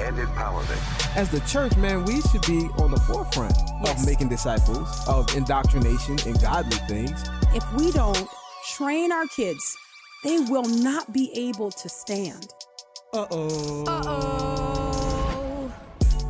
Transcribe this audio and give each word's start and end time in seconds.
and 0.00 0.16
empowerment. 0.18 1.16
As 1.16 1.30
the 1.30 1.40
church, 1.40 1.76
man, 1.76 2.04
we 2.04 2.20
should 2.22 2.42
be 2.42 2.68
on 2.82 2.90
the 2.90 3.00
forefront 3.00 3.54
Yes. 3.84 4.00
of 4.00 4.06
making 4.06 4.28
disciples, 4.28 4.88
of 5.08 5.34
indoctrination 5.36 6.18
and 6.26 6.40
godly 6.40 6.76
things. 6.88 7.22
If 7.54 7.64
we 7.74 7.90
don't 7.92 8.26
train 8.72 9.12
our 9.12 9.26
kids, 9.26 9.76
they 10.24 10.38
will 10.38 10.64
not 10.64 11.12
be 11.12 11.30
able 11.34 11.70
to 11.70 11.88
stand. 11.88 12.48
Uh-oh. 13.12 13.84
Uh-oh. 13.86 15.72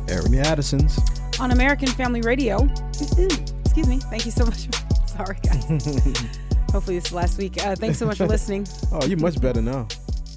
Airing 0.07 0.31
the 0.31 0.41
Addisons. 0.41 0.97
On 1.39 1.51
American 1.51 1.87
Family 1.89 2.21
Radio. 2.21 2.67
Excuse 2.99 3.87
me. 3.87 3.99
Thank 3.99 4.25
you 4.25 4.31
so 4.31 4.45
much. 4.45 4.67
Sorry, 5.07 5.37
guys. 5.43 5.65
Hopefully 6.71 6.97
it's 6.97 7.11
last 7.11 7.37
week. 7.37 7.63
Uh, 7.63 7.75
thanks 7.75 7.97
so 7.99 8.05
much 8.05 8.17
for 8.17 8.27
listening. 8.35 8.65
Oh, 8.91 9.05
you're 9.05 9.17
much 9.19 9.39
better 9.41 9.61
now. 9.61 9.87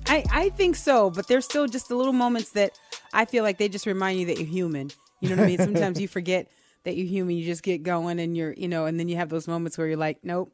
I, 0.07 0.25
I 0.31 0.49
think 0.51 0.77
so, 0.77 1.11
but 1.11 1.29
there's 1.29 1.45
still 1.45 1.67
just 1.67 1.89
the 1.89 1.95
little 1.97 2.13
moments 2.13 2.51
that 2.53 2.79
I 3.15 3.25
feel 3.25 3.45
like 3.45 3.59
they 3.59 3.69
just 3.69 3.87
remind 3.87 4.19
you 4.21 4.27
that 4.27 4.39
you're 4.39 4.47
human. 4.47 4.91
You 5.21 5.31
know 5.31 5.37
what 5.37 5.45
I 5.45 5.47
mean? 5.47 5.59
Sometimes 5.59 6.01
you 6.01 6.09
forget 6.09 6.51
that 6.83 6.97
you're 6.97 7.07
human. 7.07 7.37
You 7.37 7.45
just 7.47 7.63
get 7.63 7.83
going 7.83 8.19
and 8.19 8.37
you're, 8.37 8.53
you 8.53 8.69
know, 8.69 8.85
and 8.87 8.99
then 9.01 9.09
you 9.09 9.17
have 9.17 9.29
those 9.31 9.47
moments 9.49 9.79
where 9.79 9.87
you're 9.87 9.97
like, 9.97 10.19
nope, 10.23 10.53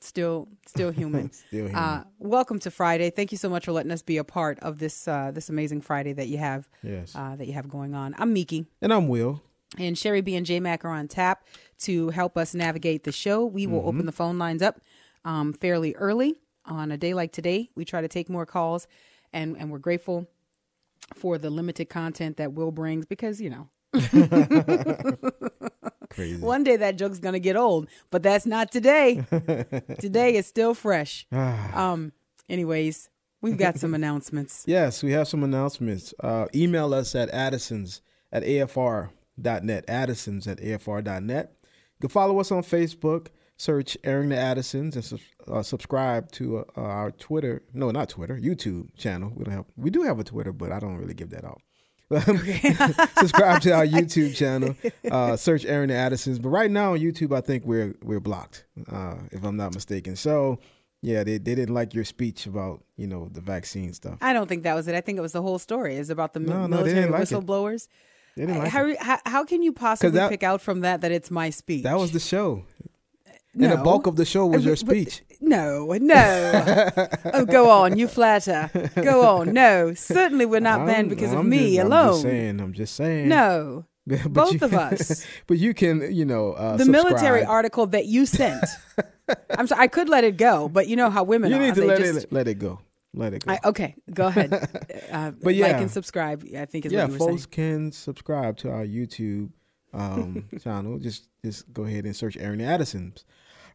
still, 0.00 0.48
still 0.66 0.90
human. 1.00 1.32
Still 1.32 1.66
human. 1.68 1.74
Uh, 1.76 2.04
welcome 2.18 2.58
to 2.60 2.70
Friday. 2.70 3.10
Thank 3.10 3.32
you 3.32 3.38
so 3.38 3.48
much 3.48 3.64
for 3.64 3.72
letting 3.72 3.92
us 3.92 4.02
be 4.02 4.16
a 4.18 4.24
part 4.24 4.58
of 4.60 4.78
this, 4.78 5.06
uh, 5.08 5.30
this 5.32 5.48
amazing 5.48 5.80
Friday 5.80 6.12
that 6.14 6.28
you 6.28 6.38
have, 6.38 6.68
Yes. 6.82 7.14
uh, 7.14 7.36
that 7.36 7.46
you 7.46 7.52
have 7.54 7.68
going 7.68 7.94
on. 7.94 8.14
I'm 8.18 8.32
Miki. 8.32 8.66
And 8.82 8.92
I'm 8.92 9.08
Will. 9.08 9.40
And 9.78 9.96
Sherry 9.96 10.20
B 10.20 10.36
and 10.36 10.44
J 10.44 10.60
Mac 10.60 10.84
are 10.84 10.90
on 10.90 11.08
tap 11.08 11.44
to 11.80 12.10
help 12.10 12.36
us 12.36 12.54
navigate 12.54 13.04
the 13.04 13.12
show. 13.12 13.44
We 13.44 13.66
will 13.66 13.86
open 13.88 14.06
the 14.06 14.12
phone 14.12 14.38
lines 14.38 14.62
up 14.62 14.80
um, 15.24 15.52
fairly 15.52 15.94
early 15.96 16.34
on 16.64 16.92
a 16.92 16.96
day 16.96 17.12
like 17.14 17.32
today. 17.32 17.70
We 17.74 17.84
try 17.84 18.00
to 18.00 18.06
take 18.08 18.28
more 18.28 18.46
calls, 18.46 18.86
and 19.32 19.56
and 19.58 19.72
we're 19.72 19.78
grateful 19.80 20.28
for 21.14 21.38
the 21.38 21.50
limited 21.50 21.88
content 21.88 22.36
that 22.38 22.52
Will 22.52 22.70
brings 22.70 23.06
because 23.06 23.40
you 23.40 23.50
know 23.50 23.68
Crazy. 26.10 26.40
one 26.40 26.64
day 26.64 26.76
that 26.76 26.96
joke's 26.96 27.18
gonna 27.18 27.38
get 27.38 27.56
old, 27.56 27.88
but 28.10 28.22
that's 28.22 28.46
not 28.46 28.70
today. 28.70 29.24
today 29.98 30.36
is 30.36 30.46
still 30.46 30.74
fresh. 30.74 31.26
um. 31.32 32.12
Anyways, 32.48 33.08
we've 33.40 33.56
got 33.56 33.78
some 33.78 33.94
announcements. 34.00 34.64
Yes, 34.66 35.02
we 35.02 35.12
have 35.12 35.26
some 35.28 35.42
announcements. 35.42 36.12
Uh, 36.20 36.46
email 36.54 36.92
us 36.92 37.14
at 37.14 37.30
addisons 37.30 38.02
at 38.30 38.42
afr.net. 38.42 39.84
Addisons 39.88 40.46
at 40.46 40.58
afr.net. 40.58 41.52
You 41.62 42.00
can 42.00 42.08
follow 42.10 42.38
us 42.40 42.52
on 42.52 42.62
Facebook. 42.62 43.28
Search 43.56 43.96
Airing 44.02 44.30
the 44.30 44.36
Addisons 44.36 44.96
and 44.96 45.04
sus- 45.04 45.20
uh, 45.46 45.62
subscribe 45.62 46.30
to 46.32 46.58
uh, 46.76 46.80
our 46.80 47.10
Twitter. 47.12 47.62
No, 47.72 47.90
not 47.90 48.08
Twitter. 48.08 48.36
YouTube 48.36 48.88
channel. 48.96 49.32
We 49.34 49.44
don't 49.44 49.54
have. 49.54 49.64
We 49.76 49.90
do 49.90 50.02
have 50.02 50.18
a 50.18 50.24
Twitter, 50.24 50.52
but 50.52 50.72
I 50.72 50.80
don't 50.80 50.96
really 50.96 51.14
give 51.14 51.30
that 51.30 51.44
out. 51.44 51.60
subscribe 53.18 53.60
to 53.62 53.72
our 53.72 53.86
YouTube 53.86 54.34
channel. 54.36 54.76
Uh, 55.10 55.36
search 55.36 55.64
Airing 55.64 55.88
the 55.88 55.94
Addisons. 55.94 56.38
But 56.38 56.50
right 56.50 56.70
now 56.70 56.92
on 56.92 56.98
YouTube, 57.00 57.34
I 57.36 57.40
think 57.40 57.64
we're 57.64 57.94
we're 58.02 58.20
blocked, 58.20 58.66
uh, 58.90 59.16
if 59.32 59.44
I'm 59.44 59.56
not 59.56 59.74
mistaken. 59.74 60.16
So 60.16 60.58
yeah, 61.00 61.22
they, 61.24 61.38
they 61.38 61.54
didn't 61.54 61.74
like 61.74 61.94
your 61.94 62.04
speech 62.04 62.46
about 62.46 62.82
you 62.96 63.06
know 63.06 63.28
the 63.32 63.40
vaccine 63.40 63.92
stuff. 63.92 64.18
I 64.20 64.32
don't 64.32 64.48
think 64.48 64.64
that 64.64 64.74
was 64.74 64.88
it. 64.88 64.94
I 64.94 65.00
think 65.00 65.18
it 65.18 65.22
was 65.22 65.32
the 65.32 65.42
whole 65.42 65.58
story. 65.58 65.96
Is 65.96 66.10
about 66.10 66.34
the 66.34 66.40
No, 66.40 66.66
no, 66.66 66.68
military 66.78 67.10
like 67.10 67.22
whistleblowers. 67.22 67.88
Like 68.36 68.68
how, 68.68 68.92
how 68.98 69.18
how 69.26 69.44
can 69.44 69.62
you 69.62 69.72
possibly 69.72 70.10
that- 70.18 70.30
pick 70.30 70.42
out 70.42 70.60
from 70.60 70.80
that 70.80 71.00
that 71.02 71.12
it's 71.12 71.30
my 71.30 71.50
speech? 71.50 71.84
That 71.84 71.96
was 71.98 72.10
the 72.12 72.20
show, 72.20 72.64
no. 73.54 73.68
and 73.70 73.78
the 73.78 73.82
bulk 73.82 74.06
of 74.06 74.16
the 74.16 74.24
show 74.24 74.46
was 74.46 74.64
your 74.64 74.74
Uh, 74.74 74.84
but- 74.86 74.90
speech. 74.96 75.22
No, 75.40 75.92
no. 76.00 76.90
oh, 77.34 77.44
go 77.44 77.70
on. 77.70 77.98
You 77.98 78.08
flatter. 78.08 78.70
Go 78.94 79.26
on. 79.36 79.52
No, 79.52 79.92
certainly 79.94 80.46
we're 80.46 80.60
not 80.60 80.86
banned 80.86 81.08
I'm- 81.08 81.08
because 81.08 81.32
of 81.32 81.40
I'm 81.40 81.48
me 81.48 81.76
just, 81.76 81.86
alone. 81.86 82.06
I'm 82.06 82.12
just 82.12 82.22
saying. 82.22 82.60
I'm 82.60 82.72
just 82.72 82.94
saying. 82.96 83.28
No, 83.28 83.84
But 84.06 84.32
both 84.32 84.52
you- 84.54 84.58
of 84.62 84.72
us. 84.74 85.26
but 85.46 85.58
you 85.58 85.74
can, 85.74 86.12
you 86.14 86.24
know, 86.24 86.52
uh, 86.52 86.76
the 86.76 86.86
military 86.86 87.44
article 87.44 87.86
that 87.88 88.06
you 88.06 88.24
sent. 88.26 88.64
I'm 89.50 89.66
sorry. 89.66 89.82
I 89.82 89.86
could 89.88 90.08
let 90.08 90.24
it 90.24 90.36
go, 90.36 90.68
but 90.68 90.88
you 90.88 90.96
know 90.96 91.10
how 91.10 91.24
women 91.24 91.50
You 91.50 91.56
are. 91.56 91.60
need 91.60 91.74
to 91.74 91.80
They 91.82 91.86
let 91.86 91.98
just- 91.98 92.24
it 92.24 92.32
let 92.32 92.48
it 92.48 92.58
go. 92.58 92.80
Let 93.16 93.32
it 93.32 93.44
go. 93.46 93.52
I, 93.52 93.60
okay, 93.66 93.94
go 94.12 94.26
ahead. 94.26 94.52
Uh, 95.12 95.30
But 95.30 95.44
like 95.44 95.56
yeah. 95.56 95.78
and 95.78 95.88
subscribe. 95.90 96.42
I 96.58 96.64
think 96.64 96.84
is 96.86 96.92
yeah, 96.92 97.02
what 97.04 97.12
you 97.12 97.12
were 97.12 97.18
folks 97.30 97.42
saying. 97.42 97.50
can 97.82 97.92
subscribe 97.92 98.56
to 98.58 98.70
our 98.70 98.84
YouTube 98.84 99.50
um, 99.92 100.46
channel. 100.60 100.98
Just 100.98 101.28
just 101.44 101.72
go 101.72 101.84
ahead 101.84 102.06
and 102.06 102.16
search 102.16 102.36
Aaron 102.36 102.60
Addison's. 102.60 103.24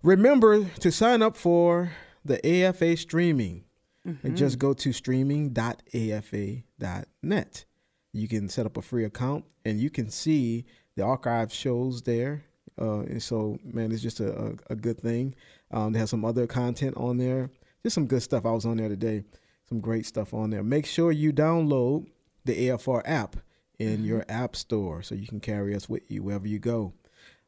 Remember 0.02 0.66
to 0.66 0.92
sign 0.92 1.22
up 1.22 1.36
for 1.36 1.92
the 2.24 2.46
AFA 2.46 2.96
streaming. 2.98 3.66
Mm-hmm. 4.08 4.28
And 4.28 4.38
just 4.38 4.60
go 4.60 4.74
to 4.74 4.94
streaming.afa.net. 4.94 7.66
You 8.14 8.28
can 8.28 8.50
set 8.50 8.66
up 8.66 8.78
a 8.78 8.82
free 8.82 9.04
account 9.04 9.46
and 9.66 9.78
you 9.80 9.90
can 9.90 10.10
see 10.10 10.66
the 10.96 11.04
archive 11.04 11.52
shows 11.52 12.04
there. 12.04 12.46
Uh, 12.82 13.02
and 13.02 13.22
so, 13.22 13.60
man, 13.64 13.92
it's 13.92 14.02
just 14.02 14.22
a, 14.22 14.34
a, 14.34 14.54
a 14.70 14.76
good 14.76 15.02
thing. 15.02 15.36
Um, 15.72 15.92
they 15.92 16.00
have 16.00 16.08
some 16.10 16.24
other 16.24 16.48
content 16.48 16.96
on 16.96 17.18
there. 17.18 17.50
Just 17.84 17.94
some 17.94 18.08
good 18.08 18.24
stuff. 18.24 18.46
I 18.46 18.52
was 18.52 18.66
on 18.66 18.78
there 18.78 18.88
today. 18.88 19.26
Some 19.68 19.82
great 19.82 20.06
stuff 20.06 20.34
on 20.34 20.50
there. 20.50 20.64
Make 20.64 20.86
sure 20.86 21.12
you 21.12 21.34
download 21.34 22.08
the 22.46 22.70
AFR 22.70 23.02
app 23.06 23.36
in 23.80 24.06
your 24.06 24.24
app 24.30 24.56
store 24.56 25.04
so 25.04 25.14
you 25.14 25.28
can 25.28 25.42
carry 25.42 25.76
us 25.76 25.90
with 25.90 26.10
you 26.10 26.24
wherever 26.24 26.48
you 26.48 26.60
go. 26.60 26.94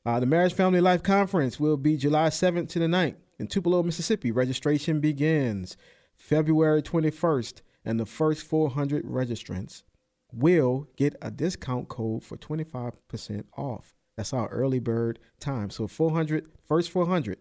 Uh, 0.03 0.19
the 0.19 0.25
Marriage 0.25 0.53
Family 0.53 0.81
Life 0.81 1.03
Conference 1.03 1.59
will 1.59 1.78
be 1.78 1.95
July 1.95 2.29
7th 2.29 2.69
to 2.69 2.79
the 2.79 2.88
9th 2.88 3.17
in 3.38 3.45
Tupelo, 3.45 3.84
Mississippi. 3.84 4.31
Registration 4.31 5.00
begins 5.00 5.78
February 6.16 6.81
21st, 6.81 7.62
and 7.85 8.00
the 8.00 8.07
first 8.07 8.44
400 8.44 9.06
registrants 9.06 9.84
will 10.34 10.88
get 10.95 11.16
a 11.22 11.29
discount 11.29 11.88
code 11.88 12.23
for 12.23 12.35
25% 12.35 13.44
off. 13.56 13.94
That's 14.17 14.34
our 14.34 14.47
early 14.47 14.79
bird 14.79 15.19
time. 15.39 15.69
So 15.69 15.85
400, 15.88 16.47
first 16.68 16.89
400. 16.89 17.38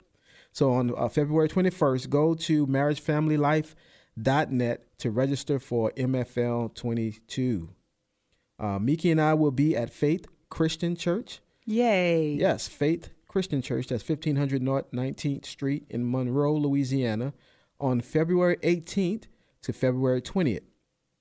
So 0.53 0.73
on 0.73 0.93
uh, 0.97 1.09
February 1.09 1.49
21st, 1.49 2.11
go 2.11 2.35
to 2.35 2.67
marriagefamilylife.net 2.67 4.99
to 4.99 5.11
register 5.11 5.59
for 5.59 5.93
MFL 5.93 6.75
22. 6.75 7.71
Uh, 8.59 8.79
Miki 8.79 9.11
and 9.11 9.21
I 9.21 9.33
will 9.33 9.51
be 9.51 9.75
at 9.75 9.89
Faith 9.91 10.27
Christian 10.51 10.95
Church. 10.95 11.41
Yay. 11.71 12.33
Yes, 12.35 12.67
Faith 12.67 13.11
Christian 13.29 13.63
Church. 13.63 13.87
That's 13.87 14.07
1500 14.07 14.61
North 14.61 14.91
19th 14.93 15.47
Street 15.47 15.85
in 15.89 16.11
Monroe, 16.11 16.55
Louisiana, 16.57 17.33
on 17.81 18.01
February 18.01 18.57
18th 18.63 19.25
to 19.63 19.73
February 19.73 20.21
20th 20.21 20.63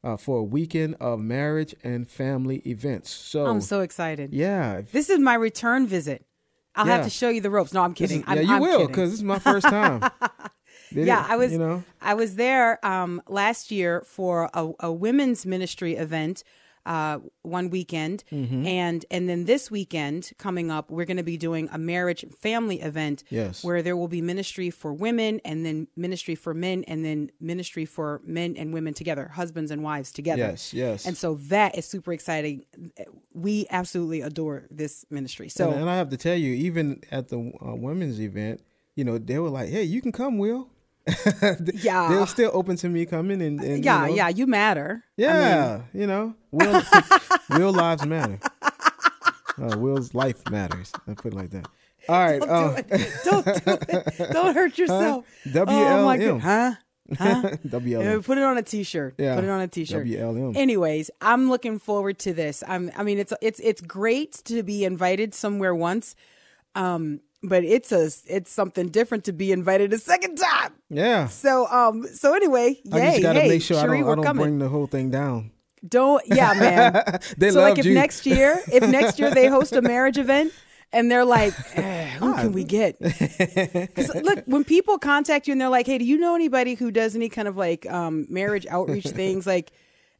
uh, 0.04 0.18
for 0.18 0.38
a 0.40 0.44
weekend 0.44 0.96
of 1.00 1.20
marriage 1.20 1.76
and 1.84 2.08
family 2.10 2.58
events. 2.66 3.12
So, 3.12 3.46
I'm 3.46 3.62
so 3.62 3.82
excited. 3.82 4.34
yeah, 4.34 4.82
This 4.92 5.10
is 5.10 5.20
my 5.20 5.36
return 5.36 5.86
visit. 5.86 6.26
I'll 6.76 6.88
Yeah. 6.88 6.96
have 6.98 7.04
to 7.06 7.10
show 7.12 7.30
you 7.30 7.42
the 7.42 7.50
ropes. 7.50 7.74
No, 7.74 7.84
I'm 7.84 7.94
kidding. 7.94 8.20
is- 8.22 8.24
I'm, 8.28 8.38
yeah, 8.38 8.44
you 8.44 8.54
I'm 8.54 8.62
will 8.62 8.88
because 8.88 9.12
this 9.12 9.20
is 9.20 9.24
my 9.24 9.40
first 9.40 9.68
time. 9.68 10.02
They 10.92 11.04
yeah, 11.04 11.18
didn't- 11.22 11.32
I 11.32 11.36
was 11.36 11.52
You 11.52 11.58
know, 11.60 11.84
I 12.02 12.14
was 12.16 12.36
there 12.36 12.84
um, 12.84 13.22
last 13.28 13.70
year 13.70 14.02
for 14.08 14.50
a, 14.56 14.72
a 14.80 14.92
women's 14.92 15.46
ministry 15.46 15.94
event 15.96 16.44
uh, 16.90 17.20
one 17.44 17.70
weekend, 17.70 18.24
Mm-hmm. 18.32 18.66
and 18.66 19.06
and 19.12 19.30
then 19.30 19.46
this 19.46 19.70
weekend 19.72 20.32
coming 20.38 20.72
up, 20.72 20.90
we're 20.90 21.06
going 21.12 21.18
to 21.26 21.30
be 21.36 21.38
doing 21.38 21.70
a 21.72 21.78
marriage 21.78 22.26
family 22.42 22.82
event. 22.82 23.24
Yes. 23.30 23.64
where 23.64 23.82
there 23.84 23.96
will 23.96 24.08
be 24.08 24.22
ministry 24.34 24.70
for 24.72 24.92
women, 24.94 25.40
and 25.46 25.64
then 25.66 25.88
ministry 25.96 26.36
for 26.36 26.54
men, 26.54 26.84
and 26.88 27.06
then 27.06 27.30
ministry 27.40 27.86
for 27.86 28.22
men 28.26 28.56
and 28.58 28.74
women 28.74 28.94
together, 28.94 29.26
husbands 29.42 29.70
and 29.72 29.84
wives 29.84 30.12
together. 30.12 30.50
Yes, 30.52 30.74
yes. 30.74 31.06
And 31.08 31.16
so 31.16 31.36
that 31.54 31.78
is 31.78 31.86
super 31.86 32.12
exciting. 32.12 32.66
We 33.34 33.68
absolutely 33.70 34.22
adore 34.22 34.66
this 34.72 35.06
ministry. 35.10 35.50
So 35.50 35.70
and, 35.72 35.82
and 35.82 35.90
I 35.90 35.96
have 35.98 36.10
to 36.10 36.18
tell 36.18 36.36
you, 36.36 36.54
even 36.56 37.02
at 37.12 37.28
the 37.30 37.38
uh, 37.38 37.76
women's 37.76 38.20
event, 38.20 38.62
you 38.96 39.04
know, 39.04 39.18
they 39.20 39.38
were 39.40 39.50
like, 39.60 39.70
"Hey, 39.70 39.84
you 39.84 40.02
can 40.02 40.12
come, 40.12 40.38
Will." 40.40 40.70
Yeah. 41.08 42.10
they're 42.10 42.28
still 42.28 42.52
open 42.54 42.76
to 42.78 42.90
me 42.90 43.06
coming, 43.06 43.42
and, 43.42 43.60
and 43.62 43.84
yeah, 43.84 44.04
you 44.04 44.10
know, 44.10 44.16
yeah, 44.16 44.28
you 44.30 44.48
matter. 44.48 45.04
I 45.18 45.22
mean, 45.22 45.30
Yeah, 45.30 45.82
you 45.94 46.08
know, 46.08 46.36
Will, 46.52 46.82
Will 47.50 47.74
lives 47.74 48.06
matter. 48.06 48.40
Uh, 49.62 49.78
Will's 49.78 50.14
life 50.14 50.50
matters. 50.50 50.90
I 51.06 51.16
put 51.16 51.34
it 51.34 51.36
like 51.36 51.50
that. 51.50 51.68
All 52.08 52.16
right. 52.16 52.40
Don't 52.40 52.50
uh, 52.50 52.82
do 52.82 52.84
it. 52.92 53.12
Don't 53.26 53.46
do 53.46 53.52
it. 53.66 54.30
Don't 54.32 54.54
hurt 54.56 54.78
yourself. 54.78 55.26
WLM. 55.48 56.30
Oh. 56.30 56.40
Huh? 56.40 56.76
Huh? 57.18 57.42
WLM. 57.68 58.04
Yeah, 58.04 58.22
Put 58.24 58.38
it 58.38 58.44
on 58.46 58.58
a 58.58 58.64
t-shirt. 58.64 59.16
Yeah. 59.18 59.36
Put 59.36 59.44
it 59.44 59.50
on 59.50 59.60
a 59.60 59.68
t-shirt. 59.68 60.08
WLM. 60.08 60.56
Anyways, 60.56 61.12
I'm 61.20 61.50
looking 61.50 61.78
forward 61.78 62.20
to 62.20 62.34
this. 62.34 62.64
I'm 62.68 62.90
I 62.96 63.04
mean 63.04 63.20
it's 63.20 63.34
it's 63.42 63.60
it's 63.60 63.82
great 63.82 64.34
to 64.46 64.64
be 64.64 64.86
invited 64.86 65.34
somewhere 65.34 65.76
once. 65.76 66.16
Um, 66.76 67.20
but 67.42 67.64
it's 67.64 67.92
a 67.92 68.10
it's 68.28 68.52
something 68.52 68.90
different 68.90 69.24
to 69.26 69.34
be 69.34 69.52
invited 69.52 69.94
a 69.94 69.98
second 69.98 70.38
time. 70.38 70.74
Yeah. 70.90 71.28
So 71.28 71.68
um 71.68 72.06
so 72.08 72.34
anyway, 72.34 72.80
yay, 72.84 73.02
I 73.02 73.10
just 73.12 73.22
got 73.22 73.34
to 73.34 73.42
hey, 73.42 73.48
make 73.50 73.62
sure 73.62 73.80
Cherie, 73.80 74.00
I 74.00 74.02
don't, 74.02 74.12
I 74.12 74.16
don't 74.16 74.24
coming. 74.26 74.44
bring 74.44 74.60
the 74.60 74.70
whole 74.70 74.88
thing 74.88 75.10
down. 75.10 75.52
Don't 75.88 76.22
yeah, 76.26 76.54
man. 76.54 77.20
They 77.38 77.52
so 77.52 77.62
like 77.62 77.78
loved 77.78 77.88
if 77.88 77.94
next 77.94 78.26
year, 78.26 78.62
if 78.72 78.84
next 78.90 79.20
year 79.20 79.34
they 79.34 79.48
host 79.48 79.74
a 79.74 79.82
marriage 79.82 80.18
event 80.18 80.52
and 80.92 81.10
they're 81.12 81.26
like, 81.26 81.54
eh, 81.78 82.10
who 82.12 82.34
can 82.36 82.52
we 82.52 82.64
get? 82.64 83.00
look, 84.24 84.44
when 84.46 84.64
people 84.64 84.98
contact 84.98 85.48
you 85.48 85.52
and 85.52 85.62
they're 85.62 85.70
like, 85.70 85.86
hey, 85.86 85.98
do 85.98 86.06
you 86.06 86.18
know 86.18 86.36
anybody 86.36 86.74
who 86.74 86.92
does 86.92 87.16
any 87.16 87.30
kind 87.30 87.48
of 87.48 87.56
like 87.56 87.90
um, 87.92 88.26
marriage 88.30 88.66
outreach 88.68 89.06
things? 89.08 89.46
Like, 89.46 89.72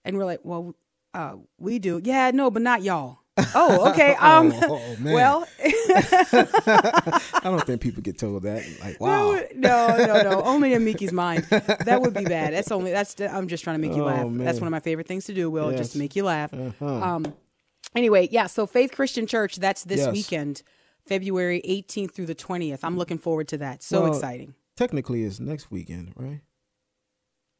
and 0.06 0.18
we're 0.18 0.26
like, 0.26 0.42
well, 0.44 0.76
uh, 1.14 1.36
we 1.58 1.80
do. 1.80 2.00
Yeah, 2.04 2.32
no, 2.32 2.52
but 2.52 2.62
not 2.62 2.84
y'all. 2.84 3.20
Oh, 3.56 3.90
okay. 3.92 4.16
Um, 4.20 4.52
oh, 4.64 4.96
man. 5.00 5.14
well, 5.14 5.48
I 5.64 7.40
don't 7.44 7.64
think 7.66 7.82
people 7.82 8.02
get 8.02 8.18
told 8.18 8.44
that. 8.44 8.64
Like, 8.82 9.00
wow. 9.00 9.40
no, 9.56 9.98
no, 9.98 10.22
no. 10.22 10.42
Only 10.44 10.74
in 10.74 10.84
Miki's 10.86 11.12
mind. 11.12 11.44
That 11.46 12.02
would 12.02 12.14
be 12.14 12.26
bad. 12.26 12.54
That's 12.54 12.72
only. 12.72 12.92
That's. 12.92 13.20
I'm 13.22 13.48
just 13.48 13.64
trying 13.64 13.82
to 13.82 13.88
make 13.88 13.96
you 13.96 14.04
Oh, 14.04 14.08
laugh. 14.08 14.18
That's 14.18 14.30
man. 14.30 14.48
Uh-huh. 14.48 14.60
one 14.60 14.68
of 14.68 14.72
my 14.72 14.80
favorite 14.80 15.08
things 15.08 15.26
to 15.26 15.34
do. 15.34 15.50
Will 15.50 15.72
just 15.72 15.94
to 15.94 15.98
make 16.00 16.16
you 16.16 16.24
laugh. 16.24 16.54
Um. 16.82 17.34
Anyway, 17.96 18.28
yeah. 18.32 18.48
So 18.48 18.66
Faith 18.68 18.92
Christian 18.92 19.26
Church. 19.26 19.56
That's 19.58 19.84
this 19.84 20.00
Yes. 20.02 20.12
weekend, 20.14 20.64
February 21.08 21.62
18th 21.68 22.12
through 22.14 22.28
the 22.28 22.36
20th. 22.36 22.80
I'm 22.84 22.98
looking 22.98 23.18
forward 23.18 23.48
to 23.50 23.58
that. 23.60 23.82
So 23.84 24.04
Well, 24.04 24.14
exciting. 24.14 24.54
Technically, 24.76 25.24
it's 25.24 25.40
next 25.40 25.72
weekend, 25.72 26.14
right? 26.16 26.42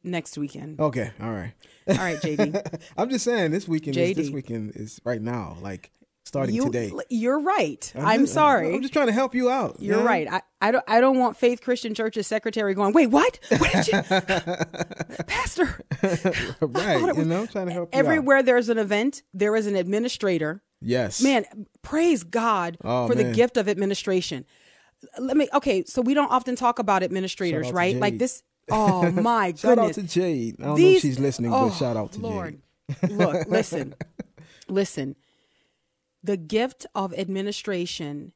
Next 0.02 0.38
weekend. 0.38 0.80
Okay, 0.80 1.10
all 1.20 1.30
right. 1.30 1.52
All 1.88 1.96
right, 1.96 2.18
JD. 2.18 2.80
I'm 2.96 3.10
just 3.10 3.24
saying 3.24 3.50
this 3.50 3.68
weekend. 3.68 3.96
Is, 3.96 4.16
this 4.16 4.30
weekend 4.30 4.72
is 4.74 5.00
right 5.04 5.20
now, 5.20 5.56
like 5.60 5.90
starting 6.24 6.54
you, 6.54 6.64
today. 6.64 6.92
You're 7.10 7.40
right. 7.40 7.92
I'm, 7.96 8.20
just- 8.22 8.34
sorry. 8.34 8.74
I'm 8.74 8.80
just 8.80 8.92
trying 8.94 9.08
to 9.08 9.12
help 9.12 9.34
you 9.34 9.50
out. 9.50 9.76
You're 9.80 9.98
man. 9.98 10.06
right. 10.06 10.28
I, 10.30 10.42
I 10.62 10.70
don't 10.70 10.84
I 10.88 11.00
don't 11.00 11.18
want 11.18 11.36
Faith 11.36 11.60
Christian 11.60 11.94
Church's 11.94 12.26
secretary 12.26 12.72
going, 12.74 12.92
wait, 12.94 13.08
what? 13.08 13.38
What 13.58 13.72
did 13.72 13.88
you 13.88 14.02
Pastor? 15.26 15.80
right. 16.60 17.16
You 17.16 17.24
know, 17.24 17.46
trying 17.46 17.66
to 17.66 17.72
help 17.72 17.92
you 17.92 17.98
out. 17.98 18.04
Everywhere 18.04 18.42
there's 18.42 18.68
an 18.68 18.78
event, 18.78 19.22
there 19.34 19.56
is 19.56 19.66
an 19.66 19.76
administrator. 19.76 20.62
Yes. 20.80 21.22
Man, 21.22 21.44
praise 21.82 22.22
God 22.24 22.78
Oh, 22.82 23.06
for 23.06 23.14
the 23.14 23.24
gift 23.32 23.56
of 23.56 23.68
administration. 23.68 24.46
Let 25.18 25.36
me 25.36 25.48
okay, 25.54 25.84
so 25.84 26.02
we 26.02 26.14
don't 26.14 26.30
often 26.30 26.56
talk 26.56 26.78
about 26.78 27.02
administrators, 27.02 27.66
Shout 27.66 27.68
out 27.68 27.70
to 27.70 27.76
right? 27.76 27.96
Like 27.96 28.18
this 28.18 28.42
oh 28.74 29.10
my 29.10 29.52
Shout 29.56 29.78
out 29.78 29.94
goodness. 29.94 29.96
to 29.96 30.02
Jade. 30.20 30.56
I 30.60 30.64
don't 30.64 30.80
know 30.80 30.86
if 30.86 31.00
she's 31.02 31.18
listening, 31.18 31.52
oh, 31.52 31.68
but 31.68 31.74
shout 31.76 31.96
out 31.96 32.12
to 32.12 32.20
Lord. 32.20 32.60
Jade. 33.00 33.10
Look, 33.12 33.46
listen. 33.48 33.94
listen. 34.68 35.16
The 36.22 36.36
gift 36.36 36.86
of 36.94 37.14
administration 37.14 38.32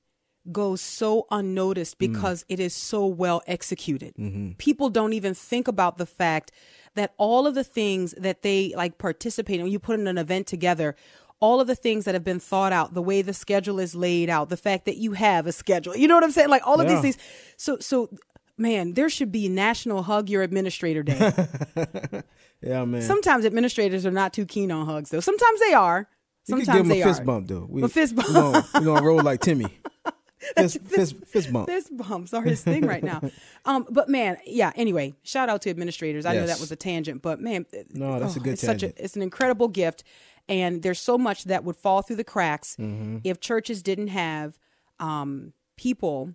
goes 0.52 0.80
so 0.80 1.26
unnoticed 1.30 1.96
Mm. 1.96 2.12
because 2.12 2.44
it 2.48 2.60
is 2.60 2.74
so 2.74 3.06
well 3.06 3.42
executed. 3.46 4.14
Mm-hmm. 4.16 4.52
People 4.52 4.90
don't 4.90 5.12
even 5.14 5.34
think 5.34 5.68
about 5.68 5.96
the 5.96 6.06
fact 6.06 6.50
that 6.94 7.12
all 7.16 7.46
of 7.46 7.54
the 7.54 7.64
things 7.64 8.14
that 8.18 8.42
they 8.42 8.72
like 8.76 8.98
participate 8.98 9.56
in 9.56 9.62
when 9.64 9.72
you 9.72 9.78
put 9.78 9.98
in 9.98 10.06
an 10.06 10.18
event 10.18 10.46
together 10.46 10.94
all 11.40 11.60
of 11.60 11.66
the 11.66 11.74
things 11.74 12.06
that 12.06 12.14
have 12.14 12.24
been 12.24 12.38
thought 12.40 12.72
out, 12.72 12.94
the 12.94 13.02
way 13.02 13.20
the 13.20 13.34
schedule 13.34 13.78
is 13.78 13.94
laid 13.94 14.30
out, 14.30 14.48
the 14.48 14.56
fact 14.56 14.86
that 14.86 14.96
you 14.96 15.12
have 15.12 15.46
a 15.46 15.52
schedule. 15.52 15.94
You 15.94 16.08
know 16.08 16.14
what 16.14 16.24
I'm 16.24 16.30
saying? 16.30 16.48
Like 16.48 16.62
all 16.66 16.80
of 16.80 16.86
Yeah. 16.88 16.94
these 16.94 17.02
things. 17.02 17.18
So 17.58 17.76
so 17.80 18.08
man, 18.56 18.94
there 18.94 19.08
should 19.08 19.30
be 19.32 19.48
National 19.48 20.02
Hug 20.04 20.28
Your 20.30 20.42
Administrator 20.42 21.02
Day. 21.02 21.32
Yeah, 22.62 22.82
man. 22.86 23.02
Sometimes 23.02 23.44
administrators 23.44 24.06
are 24.06 24.10
not 24.10 24.32
too 24.32 24.46
keen 24.46 24.72
on 24.72 24.86
hugs, 24.86 25.10
though. 25.10 25.20
Sometimes 25.20 25.60
they 25.60 25.74
are. 25.74 26.08
Sometimes 26.44 26.48
you 26.48 26.54
could 26.56 26.64
Sometimes 26.66 26.88
give 26.88 26.88
them 26.88 27.02
a 27.02 27.04
fist 27.10 27.20
are. 27.20 27.24
bump, 27.24 27.48
though. 27.48 27.66
We, 27.68 27.82
A 27.82 27.88
fist 27.88 28.16
bump. 28.16 28.66
We're 28.74 28.80
gonna, 28.80 29.02
roll 29.06 29.20
like 29.22 29.40
Timmy. 29.42 29.66
fist, 30.56 30.80
fist, 30.80 31.14
fist 31.26 31.52
bump. 31.52 31.68
Fist 31.68 31.94
bumps 31.94 32.32
are 32.32 32.40
his 32.42 32.62
thing 32.62 32.86
right 32.86 33.02
now. 33.04 33.20
Um, 33.66 33.86
but 33.90 34.08
man, 34.10 34.36
yeah. 34.46 34.72
Anyway, 34.76 35.14
shout 35.24 35.48
out 35.50 35.60
to 35.62 35.70
administrators. 35.70 36.24
I 36.26 36.34
know 36.34 36.46
that 36.46 36.60
was 36.60 36.70
a 36.72 36.76
tangent, 36.76 37.20
but 37.22 37.38
man, 37.40 37.64
No, 37.94 38.18
that's 38.18 38.36
a 38.36 38.40
good 38.40 38.54
it's 38.54 38.62
such 38.62 38.80
tangent. 38.80 38.98
a 38.98 39.04
it's 39.04 39.16
an 39.16 39.22
incredible 39.22 39.68
gift, 39.68 40.04
and 40.48 40.82
there's 40.82 41.00
so 41.00 41.16
much 41.18 41.44
that 41.44 41.64
would 41.64 41.76
fall 41.76 42.00
through 42.02 42.16
the 42.16 42.24
cracks 42.24 42.76
Mm-hmm. 42.78 43.18
if 43.24 43.40
churches 43.40 43.82
didn't 43.82 44.08
have 44.08 44.58
um, 45.00 45.52
people 45.78 46.34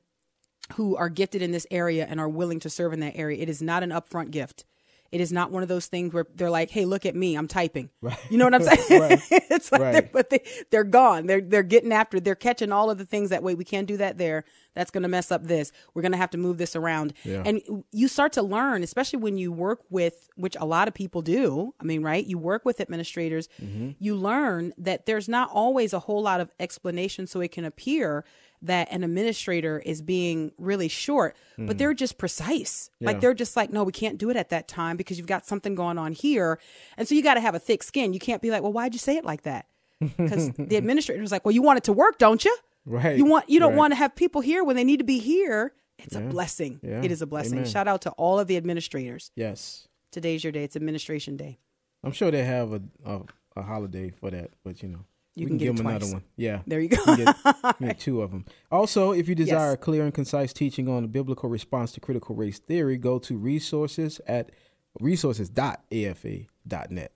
who 0.74 0.95
are 0.95 1.10
gifted 1.10 1.42
in 1.42 1.51
this 1.51 1.68
area 1.71 2.06
and 2.10 2.19
are 2.19 2.30
willing 2.30 2.60
to 2.62 2.69
serve 2.69 2.94
in 2.94 3.00
that 3.01 3.16
area. 3.16 3.42
It 3.42 3.50
is 3.50 3.62
not 3.62 3.83
an 3.83 3.89
upfront 3.89 4.31
gift. 4.31 4.66
It 5.12 5.21
is 5.21 5.31
not 5.31 5.50
one 5.50 5.63
of 5.63 5.69
those 5.69 5.88
things 5.88 6.13
where 6.13 6.27
they're 6.36 6.51
like, 6.51 6.69
"Hey, 6.69 6.86
look 6.86 7.04
at 7.04 7.16
me, 7.16 7.33
I'm 7.36 7.48
typing." 7.48 7.89
Right. 8.01 8.16
You 8.30 8.38
know 8.38 8.45
what 8.45 8.54
I'm 8.54 8.62
saying? 8.62 9.01
Right. 9.01 9.19
it's 9.31 9.71
like, 9.71 9.81
Right. 9.81 9.92
they're, 9.94 10.10
but 10.13 10.30
they 10.30 10.44
they're 10.69 10.83
gone. 10.83 11.25
They're 11.25 11.42
they're 11.42 11.63
getting 11.63 11.92
after. 11.92 12.19
They're 12.19 12.36
catching 12.36 12.71
all 12.71 12.92
of 12.92 13.00
the 13.00 13.06
things 13.06 13.31
that 13.31 13.42
way. 13.42 13.56
We 13.56 13.63
can't 13.66 13.88
do 13.88 13.98
that 13.98 14.19
there. 14.19 14.44
That's 14.75 14.92
going 14.92 15.01
to 15.01 15.10
mess 15.10 15.31
up 15.31 15.45
this. 15.45 15.71
We're 15.95 16.04
going 16.04 16.12
to 16.12 16.18
have 16.19 16.30
to 16.30 16.38
move 16.38 16.60
this 16.60 16.75
around. 16.75 17.13
Yeah. 17.24 17.42
And 17.44 17.60
you 17.92 18.07
start 18.07 18.33
to 18.33 18.44
learn, 18.44 18.83
especially 18.83 19.18
when 19.18 19.36
you 19.39 19.51
work 19.51 19.80
with, 19.89 20.30
which 20.36 20.56
a 20.60 20.65
lot 20.65 20.88
of 20.88 20.94
people 20.94 21.24
do. 21.24 21.74
I 21.81 21.86
mean, 21.86 22.04
right? 22.04 22.24
You 22.24 22.38
work 22.38 22.63
with 22.63 22.80
administrators. 22.80 23.50
Mm-hmm. 23.60 23.92
You 23.98 24.15
learn 24.15 24.74
that 24.77 25.07
there's 25.07 25.27
not 25.27 25.50
always 25.51 25.92
a 25.92 26.00
whole 26.00 26.22
lot 26.22 26.39
of 26.39 26.51
explanation, 26.60 27.25
so 27.25 27.42
it 27.42 27.51
can 27.51 27.65
appear 27.65 28.24
that 28.61 28.91
an 28.91 29.03
administrator 29.03 29.79
is 29.85 30.01
being 30.01 30.51
really 30.57 30.88
short, 30.89 31.35
but 31.57 31.77
they're 31.77 31.94
just 31.94 32.17
precise. 32.17 32.89
Like 33.00 33.17
Mm. 33.17 33.21
They're 33.21 33.33
just 33.33 33.56
like, 33.56 33.71
no, 33.71 33.83
we 33.83 33.91
can't 33.91 34.17
do 34.17 34.29
it 34.29 34.35
at 34.35 34.50
that 34.50 34.67
time 34.67 34.97
because 34.97 35.17
you've 35.17 35.27
got 35.27 35.45
something 35.45 35.75
going 35.75 35.97
on 35.97 36.11
here. 36.11 36.59
And 36.97 37.07
so 37.07 37.15
you 37.15 37.23
got 37.23 37.35
to 37.35 37.41
have 37.41 37.56
a 37.56 37.59
thick 37.59 37.83
skin. 37.83 38.11
You 38.13 38.19
can't 38.19 38.41
be 38.41 38.51
like, 38.51 38.61
well, 38.61 38.73
why'd 38.73 38.94
you 38.94 39.00
say 39.00 39.15
it 39.15 39.23
like 39.23 39.44
that? 39.44 39.65
Because 40.00 40.51
the 40.51 40.75
administrator's 40.81 41.31
like, 41.31 41.45
well, 41.45 41.53
you 41.53 41.61
want 41.61 41.77
it 41.77 41.83
to 41.85 41.94
work, 41.94 42.17
don't 42.17 42.44
you? 42.44 42.56
Right. 42.85 43.17
You 43.17 43.25
want 43.25 43.50
you 43.50 43.59
don't 43.59 43.71
Right. 43.71 43.77
want 43.77 43.91
to 43.91 43.95
have 43.95 44.15
people 44.15 44.41
here 44.41 44.63
when 44.63 44.75
they 44.75 44.83
need 44.83 44.97
to 44.97 45.03
be 45.05 45.19
here. 45.19 45.73
It's 45.97 46.15
a 46.15 46.21
blessing. 46.21 46.79
Yeah. 46.81 47.01
It 47.03 47.12
is 47.12 47.21
a 47.21 47.27
blessing. 47.27 47.59
Amen. 47.59 47.69
Shout 47.69 47.88
out 47.88 48.01
to 48.03 48.12
all 48.12 48.39
of 48.39 48.47
the 48.47 48.55
administrators. 48.57 49.31
Yes. 49.35 49.88
Today's 50.12 50.44
your 50.44 50.51
day. 50.51 50.63
It's 50.63 50.75
administration 50.75 51.35
day. 51.38 51.59
I'm 52.03 52.13
sure 52.13 52.31
they 52.31 52.44
have 52.45 52.71
a, 52.73 52.81
a, 53.05 53.21
a 53.57 53.62
holiday 53.62 54.09
for 54.09 54.31
that, 54.31 54.51
but 54.63 54.81
you 54.81 54.89
know. 54.89 55.05
You 55.35 55.47
can 55.47 55.57
get 55.57 55.65
give 55.67 55.77
them 55.77 55.87
another 55.87 56.11
one. 56.11 56.23
Yeah. 56.35 56.61
There 56.67 56.79
you 56.81 56.89
go. 56.89 57.01
You 57.13 57.25
get, 57.25 57.35
you 57.79 57.87
get 57.87 57.99
two 58.07 58.21
of 58.21 58.31
them. 58.31 58.45
Also, 58.71 59.11
if 59.13 59.29
you 59.29 59.35
desire 59.35 59.71
Yes. 59.71 59.77
clear 59.79 60.03
and 60.03 60.13
concise 60.13 60.51
teaching 60.53 60.87
on 60.89 61.03
the 61.03 61.07
biblical 61.07 61.49
response 61.49 61.91
to 61.93 61.99
critical 61.99 62.35
race 62.35 62.59
theory, 62.59 62.97
go 62.97 63.19
to 63.19 63.37
resources 63.37 64.19
at 64.27 64.51
resources.afa.net. 64.99 67.11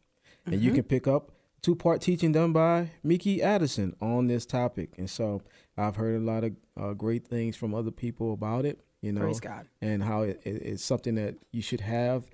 And 0.45 0.55
Mm-hmm. 0.55 0.63
you 0.65 0.71
can 0.73 0.83
pick 0.83 1.07
up 1.07 1.31
two 1.61 1.75
part 1.75 2.01
teaching 2.01 2.33
done 2.33 2.51
by 2.51 2.91
Miki 3.03 3.41
Addison 3.41 3.95
on 4.01 4.27
this 4.27 4.45
topic. 4.45 4.89
And 4.97 5.09
so 5.09 5.41
I've 5.77 5.95
heard 5.95 6.21
a 6.21 6.23
lot 6.23 6.43
of 6.43 6.51
uh, 6.79 6.93
great 6.93 7.25
things 7.25 7.55
from 7.55 7.73
other 7.73 7.91
people 7.91 8.33
about 8.33 8.65
it, 8.65 8.81
you 9.01 9.13
know, 9.13 9.21
Praise 9.21 9.39
God. 9.39 9.67
and 9.81 10.03
how 10.03 10.23
it, 10.23 10.41
it- 10.43 10.61
it's 10.63 10.83
something 10.83 11.15
that 11.15 11.35
you 11.51 11.61
should 11.61 11.81
have. 11.81 12.25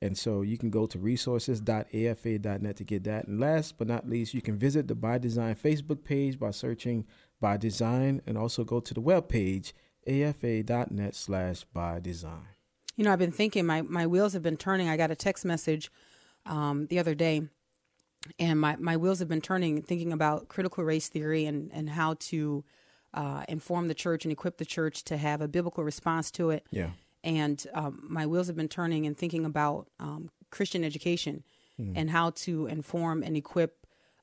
And 0.00 0.16
so 0.16 0.42
you 0.42 0.56
can 0.56 0.70
go 0.70 0.86
to 0.86 0.98
resources.afa.net 0.98 2.76
to 2.76 2.84
get 2.84 3.04
that. 3.04 3.26
And 3.26 3.40
last 3.40 3.78
but 3.78 3.88
not 3.88 4.08
least, 4.08 4.32
you 4.32 4.40
can 4.40 4.56
visit 4.56 4.86
the 4.86 4.94
By 4.94 5.18
Design 5.18 5.56
Facebook 5.56 6.04
page 6.04 6.38
by 6.38 6.52
searching 6.52 7.04
By 7.40 7.56
Design 7.56 8.22
and 8.26 8.38
also 8.38 8.62
go 8.62 8.78
to 8.78 8.94
the 8.94 9.02
webpage 9.02 9.72
afa.net 10.08 11.14
slash 11.14 11.64
by 11.72 12.00
design. 12.00 12.48
You 12.96 13.04
know, 13.04 13.12
I've 13.12 13.18
been 13.18 13.32
thinking 13.32 13.66
my 13.66 13.82
my 13.82 14.06
wheels 14.06 14.32
have 14.32 14.42
been 14.42 14.56
turning. 14.56 14.88
I 14.88 14.96
got 14.96 15.10
a 15.10 15.16
text 15.16 15.44
message 15.44 15.90
um, 16.46 16.86
the 16.86 16.98
other 16.98 17.14
day, 17.14 17.42
and 18.38 18.60
my 18.60 18.76
my 18.76 18.96
wheels 18.96 19.20
have 19.20 19.28
been 19.28 19.40
turning, 19.40 19.82
thinking 19.82 20.12
about 20.12 20.48
critical 20.48 20.82
race 20.82 21.08
theory 21.08 21.46
and 21.46 21.70
and 21.72 21.90
how 21.90 22.14
to 22.14 22.64
uh, 23.14 23.44
inform 23.48 23.88
the 23.88 23.94
church 23.94 24.24
and 24.24 24.32
equip 24.32 24.56
the 24.56 24.64
church 24.64 25.04
to 25.04 25.16
have 25.16 25.40
a 25.40 25.48
biblical 25.48 25.84
response 25.84 26.30
to 26.32 26.50
it. 26.50 26.66
Yeah. 26.70 26.90
And 27.36 27.56
um, 27.74 27.92
my 28.18 28.24
wheels 28.30 28.46
have 28.50 28.56
been 28.56 28.68
turning 28.80 29.02
and 29.06 29.14
thinking 29.16 29.44
about 29.44 29.80
um, 30.00 30.22
Christian 30.50 30.82
education 30.84 31.34
and 31.98 32.10
how 32.10 32.30
to 32.44 32.52
inform 32.66 33.22
and 33.22 33.36
equip 33.36 33.72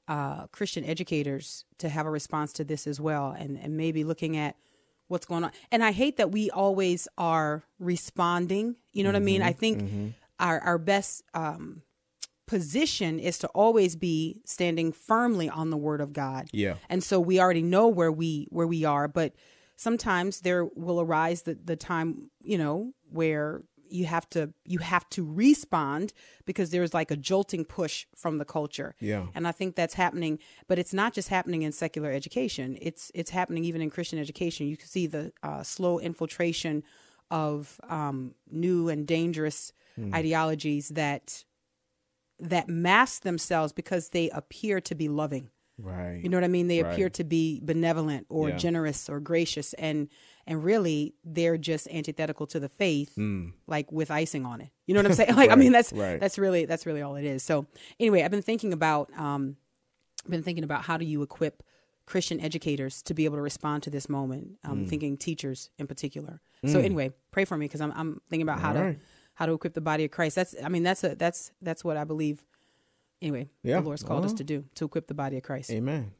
uh, 0.09 0.47
Christian 0.57 0.83
educators 0.83 1.63
to 1.77 1.87
have 1.87 2.05
a 2.05 2.11
response 2.19 2.51
to 2.57 2.63
this 2.65 2.85
as 2.91 2.99
well, 3.07 3.27
and, 3.41 3.51
and 3.63 3.77
maybe 3.77 4.03
looking 4.03 4.35
at 4.45 4.53
what's 5.07 5.25
going 5.25 5.43
on. 5.45 5.51
And 5.71 5.81
I 5.89 5.91
hate 5.93 6.15
that 6.17 6.31
we 6.31 6.49
always 6.63 7.07
are 7.17 7.63
responding. 7.79 8.75
You 8.91 9.03
know 9.03 9.09
what 9.09 9.15
I 9.15 9.25
mean? 9.31 9.41
I 9.41 9.53
think 9.53 9.75
our 10.37 10.59
our 10.69 10.77
best 10.77 11.23
um, 11.33 11.81
position 12.47 13.19
is 13.19 13.37
to 13.39 13.47
always 13.49 13.95
be 13.95 14.41
standing 14.45 14.91
firmly 14.91 15.49
on 15.49 15.69
the 15.69 15.77
Word 15.77 16.01
of 16.01 16.13
God 16.13 16.47
Yeah. 16.51 16.75
and 16.89 17.03
so 17.03 17.19
we 17.19 17.39
already 17.39 17.63
know 17.63 17.87
where 17.87 18.11
we 18.11 18.47
where 18.51 18.67
we 18.67 18.83
are 18.85 19.07
but 19.07 19.33
sometimes 19.75 20.41
there 20.41 20.65
will 20.65 21.01
arise 21.01 21.43
the, 21.43 21.55
the 21.55 21.75
time 21.75 22.29
you 22.41 22.57
know 22.57 22.93
where 23.11 23.63
you 23.89 24.05
have 24.05 24.27
to 24.29 24.53
you 24.65 24.79
have 24.79 25.07
to 25.09 25.23
respond 25.23 26.11
because 26.45 26.71
there's 26.71 26.93
like 26.93 27.11
a 27.11 27.15
jolting 27.15 27.63
push 27.65 28.05
from 28.15 28.37
the 28.37 28.45
culture. 28.45 28.95
Yeah. 28.99 29.27
and 29.35 29.47
i 29.47 29.51
think 29.51 29.75
that's 29.75 29.93
happening 29.93 30.39
but 30.67 30.79
it's 30.79 30.93
not 30.93 31.13
just 31.13 31.29
happening 31.29 31.61
in 31.61 31.71
secular 31.71 32.11
education. 32.11 32.77
It's 32.81 33.11
it's 33.13 33.31
happening 33.31 33.63
even 33.63 33.81
in 33.81 33.89
christian 33.89 34.19
education. 34.19 34.67
You 34.67 34.77
can 34.77 34.87
see 34.87 35.07
the 35.07 35.31
uh, 35.43 35.63
slow 35.63 35.99
infiltration 35.99 36.83
of 37.31 37.79
um, 37.89 38.35
new 38.51 38.89
and 38.89 39.07
dangerous 39.07 39.71
ideologies 40.13 40.89
that 40.89 41.45
that 42.39 42.67
mask 42.67 43.23
themselves 43.23 43.71
because 43.71 44.09
they 44.09 44.29
appear 44.31 44.81
to 44.81 44.93
be 44.93 45.07
loving 45.07 45.49
Right. 45.77 46.21
You 46.23 46.29
know 46.29 46.37
what 46.37 46.43
I 46.45 46.47
mean? 46.47 46.67
They 46.67 46.81
Right. 46.81 46.93
appear 46.93 47.09
to 47.09 47.23
be 47.23 47.59
benevolent 47.61 48.27
or 48.29 48.49
Yeah. 48.49 48.57
generous 48.57 49.09
or 49.09 49.19
gracious, 49.19 49.73
and 49.73 50.07
and 50.47 50.63
really 50.63 51.15
they're 51.23 51.57
just 51.57 51.87
antithetical 51.89 52.45
to 52.47 52.59
the 52.59 52.69
faith, 52.69 53.17
like 53.67 53.91
with 53.91 54.11
icing 54.11 54.45
on 54.45 54.61
it. 54.61 54.69
You 54.85 54.93
know 54.93 54.99
what 54.99 55.07
I'm 55.07 55.13
saying? 55.13 55.29
Like 55.35 55.49
I 55.49 55.53
Hmm. 55.55 55.59
Mean, 55.59 55.71
that's 55.71 55.91
right. 55.91 56.19
that's 56.19 56.37
really 56.37 56.65
that's 56.65 56.85
really 56.85 57.01
all 57.01 57.15
it 57.15 57.25
is. 57.25 57.43
So 57.43 57.65
anyway, 57.99 58.21
I've 58.23 58.31
been 58.31 58.41
thinking 58.43 58.71
about 58.73 59.11
um, 59.17 59.57
been 60.29 60.43
thinking 60.43 60.63
about 60.63 60.83
how 60.83 60.97
do 60.97 61.05
you 61.05 61.21
equip 61.23 61.61
Christian 62.05 62.39
educators 62.39 63.01
to 63.03 63.13
be 63.15 63.25
able 63.25 63.35
to 63.37 63.41
respond 63.41 63.81
to 63.83 63.89
this 63.89 64.07
moment. 64.07 64.57
Um, 64.63 64.81
Hmm. 64.83 64.85
Thinking 64.85 65.17
teachers 65.17 65.71
in 65.77 65.87
particular. 65.87 66.41
So 66.67 66.79
anyway, 66.79 67.11
pray 67.31 67.45
for 67.45 67.57
me 67.57 67.65
because 67.65 67.81
I'm 67.81 67.91
I'm 67.95 68.21
thinking 68.29 68.43
about 68.43 68.59
how 68.59 68.73
to 68.73 68.95
how 69.33 69.45
to 69.47 69.53
equip 69.53 69.73
the 69.73 69.81
body 69.81 70.05
of 70.05 70.11
Christ. 70.11 70.35
That's 70.35 70.55
I 70.63 70.69
mean 70.69 70.83
that's 70.83 71.03
a 71.03 71.15
that's 71.15 71.51
that's 71.61 71.83
what 71.83 71.97
I 71.97 72.03
believe. 72.05 72.43
Anyway, 73.21 73.49
Yeah. 73.63 73.79
the 73.79 73.85
Lord's 73.85 74.03
called 74.03 74.25
us 74.25 74.31
Uh-huh. 74.31 74.37
to 74.37 74.43
do 74.43 74.65
to 74.75 74.85
equip 74.85 75.07
the 75.07 75.13
body 75.13 75.37
of 75.37 75.43
Christ. 75.43 75.71
Amen. 75.71 76.11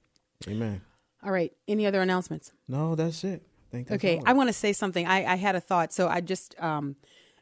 Amen. 0.48 0.82
All 1.24 1.32
right. 1.32 1.52
Any 1.68 1.86
other 1.86 2.02
announcements? 2.02 2.52
No, 2.68 2.96
that's 2.96 3.24
it. 3.24 3.42
I 3.44 3.72
think 3.72 3.88
that's 3.88 4.00
Okay. 4.04 4.22
I 4.26 4.34
want 4.34 4.48
to 4.50 4.54
say 4.54 4.74
something. 4.74 5.06
I, 5.08 5.34
I 5.34 5.36
had 5.36 5.56
a 5.56 5.60
thought. 5.62 5.92
So 5.94 6.08
I 6.08 6.22
just 6.22 6.56
um, 6.62 6.96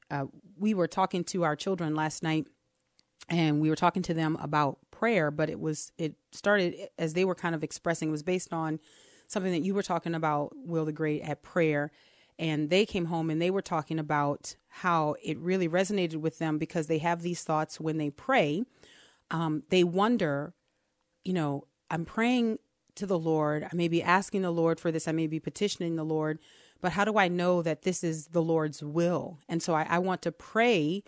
uh, 0.09 0.25
we 0.57 0.73
were 0.73 0.87
talking 0.87 1.23
to 1.25 1.43
our 1.43 1.55
children 1.55 1.95
last 1.95 2.23
night, 2.23 2.47
and 3.29 3.61
we 3.61 3.69
were 3.69 3.75
talking 3.75 4.01
to 4.03 4.13
them 4.13 4.37
about 4.41 4.79
prayer. 4.91 5.31
But 5.31 5.49
it 5.49 5.59
was 5.59 5.91
it 5.97 6.15
started 6.31 6.89
as 6.97 7.13
they 7.13 7.25
were 7.25 7.35
kind 7.35 7.55
of 7.55 7.63
expressing. 7.63 8.09
It 8.09 8.11
was 8.11 8.23
based 8.23 8.53
on 8.53 8.79
something 9.27 9.51
that 9.51 9.61
you 9.63 9.73
were 9.73 9.83
talking 9.83 10.15
about, 10.15 10.53
Will 10.55 10.85
the 10.85 10.91
Great, 10.91 11.21
at 11.21 11.41
prayer. 11.43 11.91
And 12.39 12.69
they 12.71 12.85
came 12.85 13.05
home 13.05 13.29
and 13.29 13.39
they 13.41 13.51
were 13.51 13.61
talking 13.61 13.99
about 13.99 14.55
how 14.67 15.15
it 15.23 15.37
really 15.37 15.69
resonated 15.69 16.15
with 16.17 16.39
them 16.39 16.57
because 16.57 16.87
they 16.87 16.97
have 16.97 17.21
these 17.21 17.43
thoughts 17.43 17.79
when 17.79 17.97
they 17.97 18.09
pray. 18.09 18.63
Um, 19.31 19.63
they 19.69 19.83
wonder, 19.83 20.53
you 21.23 21.33
know, 21.33 21.67
I'm 21.89 22.05
praying 22.05 22.59
to 22.95 23.05
the 23.05 23.17
Lord. 23.17 23.63
I 23.63 23.75
may 23.75 23.87
be 23.87 24.03
asking 24.03 24.41
the 24.41 24.51
Lord 24.51 24.79
for 24.79 24.91
this. 24.91 25.07
I 25.07 25.11
may 25.11 25.27
be 25.27 25.39
petitioning 25.39 25.95
the 25.95 26.03
Lord, 26.03 26.39
but 26.81 26.91
how 26.91 27.05
do 27.05 27.17
I 27.17 27.27
know 27.27 27.61
that 27.61 27.83
this 27.83 28.03
is 28.03 28.27
the 28.27 28.41
Lord's 28.41 28.83
will? 28.83 29.39
And 29.49 29.61
so 29.61 29.73
I, 29.73 29.87
I 29.89 29.99
want 29.99 30.21
to 30.23 30.31
pray 30.31 31.03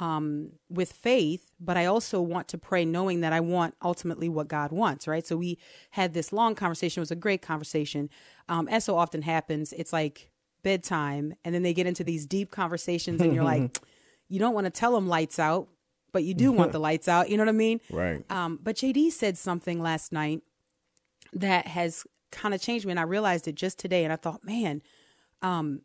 um, 0.00 0.52
with 0.68 0.92
faith, 0.92 1.52
but 1.58 1.76
I 1.76 1.86
also 1.86 2.20
want 2.20 2.48
to 2.48 2.58
pray 2.58 2.84
knowing 2.84 3.20
that 3.20 3.32
I 3.32 3.40
want 3.40 3.74
ultimately 3.82 4.28
what 4.28 4.48
God 4.48 4.72
wants, 4.72 5.08
right? 5.08 5.26
So 5.26 5.36
we 5.36 5.58
had 5.90 6.12
this 6.12 6.32
long 6.32 6.54
conversation. 6.54 7.00
It 7.00 7.02
was 7.02 7.10
a 7.10 7.16
great 7.16 7.42
conversation. 7.42 8.10
Um, 8.48 8.68
as 8.68 8.84
so 8.84 8.96
often 8.96 9.22
happens, 9.22 9.72
it's 9.72 9.92
like 9.92 10.30
bedtime, 10.62 11.34
and 11.44 11.54
then 11.54 11.62
they 11.62 11.72
get 11.72 11.86
into 11.86 12.04
these 12.04 12.26
deep 12.26 12.50
conversations, 12.50 13.20
and 13.20 13.34
you're 13.34 13.44
like, 13.44 13.78
you 14.28 14.38
don't 14.38 14.54
want 14.54 14.66
to 14.66 14.70
tell 14.70 14.92
them 14.92 15.08
lights 15.08 15.38
out, 15.38 15.68
but 16.16 16.24
you 16.24 16.32
do 16.32 16.50
want 16.50 16.72
the 16.72 16.80
lights 16.80 17.08
out. 17.08 17.28
You 17.28 17.36
know 17.36 17.42
what 17.42 17.50
I 17.50 17.52
mean? 17.52 17.78
Right. 17.90 18.24
Um, 18.30 18.58
but 18.62 18.76
JD 18.76 19.12
said 19.12 19.36
something 19.36 19.82
last 19.82 20.12
night 20.12 20.40
that 21.34 21.66
has 21.66 22.06
kind 22.32 22.54
of 22.54 22.62
changed 22.62 22.86
me, 22.86 22.92
and 22.92 22.98
I 22.98 23.02
realized 23.02 23.46
it 23.46 23.54
just 23.54 23.78
today. 23.78 24.02
And 24.02 24.10
I 24.10 24.16
thought, 24.16 24.42
man, 24.42 24.80
um, 25.42 25.82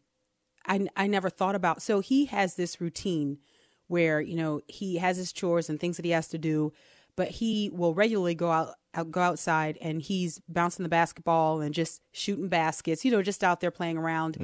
I 0.66 0.88
I 0.96 1.08
never 1.08 1.30
thought 1.30 1.54
about. 1.54 1.82
So 1.82 2.00
he 2.00 2.26
has 2.28 2.56
this 2.56 2.80
routine 2.80 3.40
where 3.88 4.22
you 4.22 4.38
know 4.38 4.62
he 4.70 5.00
has 5.00 5.18
his 5.18 5.34
chores 5.34 5.70
and 5.70 5.82
things 5.82 5.98
that 5.98 6.06
he 6.06 6.12
has 6.12 6.30
to 6.30 6.38
do, 6.38 6.72
but 7.18 7.28
he 7.28 7.70
will 7.74 7.94
regularly 7.94 8.34
go 8.34 8.52
out, 8.52 8.76
out 8.94 9.12
go 9.12 9.20
outside 9.20 9.78
and 9.82 10.02
he's 10.02 10.40
bouncing 10.48 10.84
the 10.84 10.90
basketball 10.90 11.60
and 11.60 11.76
just 11.76 12.02
shooting 12.14 12.48
baskets. 12.48 13.04
You 13.04 13.12
know, 13.12 13.22
just 13.22 13.44
out 13.44 13.60
there 13.60 13.70
playing 13.70 13.98
around. 13.98 14.38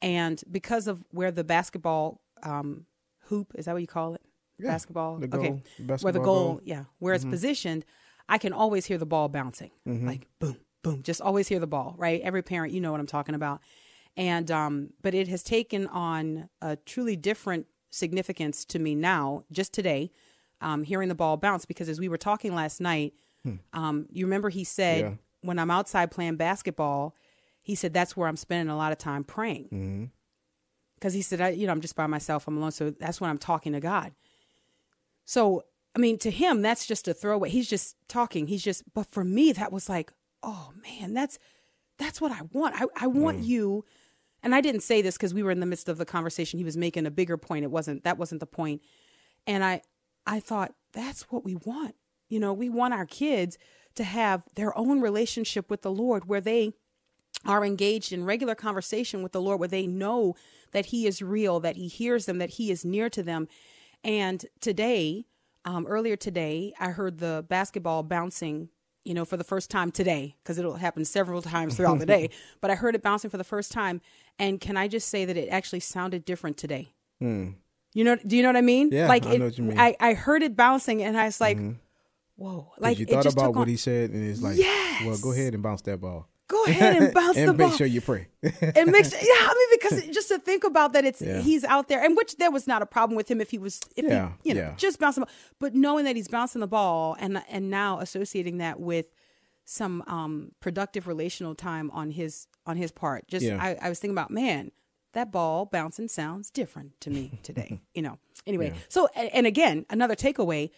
And 0.00 0.42
because 0.50 0.86
of 0.86 1.04
where 1.10 1.30
the 1.30 1.44
basketball 1.44 2.22
um, 2.42 2.86
hoop 3.24 3.52
is 3.54 3.66
that 3.66 3.74
what 3.74 3.82
you 3.82 3.86
call 3.86 4.14
it? 4.14 4.22
Yeah, 4.58 4.70
basketball. 4.70 5.18
the 5.18 5.26
okay, 5.26 5.48
goal, 5.48 5.52
where 5.52 5.62
the 5.78 5.84
basketball 5.84 6.12
goal, 6.12 6.24
goal. 6.24 6.54
Mm-hmm. 6.56 6.68
yeah, 6.68 6.84
where 6.98 7.14
it's 7.14 7.24
positioned, 7.24 7.84
I 8.28 8.38
can 8.38 8.52
always 8.52 8.86
hear 8.86 8.98
the 8.98 9.06
ball 9.06 9.28
bouncing, 9.28 9.70
like 9.84 10.26
boom, 10.40 10.56
boom. 10.82 11.02
Just 11.02 11.20
always 11.20 11.48
hear 11.48 11.58
the 11.60 11.66
ball, 11.66 11.94
right? 11.98 12.20
Every 12.22 12.42
parent, 12.42 12.72
you 12.72 12.80
know 12.80 12.90
what 12.90 13.00
I'm 13.00 13.06
talking 13.06 13.34
about. 13.34 13.60
And 14.16 14.50
um, 14.50 14.90
but 15.02 15.14
it 15.14 15.28
has 15.28 15.42
taken 15.42 15.86
on 15.88 16.48
a 16.62 16.76
truly 16.76 17.16
different 17.16 17.66
significance 17.90 18.64
to 18.66 18.78
me 18.78 18.94
now, 18.94 19.44
just 19.52 19.72
today, 19.74 20.10
um, 20.60 20.84
hearing 20.84 21.08
the 21.08 21.14
ball 21.14 21.36
bounce. 21.36 21.66
Because 21.66 21.88
as 21.88 22.00
we 22.00 22.08
were 22.08 22.16
talking 22.16 22.54
last 22.54 22.80
night, 22.80 23.12
um, 23.74 24.06
you 24.10 24.24
remember 24.26 24.48
he 24.48 24.64
said 24.64 25.00
Yeah. 25.00 25.12
when 25.42 25.58
I'm 25.58 25.70
outside 25.70 26.10
playing 26.10 26.36
basketball, 26.36 27.14
he 27.62 27.74
said 27.74 27.92
that's 27.92 28.16
where 28.16 28.26
I'm 28.26 28.36
spending 28.36 28.70
a 28.72 28.76
lot 28.76 28.90
of 28.90 28.98
time 28.98 29.22
praying. 29.22 30.10
Because 30.96 31.12
he 31.12 31.20
said, 31.22 31.40
I, 31.42 31.48
you 31.50 31.66
know, 31.66 31.72
I'm 31.72 31.80
just 31.82 31.94
by 31.94 32.06
myself, 32.06 32.48
I'm 32.48 32.56
alone, 32.56 32.72
so 32.72 32.90
that's 32.90 33.20
when 33.20 33.28
I'm 33.28 33.38
talking 33.38 33.72
to 33.74 33.80
God. 33.80 34.12
So, 35.26 35.64
I 35.94 35.98
mean, 35.98 36.18
to 36.18 36.30
him, 36.30 36.62
that's 36.62 36.86
just 36.86 37.08
a 37.08 37.14
throwaway. 37.14 37.50
He's 37.50 37.68
just 37.68 37.96
talking. 38.08 38.46
He's 38.46 38.62
just, 38.62 38.82
but 38.94 39.06
for 39.06 39.24
me, 39.24 39.52
that 39.52 39.72
was 39.72 39.88
like, 39.88 40.12
oh 40.42 40.70
man, 40.82 41.12
that's 41.12 41.38
that's 41.98 42.20
what 42.20 42.32
I 42.32 42.42
want. 42.52 42.74
I, 42.80 42.86
I 42.96 43.06
want 43.06 43.40
mm. 43.40 43.46
you. 43.46 43.84
And 44.42 44.54
I 44.54 44.60
didn't 44.60 44.82
say 44.82 45.02
this 45.02 45.16
because 45.16 45.34
we 45.34 45.42
were 45.42 45.50
in 45.50 45.60
the 45.60 45.66
midst 45.66 45.88
of 45.88 45.98
the 45.98 46.04
conversation. 46.04 46.58
He 46.58 46.64
was 46.64 46.76
making 46.76 47.06
a 47.06 47.10
bigger 47.10 47.36
point. 47.36 47.64
It 47.64 47.70
wasn't 47.70 48.04
that 48.04 48.18
wasn't 48.18 48.40
the 48.40 48.46
point. 48.46 48.82
And 49.46 49.64
I 49.64 49.82
I 50.26 50.40
thought 50.40 50.74
that's 50.92 51.22
what 51.30 51.44
we 51.44 51.56
want. 51.56 51.94
You 52.28 52.40
know, 52.40 52.52
we 52.52 52.68
want 52.68 52.94
our 52.94 53.06
kids 53.06 53.58
to 53.94 54.04
have 54.04 54.44
their 54.54 54.76
own 54.78 55.00
relationship 55.00 55.70
with 55.70 55.82
the 55.82 55.90
Lord 55.90 56.28
where 56.28 56.40
they 56.40 56.74
are 57.44 57.64
engaged 57.64 58.12
in 58.12 58.24
regular 58.24 58.54
conversation 58.54 59.22
with 59.22 59.32
the 59.32 59.40
Lord, 59.40 59.60
where 59.60 59.68
they 59.68 59.86
know 59.86 60.34
that 60.72 60.86
He 60.86 61.06
is 61.06 61.22
real, 61.22 61.60
that 61.60 61.76
He 61.76 61.88
hears 61.88 62.26
them, 62.26 62.38
that 62.38 62.50
He 62.50 62.70
is 62.70 62.84
near 62.84 63.08
to 63.10 63.22
them. 63.22 63.48
And 64.06 64.46
today, 64.60 65.26
um, 65.64 65.84
earlier 65.86 66.14
today, 66.14 66.72
I 66.78 66.90
heard 66.90 67.18
the 67.18 67.44
basketball 67.48 68.04
bouncing, 68.04 68.68
you 69.04 69.14
know, 69.14 69.24
for 69.24 69.36
the 69.36 69.44
first 69.44 69.68
time 69.68 69.90
today, 69.90 70.36
because 70.42 70.58
it'll 70.58 70.76
happen 70.76 71.04
several 71.04 71.42
times 71.42 71.76
throughout 71.76 71.98
the 71.98 72.06
day. 72.06 72.30
But 72.60 72.70
I 72.70 72.76
heard 72.76 72.94
it 72.94 73.02
bouncing 73.02 73.30
for 73.30 73.36
the 73.36 73.44
first 73.44 73.72
time. 73.72 74.00
And 74.38 74.60
can 74.60 74.76
I 74.76 74.86
just 74.86 75.08
say 75.08 75.24
that 75.24 75.36
it 75.36 75.48
actually 75.48 75.80
sounded 75.80 76.24
different 76.24 76.56
today? 76.56 76.92
You 77.20 78.04
know, 78.04 78.16
do 78.16 78.36
you 78.36 78.42
know 78.42 78.50
what 78.50 78.56
I 78.56 78.60
mean? 78.62 78.90
Yeah, 78.92 79.08
like 79.08 79.26
I 79.26 79.32
it, 79.32 79.38
know 79.38 79.46
what 79.46 79.58
you 79.58 79.64
mean. 79.64 79.78
I, 79.78 79.96
I 79.98 80.14
heard 80.14 80.42
it 80.42 80.54
bouncing, 80.54 81.02
and 81.02 81.16
I 81.18 81.24
was 81.24 81.40
like, 81.40 81.58
"Whoa!" 82.36 82.70
Like 82.78 82.98
you 82.98 83.06
it 83.08 83.10
thought 83.10 83.24
just 83.24 83.36
about 83.36 83.54
what 83.54 83.62
on- 83.62 83.68
he 83.68 83.78
said, 83.78 84.10
and 84.10 84.22
it's 84.30 84.42
like, 84.42 84.58
well, 85.04 85.16
go 85.18 85.32
ahead 85.32 85.54
and 85.54 85.62
bounce 85.62 85.80
that 85.82 85.98
ball. 85.98 86.28
Go 86.48 86.62
ahead 86.64 87.02
and 87.02 87.12
bounce 87.20 87.36
and 87.36 87.48
the 87.48 87.52
ball. 87.54 87.64
And 87.66 87.70
make 87.72 87.78
sure 87.78 87.86
you 87.86 88.00
pray. 88.00 88.28
and 88.76 88.92
makes 88.92 89.12
yeah 89.12 89.18
i 89.20 89.54
mean 89.70 89.78
because 89.80 90.06
just 90.14 90.28
to 90.28 90.38
think 90.38 90.62
about 90.64 90.92
that 90.92 91.04
it's 91.04 91.20
Yeah. 91.20 91.40
he's 91.40 91.64
out 91.64 91.88
there 91.88 92.02
and 92.04 92.16
which 92.16 92.36
there 92.36 92.50
was 92.52 92.66
not 92.68 92.82
a 92.82 92.86
problem 92.86 93.16
with 93.16 93.28
him 93.30 93.40
if 93.40 93.50
he 93.50 93.58
was 93.58 93.80
if 93.96 94.04
Yeah, 94.04 94.32
he 94.42 94.50
you 94.50 94.54
know 94.54 94.60
yeah. 94.60 94.74
just 94.76 94.98
bouncing 95.00 95.22
the 95.22 95.26
ball. 95.26 95.34
but 95.58 95.74
knowing 95.74 96.04
that 96.04 96.14
he's 96.14 96.28
bouncing 96.28 96.60
the 96.60 96.66
ball 96.68 97.16
and 97.18 97.42
and 97.48 97.68
now 97.70 97.98
associating 97.98 98.58
that 98.58 98.78
with 98.78 99.06
some 99.64 100.04
um 100.06 100.52
productive 100.60 101.08
relational 101.08 101.54
time 101.56 101.90
on 101.90 102.10
his 102.12 102.46
on 102.66 102.76
his 102.76 102.92
part 102.92 103.26
just. 103.28 103.44
I, 103.46 103.76
I 103.82 103.88
was 103.88 103.98
thinking 103.98 104.14
about 104.14 104.30
man 104.30 104.70
that 105.14 105.32
ball 105.32 105.64
bouncing 105.66 106.08
sounds 106.08 106.50
different 106.50 107.00
to 107.00 107.10
me 107.10 107.40
today 107.42 107.80
you 107.94 108.02
know 108.02 108.18
anyway 108.46 108.72
so 108.88 109.08
and 109.16 109.46
again 109.46 109.84
another 109.90 110.14
takeaway 110.14 110.70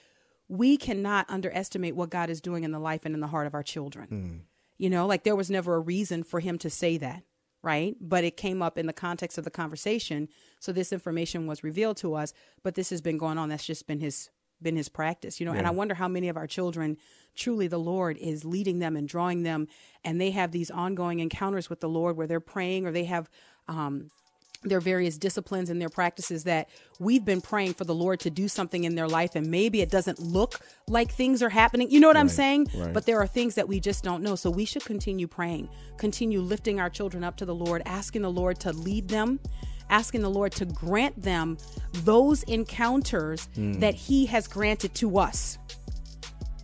we 0.48 0.76
cannot 0.78 1.28
underestimate 1.28 1.94
what 1.96 2.08
god 2.08 2.30
is 2.30 2.40
doing 2.40 2.64
in 2.64 2.70
the 2.72 2.78
life 2.78 3.04
and 3.04 3.14
in 3.14 3.20
the 3.20 3.26
heart 3.26 3.46
of 3.46 3.54
our 3.54 3.62
children 3.64 4.44
you 4.78 4.88
know, 4.88 5.06
like 5.06 5.24
there 5.24 5.36
was 5.36 5.50
never 5.50 5.74
a 5.74 5.80
reason 5.80 6.22
for 6.22 6.40
him 6.40 6.58
to 6.58 6.70
say 6.70 6.96
that, 6.98 7.24
right? 7.62 7.96
But 8.00 8.24
it 8.24 8.36
came 8.36 8.62
up 8.62 8.78
in 8.78 8.86
the 8.86 8.92
context 8.92 9.36
of 9.36 9.44
the 9.44 9.50
conversation. 9.50 10.28
So 10.60 10.72
this 10.72 10.92
information 10.92 11.46
was 11.46 11.64
revealed 11.64 11.96
to 11.98 12.14
us, 12.14 12.32
but 12.62 12.74
this 12.74 12.90
has 12.90 13.00
been 13.00 13.18
going 13.18 13.38
on. 13.38 13.48
That's 13.48 13.66
just 13.66 13.86
been 13.86 14.00
his 14.00 14.30
been 14.60 14.76
his 14.76 14.88
practice, 14.88 15.38
you 15.38 15.46
know. 15.46 15.52
And 15.52 15.66
I 15.68 15.70
wonder 15.70 15.94
how 15.94 16.08
many 16.08 16.28
of 16.28 16.36
our 16.36 16.48
children 16.48 16.96
truly 17.36 17.68
the 17.68 17.78
Lord 17.78 18.16
is 18.18 18.44
leading 18.44 18.80
them 18.80 18.96
and 18.96 19.08
drawing 19.08 19.44
them 19.44 19.68
and 20.02 20.20
they 20.20 20.32
have 20.32 20.50
these 20.50 20.70
ongoing 20.70 21.20
encounters 21.20 21.70
with 21.70 21.78
the 21.78 21.88
Lord 21.88 22.16
where 22.16 22.26
they're 22.26 22.40
praying 22.40 22.84
or 22.84 22.90
they 22.90 23.04
have 23.04 23.30
um 23.68 24.10
their 24.64 24.80
various 24.80 25.16
disciplines 25.16 25.70
and 25.70 25.80
their 25.80 25.88
practices 25.88 26.44
that 26.44 26.68
we've 26.98 27.24
been 27.24 27.40
praying 27.40 27.74
for 27.74 27.84
the 27.84 27.94
Lord 27.94 28.18
to 28.20 28.30
do 28.30 28.48
something 28.48 28.82
in 28.84 28.96
their 28.96 29.06
life 29.06 29.36
and 29.36 29.48
maybe 29.50 29.80
it 29.80 29.90
doesn't 29.90 30.18
look 30.18 30.60
like 30.88 31.12
things 31.12 31.42
are 31.42 31.48
happening. 31.48 31.90
You 31.90 32.00
know 32.00 32.08
what 32.08 32.16
I'm 32.16 32.28
saying? 32.28 32.68
right. 32.74 32.92
But 32.92 33.06
there 33.06 33.18
are 33.20 33.26
things 33.26 33.54
that 33.54 33.68
we 33.68 33.78
just 33.78 34.02
don't 34.02 34.22
know. 34.22 34.34
So 34.34 34.50
we 34.50 34.64
should 34.64 34.84
continue 34.84 35.28
praying, 35.28 35.68
continue 35.96 36.40
lifting 36.40 36.80
our 36.80 36.90
children 36.90 37.22
up 37.22 37.36
to 37.36 37.44
the 37.46 37.54
Lord, 37.54 37.82
asking 37.86 38.22
the 38.22 38.30
Lord 38.32 38.58
to 38.60 38.72
lead 38.72 39.08
them, 39.08 39.38
asking 39.90 40.22
the 40.22 40.30
Lord 40.30 40.50
to 40.52 40.64
grant 40.64 41.22
them 41.22 41.56
those 41.92 42.42
encounters 42.44 43.48
Hmm. 43.54 43.74
that 43.74 43.94
he 43.94 44.26
has 44.26 44.48
granted 44.48 44.92
to 44.96 45.18
us. 45.18 45.56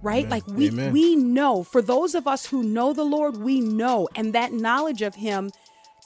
Right? 0.03 0.29
Like 0.29 0.47
we 0.47 0.69
Amen. 0.69 0.93
we 0.93 1.17
know 1.17 1.63
for 1.63 1.81
those 1.81 2.15
of 2.15 2.27
us 2.27 2.45
who 2.45 2.63
know 2.63 2.93
the 2.93 3.05
Lord, 3.05 3.39
we 3.39 3.61
know 3.61 4.07
and 4.15 4.35
that 4.35 4.53
knowledge 4.53 5.01
of 5.01 5.15
him 5.15 5.51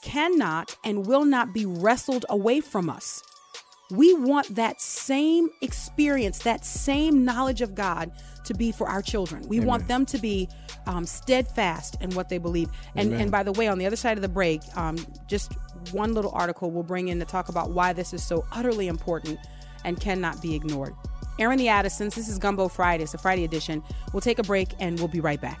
cannot 0.01 0.75
and 0.83 1.05
will 1.05 1.25
not 1.25 1.53
be 1.53 1.65
wrestled 1.65 2.25
away 2.29 2.61
from 2.61 2.89
us. 2.89 3.23
We 3.91 4.13
want 4.13 4.55
that 4.55 4.79
same 4.81 5.49
experience, 5.61 6.39
that 6.39 6.63
same 6.63 7.25
knowledge 7.25 7.61
of 7.61 7.73
God 7.73 8.11
to 8.45 8.53
be 8.53 8.71
for 8.71 8.87
our 8.87 9.01
children. 9.01 9.47
We 9.47 9.59
want 9.59 9.87
them 9.87 10.05
to 10.07 10.17
be 10.19 10.47
um, 10.85 11.05
steadfast 11.05 11.97
in 12.01 12.11
what 12.11 12.29
they 12.29 12.37
believe. 12.37 12.69
And, 12.95 13.13
and 13.13 13.31
by 13.31 13.43
the 13.43 13.51
way, 13.51 13.67
on 13.67 13.79
the 13.79 13.85
other 13.85 13.95
side 13.95 14.17
of 14.17 14.21
the 14.21 14.29
break, 14.29 14.61
um, 14.77 14.97
just 15.27 15.53
one 15.91 16.13
little 16.13 16.31
article 16.31 16.69
we'll 16.69 16.83
bring 16.83 17.07
in 17.07 17.19
to 17.19 17.25
talk 17.25 17.49
about 17.49 17.71
why 17.71 17.93
this 17.93 18.13
is 18.13 18.23
so 18.23 18.45
utterly 18.51 18.87
important 18.87 19.39
and 19.85 19.99
cannot 19.99 20.41
be 20.41 20.55
ignored. 20.55 20.93
Airing 21.39 21.57
the 21.57 21.69
Addisons, 21.69 22.15
this 22.15 22.27
is 22.27 22.37
Gumbo 22.37 22.67
Friday, 22.67 23.03
it's 23.03 23.13
a 23.13 23.17
Friday 23.17 23.43
edition. 23.43 23.81
We'll 24.13 24.21
take 24.21 24.39
a 24.39 24.43
break 24.43 24.69
and 24.79 24.99
we'll 24.99 25.07
be 25.07 25.21
right 25.21 25.39
back. 25.39 25.59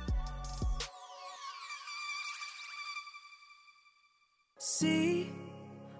See, 4.61 5.31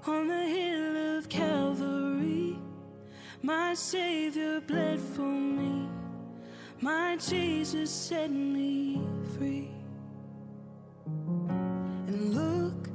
on 0.06 0.28
the 0.28 0.44
hill 0.44 1.18
of 1.18 1.30
Calvary, 1.30 2.60
my 3.42 3.74
Savior 3.74 4.60
bled 4.60 5.00
for 5.00 5.22
me. 5.22 5.88
My 6.82 7.16
Jesus 7.16 7.90
set 7.90 8.30
me 8.30 9.02
free. 9.38 9.70
And 11.08 12.36
look 12.36 12.90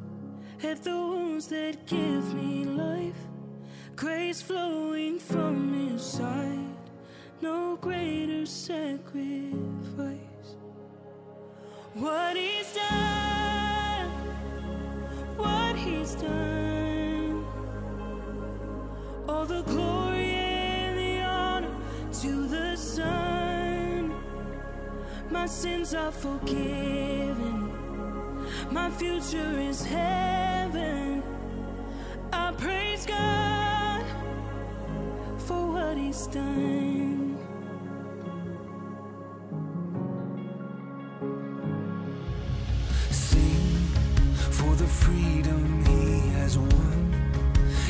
at 0.62 0.84
the 0.84 0.90
wounds 0.90 1.46
that 1.46 1.86
give 1.86 2.34
me 2.34 2.64
life, 2.66 3.16
grace 3.96 4.42
flowing 4.42 5.18
from 5.18 5.72
His 5.72 6.04
side. 6.04 6.76
No 7.40 7.78
greater 7.80 8.44
sacrifice. 8.44 9.56
What 11.94 12.36
He's 12.36 12.74
done, 12.74 13.23
My 25.44 25.46
sins 25.46 25.92
are 25.94 26.10
forgiven. 26.10 27.70
My 28.70 28.90
future 28.90 29.60
is 29.60 29.84
heaven. 29.84 31.22
I 32.32 32.52
praise 32.52 33.04
God 33.04 34.04
for 35.36 35.72
what 35.72 35.98
He's 35.98 36.26
done. 36.28 37.03
Has 46.54 46.58
won. 46.58 47.14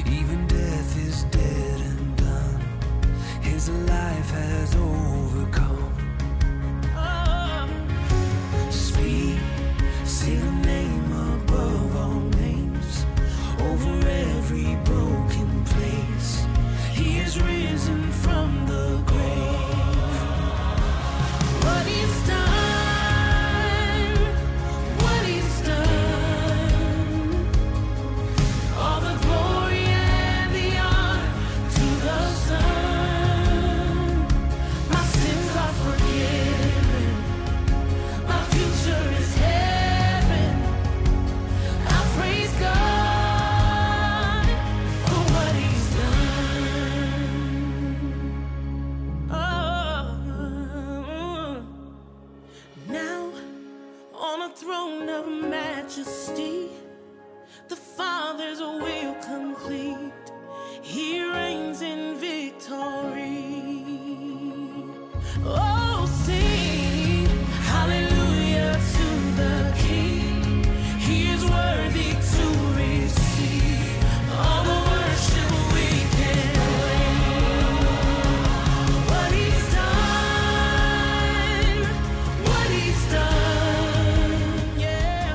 Even 0.06 0.46
death 0.46 0.96
is 0.96 1.24
dead 1.24 1.80
and 1.80 2.16
done. 2.16 2.60
His 3.42 3.68
life 3.68 4.30
has 4.30 4.74
overcome. 4.76 5.83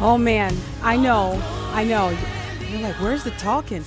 Oh 0.09 0.17
man, 0.17 0.57
I 0.81 0.97
know, 0.97 1.39
I 1.71 1.83
know. 1.83 2.09
You're 2.71 2.81
like, 2.81 2.95
where's 2.95 3.23
the 3.23 3.29
talking? 3.29 3.85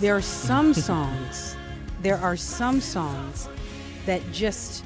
There 0.00 0.14
are 0.14 0.20
some 0.20 0.74
songs, 0.90 1.56
there 2.02 2.18
are 2.18 2.36
some 2.36 2.78
songs 2.78 3.48
that 4.04 4.20
just, 4.32 4.84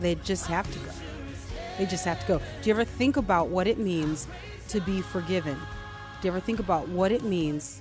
they 0.00 0.16
just 0.16 0.48
have 0.48 0.68
to 0.72 0.78
go. 0.80 0.90
They 1.78 1.86
just 1.86 2.04
have 2.06 2.18
to 2.22 2.26
go. 2.26 2.38
Do 2.38 2.68
you 2.68 2.74
ever 2.74 2.84
think 2.84 3.18
about 3.18 3.50
what 3.50 3.68
it 3.68 3.78
means 3.78 4.26
to 4.70 4.80
be 4.80 5.00
forgiven? 5.00 5.54
Do 5.54 6.26
you 6.26 6.32
ever 6.32 6.40
think 6.40 6.58
about 6.58 6.88
what 6.88 7.12
it 7.12 7.22
means 7.22 7.80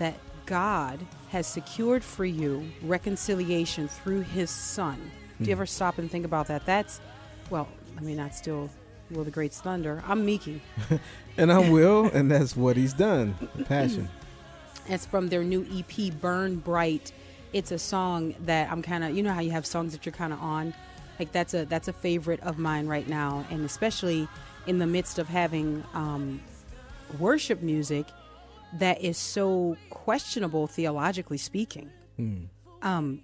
that 0.00 0.14
God 0.46 0.98
has 1.28 1.46
secured 1.46 2.02
for 2.02 2.24
you 2.24 2.68
reconciliation 2.82 3.86
through 3.86 4.22
His 4.22 4.50
Son? 4.50 4.96
Do 5.38 5.44
you 5.44 5.46
hmm. 5.46 5.52
ever 5.52 5.66
stop 5.66 5.98
and 5.98 6.10
think 6.10 6.24
about 6.24 6.48
that? 6.48 6.66
That's, 6.66 7.00
well, 7.48 7.68
I 7.96 8.00
mean, 8.00 8.16
not 8.16 8.34
still 8.34 8.70
Will 9.10 9.24
the 9.24 9.30
Great 9.30 9.52
Thunder. 9.52 10.02
I'm 10.06 10.24
Miki. 10.24 10.62
And 11.36 11.50
I'm 11.50 11.70
Will, 11.70 12.04
and 12.12 12.30
that's 12.30 12.54
what 12.54 12.76
he's 12.76 12.92
done. 12.92 13.34
Passion. 13.64 14.08
It's 14.88 15.06
from 15.06 15.28
their 15.28 15.44
new 15.44 15.64
EP, 15.72 16.12
Burn 16.20 16.56
Bright. 16.56 17.12
It's 17.52 17.70
a 17.70 17.78
song 17.78 18.34
that 18.40 18.70
I'm 18.72 18.82
kind 18.82 19.04
of, 19.04 19.16
you 19.16 19.22
know 19.22 19.32
how 19.32 19.40
you 19.40 19.52
have 19.52 19.64
songs 19.64 19.92
that 19.92 20.04
you're 20.04 20.12
kind 20.12 20.32
of 20.32 20.40
on, 20.40 20.74
like 21.20 21.30
that's 21.30 21.54
a 21.54 21.64
that's 21.66 21.86
a 21.86 21.92
favorite 21.92 22.40
of 22.40 22.58
mine 22.58 22.88
right 22.88 23.06
now, 23.06 23.46
and 23.50 23.64
especially 23.64 24.26
in 24.66 24.78
the 24.78 24.86
midst 24.86 25.18
of 25.18 25.28
having 25.28 25.84
um, 25.94 26.40
worship 27.20 27.62
music 27.62 28.06
that 28.78 29.00
is 29.00 29.16
so 29.16 29.76
questionable 29.90 30.66
theologically 30.66 31.38
speaking. 31.38 31.90
Um, 32.82 33.22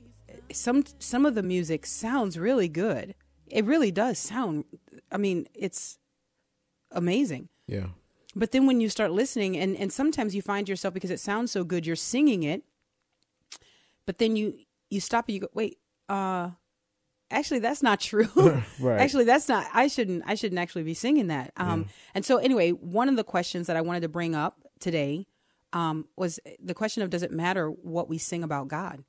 some 0.53 0.85
some 0.99 1.27
of 1.27 1.35
the 1.35 1.42
music 1.42 1.87
sounds 1.87 2.38
really 2.38 2.68
good. 2.68 3.14
It 3.49 3.64
really 3.64 3.90
does 3.90 4.18
sound. 4.18 4.64
I 5.11 5.16
mean, 5.16 5.47
it's 5.55 5.99
amazing. 6.90 7.49
Yeah. 7.66 7.87
But 8.35 8.53
then 8.53 8.66
when 8.66 8.81
you 8.81 8.88
start 8.88 9.12
listening, 9.12 9.57
and, 9.57 9.77
and 9.77 9.92
sometimes 9.92 10.35
you 10.35 10.42
find 10.42 10.69
yourself 10.69 10.92
because 10.92 11.11
it 11.11 11.21
sounds 11.21 11.51
so 11.51 11.64
good, 11.64 11.87
you're 11.87 11.97
singing 11.97 12.42
it, 12.42 12.62
but 14.05 14.19
then 14.19 14.37
you 14.37 14.59
you 14.90 15.01
stop 15.01 15.27
and 15.27 15.35
you 15.35 15.40
go, 15.40 15.49
wait, 15.55 15.79
uh, 16.09 16.51
actually 17.31 17.61
that's 17.61 17.83
not 17.83 18.01
true. 18.01 18.29
Right. 18.79 19.01
Actually, 19.01 19.25
that's 19.25 19.49
not. 19.49 19.66
I 19.73 19.88
shouldn't. 19.88 20.23
I 20.27 20.35
shouldn't 20.35 20.59
actually 20.59 20.83
be 20.83 20.92
singing 20.92 21.29
that. 21.29 21.53
Um, 21.57 21.87
and 22.14 22.25
so 22.25 22.37
anyway, 22.37 22.71
one 22.71 23.09
of 23.09 23.16
the 23.16 23.25
questions 23.25 23.66
that 23.69 23.77
I 23.77 23.81
wanted 23.81 24.01
to 24.01 24.09
bring 24.09 24.35
up 24.35 24.61
today 24.81 25.27
um, 25.73 26.07
was 26.16 26.38
the 26.62 26.75
question 26.75 27.03
of 27.03 27.11
does 27.11 27.23
it 27.23 27.33
matter 27.33 27.69
what 27.69 28.09
we 28.09 28.19
sing 28.19 28.42
about 28.42 28.69
God? 28.69 29.03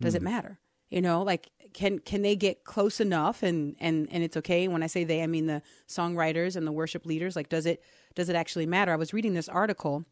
Does 0.00 0.14
it 0.14 0.22
matter? 0.22 0.58
You 0.90 1.00
know, 1.00 1.22
like 1.22 1.50
can 1.74 1.98
can 1.98 2.22
they 2.22 2.36
get 2.36 2.64
close 2.64 3.00
enough 3.00 3.42
and 3.42 3.76
and 3.80 4.08
and 4.10 4.22
it's 4.22 4.36
okay. 4.36 4.68
When 4.68 4.82
I 4.82 4.86
say 4.86 5.04
they, 5.04 5.22
I 5.22 5.26
mean 5.26 5.46
the 5.46 5.62
songwriters 5.88 6.56
and 6.56 6.66
the 6.66 6.72
worship 6.72 7.06
leaders. 7.06 7.36
Like, 7.36 7.48
does 7.48 7.66
it 7.66 7.82
does 8.14 8.28
it 8.28 8.36
actually 8.36 8.66
matter? 8.66 8.92
I 8.92 8.96
was 8.96 9.12
reading 9.12 9.34
this 9.34 9.48
article, 9.48 10.04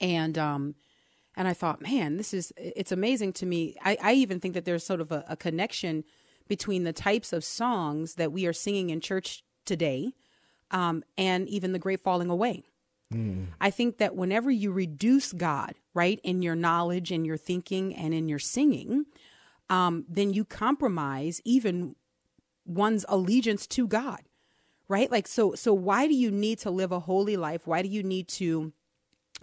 and 0.00 0.36
um, 0.38 0.74
and 1.36 1.48
I 1.48 1.54
thought, 1.54 1.80
man, 1.80 2.16
this 2.16 2.34
is 2.34 2.52
it's 2.56 2.92
amazing 2.92 3.32
to 3.34 3.46
me. 3.46 3.76
I, 3.82 3.96
I 4.02 4.12
even 4.14 4.40
think 4.40 4.54
that 4.54 4.64
there's 4.64 4.84
sort 4.84 5.00
of 5.00 5.12
a, 5.12 5.24
a 5.28 5.36
connection 5.36 6.04
between 6.48 6.84
the 6.84 6.92
types 6.92 7.32
of 7.32 7.44
songs 7.44 8.14
that 8.14 8.32
we 8.32 8.46
are 8.46 8.52
singing 8.52 8.90
in 8.90 9.00
church 9.00 9.44
today, 9.64 10.12
um, 10.70 11.02
and 11.16 11.48
even 11.48 11.72
the 11.72 11.78
great 11.78 12.00
falling 12.00 12.30
away. 12.30 12.64
I 13.60 13.70
think 13.70 13.98
that 13.98 14.16
whenever 14.16 14.50
you 14.50 14.72
reduce 14.72 15.32
God, 15.32 15.74
right, 15.92 16.18
in 16.22 16.40
your 16.40 16.54
knowledge, 16.54 17.12
in 17.12 17.26
your 17.26 17.36
thinking, 17.36 17.94
and 17.94 18.14
in 18.14 18.28
your 18.28 18.38
singing, 18.38 19.04
um, 19.70 20.04
then 20.08 20.32
you 20.32 20.44
compromise 20.44 21.40
even 21.44 21.94
one's 22.64 23.04
allegiance 23.08 23.66
to 23.68 23.86
God, 23.86 24.20
right? 24.88 25.10
Like, 25.10 25.26
so, 25.26 25.54
so 25.54 25.72
why 25.72 26.06
do 26.06 26.14
you 26.14 26.30
need 26.30 26.58
to 26.60 26.70
live 26.70 26.92
a 26.92 27.00
holy 27.00 27.36
life? 27.36 27.66
Why 27.66 27.82
do 27.82 27.88
you 27.88 28.02
need 28.02 28.28
to 28.28 28.72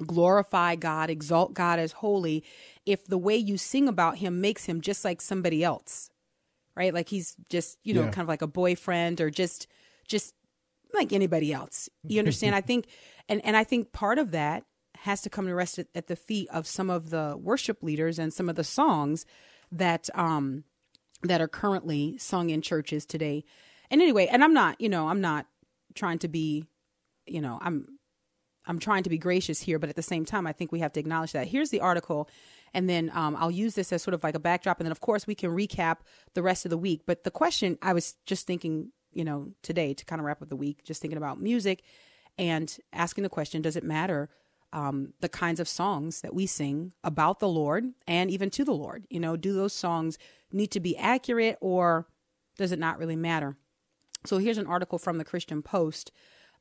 glorify 0.06 0.76
God, 0.76 1.10
exalt 1.10 1.54
God 1.54 1.80
as 1.80 1.92
holy, 1.92 2.44
if 2.86 3.06
the 3.06 3.18
way 3.18 3.36
you 3.36 3.58
sing 3.58 3.88
about 3.88 4.18
Him 4.18 4.40
makes 4.42 4.66
Him 4.66 4.82
just 4.82 5.04
like 5.04 5.22
somebody 5.22 5.64
else, 5.64 6.10
right? 6.76 6.94
Like 6.94 7.10
he's 7.10 7.36
just, 7.50 7.78
you 7.84 7.94
know, 7.94 8.04
Yeah. 8.04 8.12
kind 8.12 8.24
of 8.24 8.30
like 8.30 8.42
a 8.42 8.48
boyfriend 8.48 9.20
or 9.20 9.30
just, 9.30 9.68
just 10.08 10.34
like 10.94 11.12
anybody 11.12 11.52
else. 11.52 11.90
You 12.08 12.20
understand? 12.20 12.56
I 12.56 12.62
think, 12.62 12.88
and 13.28 13.44
and 13.46 13.58
I 13.58 13.64
think 13.64 13.92
part 13.92 14.20
of 14.20 14.32
that 14.32 14.64
has 15.00 15.22
to 15.22 15.30
come 15.30 15.46
to 15.48 15.56
rest 15.56 15.80
at, 15.80 15.88
at 15.96 16.08
the 16.08 16.16
feet 16.16 16.48
of 16.52 16.68
some 16.68 16.90
of 16.90 17.10
the 17.10 17.36
worship 17.38 17.84
leaders 17.84 18.20
and 18.20 18.34
some 18.34 18.50
of 18.50 18.56
the 18.56 18.64
songs 18.64 19.26
that 19.72 20.10
um 20.16 20.64
that 21.24 21.42
are 21.42 21.48
currently 21.48 22.18
sung 22.18 22.50
in 22.50 22.62
churches 22.62 23.06
today. 23.06 23.44
And 23.92 24.02
anyway, 24.02 24.28
and 24.28 24.44
I'm 24.44 24.54
not, 24.54 24.80
you 24.80 24.90
know, 24.90 25.10
I'm 25.10 25.22
not 25.22 25.48
trying 25.96 26.20
to 26.20 26.28
be, 26.28 26.66
you 27.26 27.42
know, 27.42 27.60
I'm 27.62 28.00
I'm 28.66 28.80
trying 28.80 29.04
to 29.04 29.10
be 29.10 29.18
gracious 29.18 29.62
here, 29.62 29.80
but 29.80 29.90
at 29.90 29.96
the 29.96 30.04
same 30.04 30.26
time, 30.26 30.46
I 30.46 30.52
think 30.52 30.72
we 30.72 30.80
have 30.80 30.94
to 30.94 31.00
acknowledge 31.00 31.32
that. 31.32 31.48
Here's 31.48 31.72
the 31.72 31.82
article, 31.82 32.30
and 32.74 32.88
then 32.88 33.10
um, 33.16 33.36
I'll 33.36 33.50
use 33.50 33.74
this 33.74 33.92
as 33.92 34.04
sort 34.04 34.14
of 34.14 34.24
like 34.24 34.36
a 34.36 34.40
backdrop, 34.40 34.80
and 34.80 34.86
then 34.86 34.92
of 34.92 35.02
course 35.02 35.26
we 35.26 35.34
can 35.34 35.50
recap 35.50 35.98
the 36.36 36.44
rest 36.44 36.66
of 36.66 36.70
the 36.70 36.78
week. 36.78 37.02
But 37.08 37.24
the 37.24 37.32
question 37.32 37.78
I 37.82 37.94
was 37.94 38.16
just 38.26 38.46
thinking, 38.46 38.92
you 39.12 39.26
know, 39.26 39.54
today 39.64 39.94
to 39.96 40.06
kind 40.06 40.20
of 40.20 40.26
wrap 40.26 40.42
up 40.42 40.50
the 40.50 40.56
week, 40.56 40.84
just 40.84 41.02
thinking 41.02 41.18
about 41.18 41.42
music 41.42 41.84
and 42.38 42.78
asking 42.94 43.24
the 43.24 43.30
question: 43.30 43.62
Does 43.62 43.76
it 43.76 43.84
matter? 43.84 44.30
Um, 44.72 45.14
the 45.20 45.30
kinds 45.30 45.60
of 45.60 45.68
songs 45.68 46.22
that 46.22 46.36
we 46.36 46.46
sing 46.46 46.92
about 47.04 47.40
the 47.40 47.48
Lord 47.48 47.86
and 48.06 48.30
even 48.30 48.52
to 48.52 48.64
the 48.64 48.72
Lord. 48.72 49.08
You 49.10 49.20
know, 49.20 49.36
do 49.36 49.52
those 49.52 49.74
songs 49.74 50.20
need 50.52 50.70
to 50.72 50.80
be 50.80 50.96
accurate 50.96 51.58
or 51.60 52.06
does 52.56 52.72
it 52.72 52.78
not 52.78 53.00
really 53.00 53.16
matter? 53.16 53.58
So 54.26 54.38
here's 54.38 54.60
an 54.60 54.68
article 54.68 55.00
from 55.00 55.18
the 55.18 55.26
Christian 55.26 55.62
Post, 55.62 56.12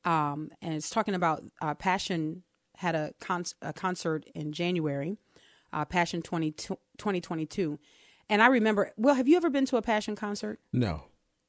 um, 0.04 0.50
and 0.62 0.74
it's 0.74 0.90
talking 0.90 1.14
about 1.14 1.44
uh, 1.60 1.74
Passion 1.74 2.44
had 2.76 2.94
a, 2.94 3.12
con- 3.20 3.44
a 3.60 3.72
concert 3.72 4.24
in 4.34 4.52
January, 4.52 5.16
uh, 5.72 5.84
Passion 5.84 6.22
20, 6.22 6.52
2022. 6.52 7.78
And 8.30 8.40
I 8.40 8.46
remember, 8.46 8.92
well, 8.96 9.16
have 9.16 9.26
you 9.26 9.36
ever 9.36 9.50
been 9.50 9.66
to 9.66 9.76
a 9.76 9.82
Passion 9.82 10.14
concert? 10.14 10.60
No. 10.72 11.02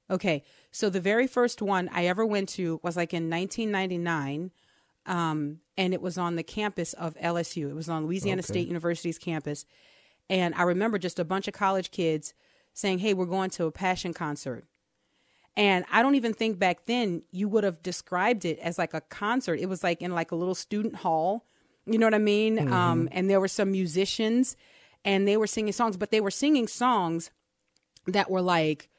Okay. 0.10 0.44
So 0.72 0.90
the 0.90 1.00
very 1.00 1.28
first 1.28 1.62
one 1.62 1.88
I 1.94 2.06
ever 2.06 2.26
went 2.26 2.50
to 2.50 2.80
was 2.82 2.98
like 2.98 3.14
in 3.14 3.30
1999. 3.30 4.50
Um, 5.10 5.60
and 5.76 5.94
it 5.94 6.02
was 6.02 6.18
on 6.18 6.36
the 6.36 6.44
campus 6.44 6.94
of 6.94 7.16
LSU. 7.16 7.70
It 7.70 7.76
was 7.76 7.90
on 7.90 8.06
Louisiana 8.06 8.40
Okay. 8.40 8.48
State 8.54 8.68
University's 8.68 9.18
campus. 9.18 9.66
And 10.30 10.54
I 10.56 10.62
remember 10.64 11.00
just 11.00 11.18
a 11.20 11.26
bunch 11.26 11.48
of 11.48 11.54
college 11.54 11.90
kids 11.92 12.34
saying, 12.74 13.00
Hey, 13.00 13.14
we're 13.14 13.26
going 13.26 13.50
to 13.52 13.66
a 13.66 13.72
Passion 13.72 14.14
concert. 14.14 14.66
And 15.58 15.84
I 15.92 16.04
don't 16.04 16.16
even 16.16 16.34
think 16.34 16.60
back 16.60 16.86
then 16.86 17.24
you 17.32 17.50
would 17.50 17.64
have 17.64 17.82
described 17.82 18.46
it 18.46 18.60
as 18.60 18.78
like 18.78 18.94
a 18.94 19.02
concert. 19.02 19.60
It 19.60 19.66
was 19.68 19.84
like 19.84 20.02
in 20.02 20.14
like 20.14 20.32
a 20.32 20.36
little 20.36 20.56
student 20.56 20.98
hall. 20.98 21.44
You 21.86 21.98
know 21.98 22.06
what 22.06 22.14
I 22.14 22.20
mean? 22.20 22.72
Um, 22.72 23.10
and 23.12 23.30
there 23.30 23.40
were 23.40 23.48
some 23.48 23.72
musicians 23.72 24.56
and 25.04 25.28
they 25.28 25.38
were 25.38 25.48
singing 25.48 25.74
songs, 25.74 25.98
but 25.98 26.12
they 26.12 26.22
were 26.22 26.32
singing 26.32 26.68
songs 26.68 27.32
that 28.06 28.30
were 28.30 28.42
like, 28.42 28.90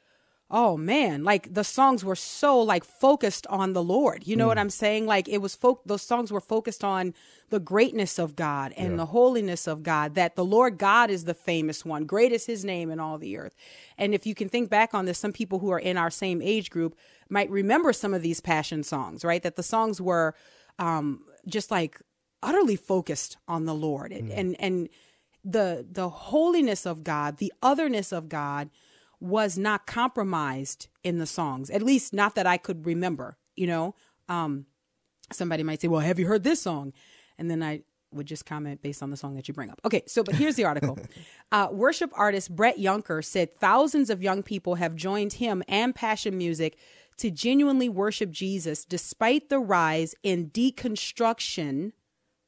oh 0.51 0.75
man, 0.75 1.23
like 1.23 1.53
the 1.53 1.63
songs 1.63 2.03
were 2.03 2.15
so 2.15 2.59
like 2.59 2.83
focused 2.83 3.47
on 3.47 3.71
the 3.71 3.81
Lord. 3.81 4.27
You 4.27 4.35
know 4.35 4.47
what 4.47 4.59
I'm 4.59 4.69
saying? 4.69 5.05
Like 5.05 5.29
it 5.29 5.37
was 5.37 5.55
folk 5.55 5.81
those 5.85 6.01
songs 6.01 6.31
were 6.31 6.41
focused 6.41 6.83
on 6.83 7.13
the 7.49 7.59
greatness 7.59 8.19
of 8.19 8.35
God 8.35 8.73
and 8.75 8.99
the 8.99 9.07
holiness 9.07 9.65
of 9.65 9.81
God, 9.81 10.15
that 10.15 10.35
the 10.35 10.43
Lord 10.43 10.77
God 10.77 11.09
is 11.09 11.23
the 11.23 11.33
famous 11.33 11.85
one. 11.85 12.05
Great 12.05 12.33
is 12.33 12.45
his 12.45 12.65
name 12.65 12.91
in 12.91 12.99
all 12.99 13.17
the 13.17 13.37
earth. 13.37 13.55
And 13.97 14.13
if 14.13 14.25
you 14.25 14.35
can 14.35 14.49
think 14.49 14.69
back 14.69 14.93
on 14.93 15.05
this, 15.05 15.17
some 15.17 15.31
people 15.31 15.59
who 15.59 15.71
are 15.71 15.79
in 15.79 15.97
our 15.97 16.11
same 16.11 16.41
age 16.41 16.69
group 16.69 16.97
might 17.29 17.49
remember 17.49 17.93
some 17.93 18.13
of 18.13 18.21
these 18.21 18.41
passion 18.41 18.83
songs, 18.83 19.23
right? 19.23 19.41
That 19.41 19.55
the 19.55 19.63
songs 19.63 20.01
were 20.01 20.35
um 20.79 21.23
just 21.47 21.71
like 21.71 21.99
utterly 22.43 22.75
focused 22.75 23.37
on 23.47 23.65
the 23.65 23.75
Lord 23.75 24.11
and 24.11 24.29
and, 24.31 24.55
and 24.59 24.89
the 25.45 25.85
the 25.89 26.09
holiness 26.09 26.85
of 26.85 27.05
God, 27.05 27.37
the 27.37 27.53
otherness 27.63 28.11
of 28.11 28.27
God 28.27 28.69
was 29.21 29.57
not 29.57 29.87
compromised 29.87 30.87
in 31.03 31.17
the 31.17 31.25
songs. 31.25 31.69
At 31.69 31.81
least 31.81 32.13
not 32.13 32.35
that 32.35 32.45
I 32.45 32.57
could 32.57 32.85
remember, 32.85 33.37
you 33.55 33.67
know. 33.67 33.95
Um 34.27 34.65
somebody 35.31 35.63
might 35.63 35.79
say, 35.79 35.87
"Well, 35.87 36.01
have 36.01 36.19
you 36.19 36.27
heard 36.27 36.43
this 36.43 36.61
song?" 36.61 36.91
And 37.37 37.49
then 37.49 37.63
I 37.63 37.83
would 38.11 38.27
just 38.27 38.45
comment 38.45 38.81
based 38.81 39.01
on 39.01 39.09
the 39.09 39.15
song 39.15 39.35
that 39.35 39.47
you 39.47 39.53
bring 39.53 39.69
up. 39.69 39.79
Okay, 39.85 40.03
so 40.05 40.23
but 40.23 40.35
here's 40.35 40.55
the 40.55 40.65
article. 40.65 40.99
uh, 41.51 41.69
worship 41.71 42.11
artist 42.15 42.53
Brett 42.53 42.77
Younker 42.77 43.23
said 43.23 43.55
thousands 43.55 44.09
of 44.09 44.21
young 44.21 44.43
people 44.43 44.75
have 44.75 44.95
joined 44.95 45.33
him 45.33 45.63
and 45.69 45.95
Passion 45.95 46.37
Music 46.37 46.77
to 47.17 47.31
genuinely 47.31 47.87
worship 47.87 48.31
Jesus 48.31 48.83
despite 48.83 49.49
the 49.49 49.59
rise 49.59 50.13
in 50.23 50.49
deconstruction 50.49 51.93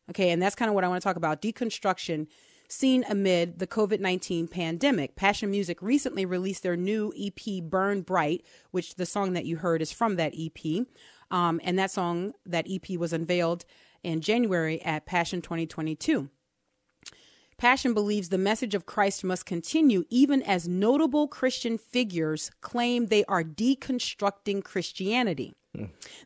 Okay, 0.10 0.32
and 0.32 0.42
that's 0.42 0.56
kind 0.56 0.70
of 0.70 0.76
what 0.76 0.84
I 0.84 0.88
want 0.88 1.02
to 1.02 1.08
talk 1.08 1.16
about 1.16 1.42
deconstruction 1.42 2.28
seen 2.74 3.06
amid 3.08 3.60
the 3.60 3.68
COVID 3.68 4.00
19 4.00 4.48
pandemic. 4.48 5.16
Passion 5.16 5.52
Music 5.52 5.82
recently 5.82 6.26
released 6.26 6.64
their 6.64 6.76
new 6.76 7.14
EP, 7.18 7.64
Burn 7.64 8.02
Bright, 8.02 8.44
which 8.72 8.96
the 8.96 9.06
song 9.06 9.34
that 9.34 9.46
you 9.46 9.58
heard 9.58 9.82
is 9.82 9.92
from 9.92 10.16
that 10.16 10.34
EP. 10.38 10.86
Um, 11.32 11.62
and 11.64 11.78
that 11.80 11.92
song, 11.92 12.34
that 12.46 12.68
EP 12.70 12.98
was 12.98 13.14
unveiled 13.14 13.66
in 14.04 14.22
January 14.22 14.82
at 14.82 15.06
Passion 15.06 15.42
2022. 15.42 16.30
Passion 17.58 17.94
believes 17.94 18.30
the 18.30 18.38
message 18.38 18.76
of 18.76 18.86
Christ 18.86 19.24
must 19.24 19.46
continue 19.46 20.04
even 20.10 20.42
as 20.42 20.68
notable 20.68 21.28
Christian 21.28 21.78
figures 21.78 22.52
claim 22.62 23.06
they 23.06 23.24
are 23.26 23.44
deconstructing 23.44 24.64
Christianity. 24.64 25.54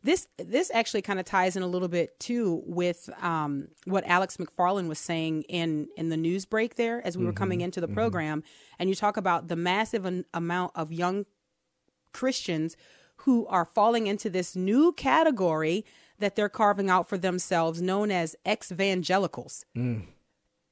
This 0.03 0.27
this 0.37 0.69
actually 0.73 1.01
kind 1.01 1.19
of 1.19 1.25
ties 1.25 1.55
in 1.55 1.63
a 1.63 1.67
little 1.67 1.87
bit 1.87 2.19
too 2.19 2.63
with 2.65 3.09
um, 3.21 3.69
what 3.85 4.03
Alex 4.05 4.37
McFarland 4.37 4.87
was 4.87 4.99
saying 4.99 5.43
in 5.43 5.87
in 5.95 6.09
the 6.09 6.17
news 6.17 6.45
break 6.45 6.75
there 6.75 7.05
as 7.05 7.17
we 7.17 7.25
were 7.25 7.33
coming 7.33 7.59
mm-hmm. 7.59 7.65
into 7.65 7.81
the 7.81 7.87
mm-hmm. 7.87 7.95
program, 7.95 8.43
and 8.77 8.89
you 8.89 8.95
talk 8.95 9.15
about 9.15 9.47
the 9.47 9.55
massive 9.55 10.05
an- 10.05 10.25
amount 10.33 10.73
of 10.75 10.91
young 10.91 11.25
Christians 12.11 12.75
who 13.21 13.47
are 13.47 13.65
falling 13.65 14.07
into 14.07 14.29
this 14.29 14.55
new 14.55 14.91
category 14.93 15.83
that 16.19 16.35
they're 16.35 16.49
carving 16.49 16.89
out 16.89 17.07
for 17.07 17.17
themselves, 17.17 17.81
known 17.81 18.11
as 18.11 18.35
ex-evangelicals. 18.45 19.63
Mm. 19.75 20.03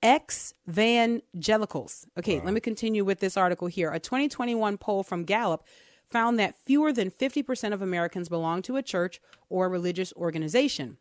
Ex-evangelicals. 0.01 2.07
Okay, 2.17 2.41
let 2.41 2.53
me 2.53 2.59
continue 2.59 3.05
with 3.05 3.19
this 3.19 3.37
article 3.37 3.67
here. 3.67 3.91
A 3.91 3.99
2021 3.99 4.77
poll 4.77 5.03
from 5.03 5.23
Gallup 5.23 5.63
found 6.09 6.39
that 6.39 6.55
fewer 6.65 6.91
than 6.91 7.11
50% 7.11 7.73
of 7.73 7.81
Americans 7.81 8.29
belong 8.29 8.61
to 8.63 8.77
a 8.77 8.83
church 8.83 9.21
or 9.49 9.65
a 9.65 9.69
religious 9.69 10.13
organization. 10.13 10.97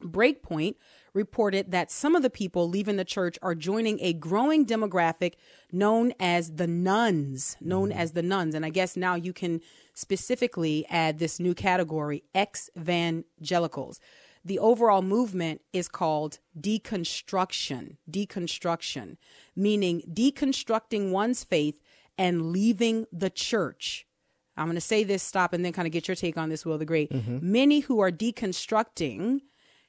Breakpoint 0.00 0.76
reported 1.14 1.70
that 1.70 1.90
some 1.90 2.14
of 2.16 2.22
the 2.22 2.30
people 2.30 2.68
leaving 2.68 2.96
the 2.96 3.04
church 3.04 3.38
are 3.42 3.54
joining 3.54 4.00
a 4.00 4.12
growing 4.12 4.64
demographic 4.64 5.34
known 5.70 6.12
as 6.18 6.52
the 6.56 6.66
nones, 6.66 7.56
known 7.60 7.90
mm. 7.90 7.96
as 7.96 8.12
the 8.12 8.22
nones. 8.22 8.54
And 8.54 8.64
I 8.64 8.70
guess 8.70 8.96
now 8.96 9.14
you 9.14 9.32
can 9.32 9.60
specifically 9.94 10.86
add 10.88 11.18
this 11.18 11.38
new 11.38 11.54
category, 11.54 12.24
ex 12.34 12.70
evangelicals. 12.76 14.00
The 14.44 14.58
overall 14.58 15.02
movement 15.02 15.60
is 15.72 15.86
called 15.86 16.38
deconstruction, 16.58 17.96
deconstruction, 18.10 19.16
meaning 19.54 20.02
deconstructing 20.12 21.12
one's 21.12 21.44
faith 21.44 21.80
and 22.18 22.50
leaving 22.50 23.06
the 23.12 23.30
church. 23.30 24.06
I'm 24.56 24.66
going 24.66 24.74
to 24.74 24.80
say 24.80 25.02
this, 25.04 25.22
stop, 25.22 25.52
and 25.52 25.64
then 25.64 25.72
kind 25.72 25.86
of 25.86 25.92
get 25.92 26.08
your 26.08 26.14
take 26.14 26.36
on 26.36 26.48
this, 26.48 26.66
Will 26.66 26.78
the 26.78 26.84
Great. 26.84 27.10
Many 27.42 27.80
who 27.80 28.00
are 28.00 28.10
deconstructing 28.10 29.40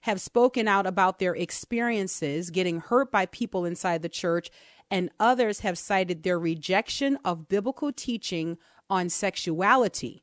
have 0.01 0.19
spoken 0.19 0.67
out 0.67 0.85
about 0.85 1.19
their 1.19 1.33
experiences 1.35 2.49
getting 2.49 2.79
hurt 2.79 3.11
by 3.11 3.25
people 3.27 3.65
inside 3.65 4.01
the 4.01 4.09
church, 4.09 4.49
and 4.91 5.09
others 5.19 5.61
have 5.61 5.77
cited 5.77 6.23
their 6.23 6.37
rejection 6.39 7.17
of 7.23 7.47
biblical 7.47 7.91
teaching 7.91 8.57
on 8.89 9.09
sexuality 9.09 10.21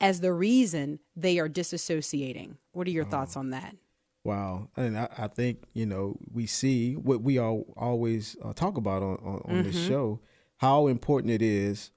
as 0.00 0.20
the 0.20 0.32
reason 0.32 0.98
they 1.14 1.38
are 1.38 1.48
disassociating. 1.48 2.56
What 2.72 2.86
are 2.86 2.90
your 2.90 3.04
thoughts 3.04 3.36
on 3.36 3.50
that? 3.50 3.76
Wow, 4.24 4.68
and 4.76 4.98
I, 4.98 5.08
I 5.16 5.26
think 5.28 5.64
you 5.72 5.86
know 5.86 6.16
we 6.32 6.46
see 6.46 6.94
what 6.96 7.22
we 7.22 7.38
all 7.38 7.64
always 7.76 8.36
uh, 8.44 8.52
talk 8.52 8.76
about 8.76 9.02
on 9.02 9.16
on, 9.22 9.42
on 9.44 9.62
this 9.62 9.76
Mm-hmm. 9.76 9.88
show, 9.88 10.20
how 10.56 10.86
important 10.88 11.32
it 11.32 11.40
is 11.42 11.90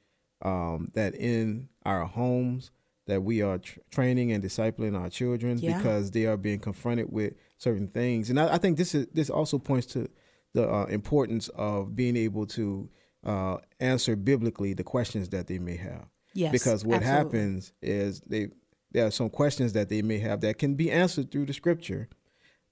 um, 0.44 0.92
that 0.94 1.16
in 1.16 1.70
our 1.86 2.06
homes 2.06 2.72
that 3.08 3.24
we 3.24 3.42
are 3.42 3.58
tr- 3.58 3.80
training 3.90 4.32
and 4.32 4.44
discipling 4.44 5.00
our 5.00 5.10
children 5.10 5.58
Yeah. 5.58 5.78
because 5.78 6.12
they 6.12 6.26
are 6.26 6.38
being 6.38 6.60
confronted 6.60 7.12
with 7.12 7.34
certain 7.58 7.88
things, 7.88 8.30
and 8.30 8.40
I, 8.40 8.54
I 8.56 8.58
think 8.58 8.78
this 8.78 8.96
is 8.96 9.08
this 9.14 9.30
also 9.30 9.58
points 9.60 9.88
to 9.88 10.08
the 10.54 10.70
uh, 10.70 10.86
importance 10.86 11.48
of 11.50 11.96
being 11.96 12.16
able 12.18 12.46
to 12.48 12.90
uh, 13.26 13.58
answer 13.80 14.16
biblically 14.16 14.74
the 14.74 14.84
questions 14.84 15.30
that 15.30 15.48
they 15.48 15.60
may 15.60 15.78
have. 15.78 16.08
Yes, 16.34 16.52
because 16.52 16.86
what 16.86 17.04
absolutely. 17.04 17.40
happens 17.40 17.74
is 17.82 18.22
they 18.22 18.50
there 18.92 19.06
are 19.06 19.12
some 19.12 19.30
questions 19.30 19.74
that 19.74 19.90
they 19.90 20.02
may 20.02 20.20
have 20.20 20.42
that 20.42 20.58
can 20.58 20.76
be 20.76 20.92
answered 20.92 21.32
through 21.32 21.46
the 21.46 21.54
scripture 21.54 22.08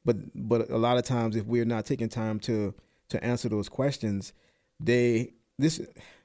but 0.06 0.18
but 0.36 0.70
a 0.70 0.78
lot 0.78 0.98
of 0.98 1.04
times 1.04 1.36
if 1.36 1.46
we're 1.46 1.66
not 1.66 1.86
taking 1.86 2.10
time 2.10 2.40
to 2.40 2.74
to 3.10 3.24
answer 3.24 3.50
those 3.50 3.68
questions 3.70 4.34
they 4.80 5.34
this 5.58 5.82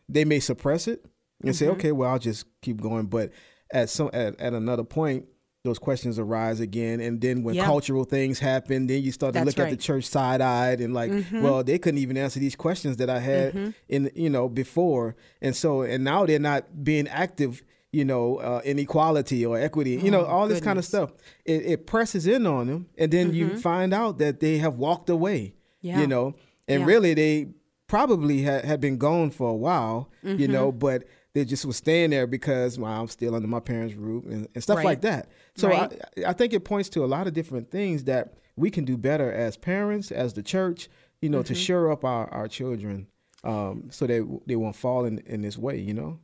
they 0.09 0.25
may 0.25 0.39
suppress 0.41 0.87
it 0.87 1.05
and 1.43 1.55
say 1.55 1.67
Mm-hmm. 1.67 1.73
okay 1.75 1.93
well 1.93 2.11
i'll 2.11 2.19
just 2.19 2.47
keep 2.63 2.81
going. 2.81 3.07
But 3.07 3.31
at 3.73 3.91
some 3.91 4.11
at, 4.13 4.39
at 4.41 4.53
another 4.53 4.85
point 4.85 5.27
those 5.65 5.79
questions 5.79 6.19
arise 6.19 6.61
again 6.61 7.01
and 7.01 7.21
then 7.23 7.43
when 7.43 7.55
Yeah. 7.55 7.65
cultural 7.65 8.05
things 8.05 8.39
happen 8.39 8.87
then 8.87 9.03
you 9.03 9.11
start 9.13 9.33
to 9.33 9.41
That's 9.41 9.57
look 9.57 9.67
at 9.67 9.71
the 9.71 9.79
church 9.79 10.05
side-eyed 10.05 10.81
and 10.83 10.93
like 10.93 11.11
well 11.33 11.65
they 11.65 11.79
couldn't 11.79 11.99
even 11.99 12.17
answer 12.19 12.39
these 12.39 12.55
questions 12.55 12.99
that 12.99 13.09
i 13.09 13.19
had 13.19 13.75
in 13.89 14.11
you 14.15 14.29
know 14.29 14.49
before. 14.49 15.17
And 15.41 15.57
so 15.57 15.81
and 15.83 16.05
now 16.05 16.27
they're 16.27 16.39
not 16.39 16.85
being 16.85 17.09
active 17.09 17.63
you 17.93 18.05
know 18.05 18.37
uh, 18.39 18.61
inequality 18.65 19.47
or 19.47 19.59
equity 19.59 19.93
you 19.93 20.11
know 20.11 20.25
all 20.27 20.49
this 20.49 20.61
kind 20.61 20.79
of 20.79 20.85
stuff. 20.85 21.13
It, 21.47 21.65
it 21.65 21.87
presses 21.87 22.27
in 22.27 22.47
on 22.47 22.67
them 22.67 22.87
and 22.99 23.11
then 23.11 23.33
you 23.33 23.57
find 23.57 23.95
out 23.95 24.19
that 24.19 24.41
they 24.41 24.59
have 24.59 24.77
walked 24.77 25.09
away 25.09 25.55
Yeah. 25.81 25.99
you 26.01 26.07
know? 26.07 26.35
And 26.69 26.81
Yeah. 26.81 26.87
really 26.87 27.15
they 27.15 27.49
probably 27.87 28.43
had, 28.43 28.65
had 28.67 28.81
been 28.81 28.99
gone 28.99 29.31
for 29.31 29.49
a 29.49 29.55
while 29.55 30.11
you 30.23 30.47
know? 30.49 30.73
But 30.73 31.05
they 31.35 31.45
just 31.45 31.65
was 31.67 31.77
staying 31.77 32.11
there 32.11 32.27
because 32.27 32.79
well, 32.79 32.91
i'm 32.93 33.09
still 33.09 33.35
under 33.35 33.49
my 33.49 33.61
parents 33.61 33.95
roof 33.95 34.25
and, 34.25 34.49
and 34.55 34.63
stuff 34.63 34.77
Right. 34.79 34.85
like 34.85 35.01
that 35.03 35.29
so 35.57 35.69
Right. 35.69 35.93
I, 36.25 36.31
I 36.31 36.33
think 36.33 36.53
it 36.53 36.65
points 36.65 36.89
to 36.91 37.05
a 37.05 37.07
lot 37.07 37.27
of 37.27 37.33
different 37.35 37.71
things 37.71 38.05
that 38.05 38.35
we 38.57 38.71
can 38.71 38.85
do 38.85 38.97
better 38.97 39.33
as 39.33 39.57
parents, 39.57 40.13
as 40.13 40.35
the 40.35 40.43
church, 40.43 40.89
you 41.21 41.29
know, 41.29 41.39
Mm-hmm. 41.39 41.55
to 41.55 41.55
shore 41.57 41.91
up 41.91 42.05
our, 42.05 42.29
our 42.33 42.47
children 42.47 43.09
um, 43.43 43.89
so 43.91 44.07
they 44.07 44.21
they 44.47 44.55
won't 44.57 44.77
fall 44.77 45.05
in, 45.05 45.19
in 45.27 45.43
this 45.43 45.59
way, 45.59 45.79
you 45.79 45.93
know? 45.93 46.21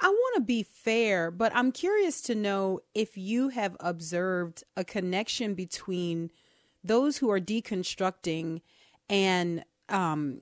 I 0.00 0.08
want 0.08 0.36
to 0.36 0.40
be 0.42 0.62
fair, 0.62 1.30
but 1.30 1.50
I'm 1.54 1.70
curious 1.72 2.22
to 2.22 2.34
know 2.34 2.80
if 2.94 3.18
you 3.18 3.48
have 3.50 3.76
observed 3.80 4.62
a 4.76 4.84
connection 4.84 5.54
between 5.54 6.30
those 6.84 7.18
who 7.18 7.30
are 7.30 7.40
deconstructing 7.40 8.62
and 9.08 9.64
um, 9.88 10.40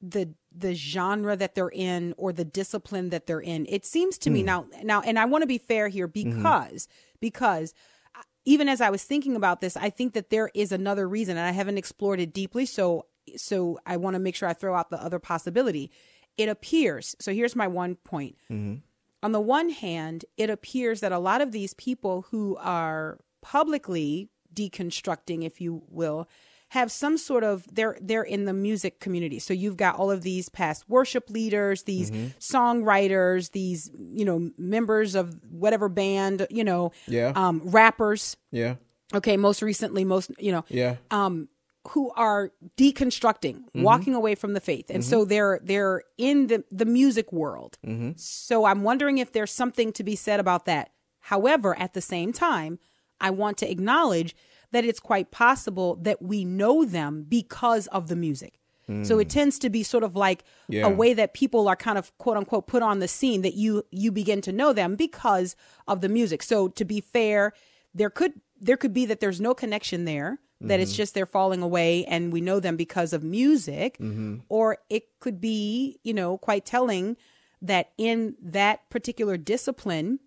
the 0.00 0.34
the 0.58 0.74
genre 0.74 1.36
that 1.36 1.54
they're 1.54 1.68
in 1.72 2.14
or 2.16 2.32
the 2.32 2.44
discipline 2.44 3.10
that 3.10 3.26
they're 3.26 3.40
in. 3.40 3.66
It 3.68 3.84
seems 3.84 4.16
to 4.18 4.30
me 4.30 4.40
Hmm. 4.40 4.46
now 4.46 4.66
now, 4.82 5.00
and 5.02 5.18
I 5.18 5.26
want 5.26 5.42
to 5.42 5.46
be 5.46 5.58
fair 5.58 5.88
here 5.88 6.08
Mm-hmm. 6.08 6.30
because 6.42 6.88
because 7.20 7.74
uh, 8.16 8.22
even 8.44 8.68
as 8.68 8.80
I 8.80 8.88
was 8.90 9.04
thinking 9.04 9.36
about 9.36 9.60
this, 9.60 9.76
I 9.76 9.90
think 9.90 10.14
that 10.14 10.30
there 10.30 10.50
is 10.54 10.72
another 10.72 11.06
reason, 11.08 11.36
and 11.36 11.46
I 11.46 11.52
haven't 11.52 11.78
explored 11.78 12.20
it 12.20 12.32
deeply. 12.32 12.64
So 12.66 13.06
so 13.36 13.78
I 13.84 13.96
want 13.98 14.14
to 14.14 14.20
make 14.20 14.34
sure 14.36 14.48
I 14.48 14.52
throw 14.54 14.74
out 14.74 14.88
the 14.90 15.02
other 15.02 15.18
possibility. 15.18 15.90
It 16.38 16.48
appears. 16.48 17.16
So 17.18 17.32
here's 17.32 17.56
my 17.56 17.66
one 17.66 17.96
point 17.96 18.36
on 19.22 19.32
the 19.32 19.40
one 19.40 19.70
hand, 19.70 20.24
it 20.36 20.48
appears 20.50 21.00
that 21.00 21.10
a 21.12 21.18
lot 21.18 21.40
of 21.40 21.50
these 21.50 21.74
people 21.74 22.26
who 22.30 22.56
are 22.60 23.18
publicly 23.42 24.28
deconstructing, 24.54 25.44
if 25.44 25.60
you 25.60 25.82
will, 25.88 26.28
have 26.70 26.90
some 26.90 27.16
sort 27.16 27.44
of 27.44 27.64
they're 27.72 27.96
they're 28.00 28.24
in 28.24 28.44
the 28.44 28.52
music 28.52 28.98
community. 29.00 29.38
So 29.38 29.54
you've 29.54 29.76
got 29.76 29.96
all 29.96 30.10
of 30.10 30.22
these 30.22 30.48
past 30.48 30.88
worship 30.88 31.30
leaders, 31.30 31.84
these 31.84 32.10
songwriters, 32.40 33.52
these 33.52 33.90
you 34.12 34.24
know 34.24 34.50
members 34.58 35.14
of 35.14 35.36
whatever 35.48 35.88
band, 35.88 36.46
you 36.50 36.64
know, 36.64 36.92
Yeah. 37.06 37.32
um, 37.34 37.62
rappers. 37.64 38.36
Yeah. 38.50 38.76
Okay, 39.14 39.36
most 39.36 39.62
recently, 39.62 40.04
most 40.04 40.30
you 40.38 40.50
know, 40.50 40.64
Yeah. 40.68 40.96
um, 41.12 41.48
who 41.90 42.10
are 42.16 42.50
deconstructing, 42.76 43.62
walking 43.74 44.14
away 44.14 44.34
from 44.34 44.54
the 44.54 44.60
faith, 44.60 44.90
and 44.90 45.04
so 45.04 45.24
they're 45.24 45.60
they're 45.62 46.02
in 46.18 46.48
the 46.48 46.64
the 46.72 46.84
music 46.84 47.32
world. 47.32 47.78
So 48.16 48.64
I'm 48.64 48.82
wondering 48.82 49.18
if 49.18 49.30
there's 49.32 49.52
something 49.52 49.92
to 49.92 50.02
be 50.02 50.16
said 50.16 50.40
about 50.40 50.64
that. 50.66 50.90
However, 51.20 51.78
at 51.78 51.94
the 51.94 52.00
same 52.00 52.32
time, 52.32 52.78
I 53.20 53.30
want 53.30 53.56
to 53.58 53.70
acknowledge 53.70 54.34
that 54.72 54.84
it's 54.84 55.00
quite 55.00 55.30
possible 55.30 55.96
that 55.96 56.22
we 56.22 56.44
know 56.44 56.84
them 56.84 57.24
because 57.28 57.86
of 57.88 58.08
the 58.08 58.16
music. 58.16 58.58
So 59.02 59.18
it 59.18 59.24
hmm. 59.24 59.30
tends 59.30 59.58
to 59.58 59.68
be 59.68 59.82
sort 59.82 60.04
of 60.04 60.14
like 60.14 60.44
Yeah. 60.68 60.86
a 60.86 60.88
way 60.88 61.12
that 61.12 61.34
people 61.34 61.66
are 61.66 61.74
kind 61.74 61.98
of 61.98 62.16
quote 62.18 62.36
unquote 62.36 62.68
put 62.68 62.84
on 62.84 63.00
the 63.00 63.08
scene 63.08 63.42
that 63.42 63.54
you 63.54 63.82
you 63.90 64.12
begin 64.12 64.40
to 64.42 64.52
know 64.52 64.72
them 64.72 64.94
because 64.94 65.56
of 65.88 66.02
the 66.02 66.08
music. 66.08 66.40
So 66.40 66.68
to 66.68 66.84
be 66.84 67.00
fair, 67.00 67.52
there 67.92 68.10
could 68.10 68.34
there 68.60 68.76
could 68.76 68.94
be 68.94 69.04
that 69.06 69.18
there's 69.18 69.40
no 69.40 69.54
connection 69.54 70.04
there 70.04 70.38
that 70.60 70.80
it's 70.80 70.92
mm-hmm. 70.92 70.96
just 70.96 71.14
they're 71.14 71.26
falling 71.26 71.62
away 71.62 72.04
and 72.06 72.32
we 72.32 72.40
know 72.40 72.60
them 72.60 72.76
because 72.76 73.12
of 73.12 73.22
music 73.22 73.98
mm-hmm. 73.98 74.36
or 74.48 74.78
it 74.88 75.04
could 75.20 75.40
be 75.40 75.98
you 76.02 76.14
know 76.14 76.38
quite 76.38 76.64
telling 76.64 77.16
that 77.60 77.90
in 77.98 78.34
that 78.40 78.88
particular 78.88 79.36
discipline 79.36 80.18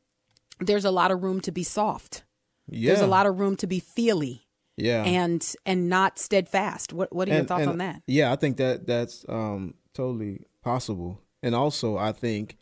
there's 0.60 0.86
a 0.86 0.91
lot 0.91 1.10
of 1.10 1.23
room 1.23 1.41
to 1.41 1.52
be 1.52 1.63
soft 1.63 2.23
Yeah. 2.71 2.89
there's 2.89 3.01
a 3.01 3.08
lot 3.08 3.25
of 3.25 3.39
room 3.39 3.55
to 3.58 3.67
be 3.67 3.79
feely 3.79 4.47
yeah. 4.77 5.03
and 5.03 5.55
and 5.65 5.89
not 5.89 6.19
steadfast 6.19 6.93
what 6.93 7.13
what 7.13 7.27
are 7.27 7.32
your 7.32 7.39
And- 7.39 7.47
thoughts 7.47 7.62
and, 7.63 7.71
on 7.71 7.77
that 7.79 8.01
Yeah, 8.08 8.32
I 8.32 8.36
think 8.36 8.58
that 8.58 8.86
that's 8.88 9.25
um, 9.27 9.73
totally 9.93 10.41
possible. 10.63 11.19
And 11.41 11.55
also, 11.55 11.97
I 11.97 12.12
think 12.12 12.58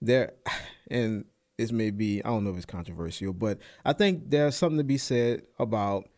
there, 0.00 0.32
and 0.90 1.24
this 1.56 1.72
may 1.72 1.90
be, 1.90 2.22
I 2.24 2.28
don't 2.28 2.44
know 2.44 2.50
if 2.50 2.56
it's 2.56 2.66
controversial, 2.66 3.32
but 3.32 3.58
I 3.84 3.92
think 3.92 4.30
there's 4.30 4.56
something 4.56 4.78
to 4.78 4.84
be 4.84 4.98
said 4.98 5.42
about 5.58 6.08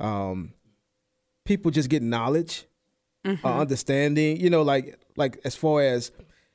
um, 0.00 0.52
people 1.44 1.70
just 1.70 1.88
getting 1.88 2.10
knowledge, 2.10 2.64
Mm-hmm. 3.26 3.44
uh, 3.44 3.58
understanding, 3.60 4.40
you 4.40 4.48
know, 4.48 4.62
like, 4.62 4.96
like 5.16 5.40
as 5.44 5.54
far 5.56 5.82
as, 5.82 6.12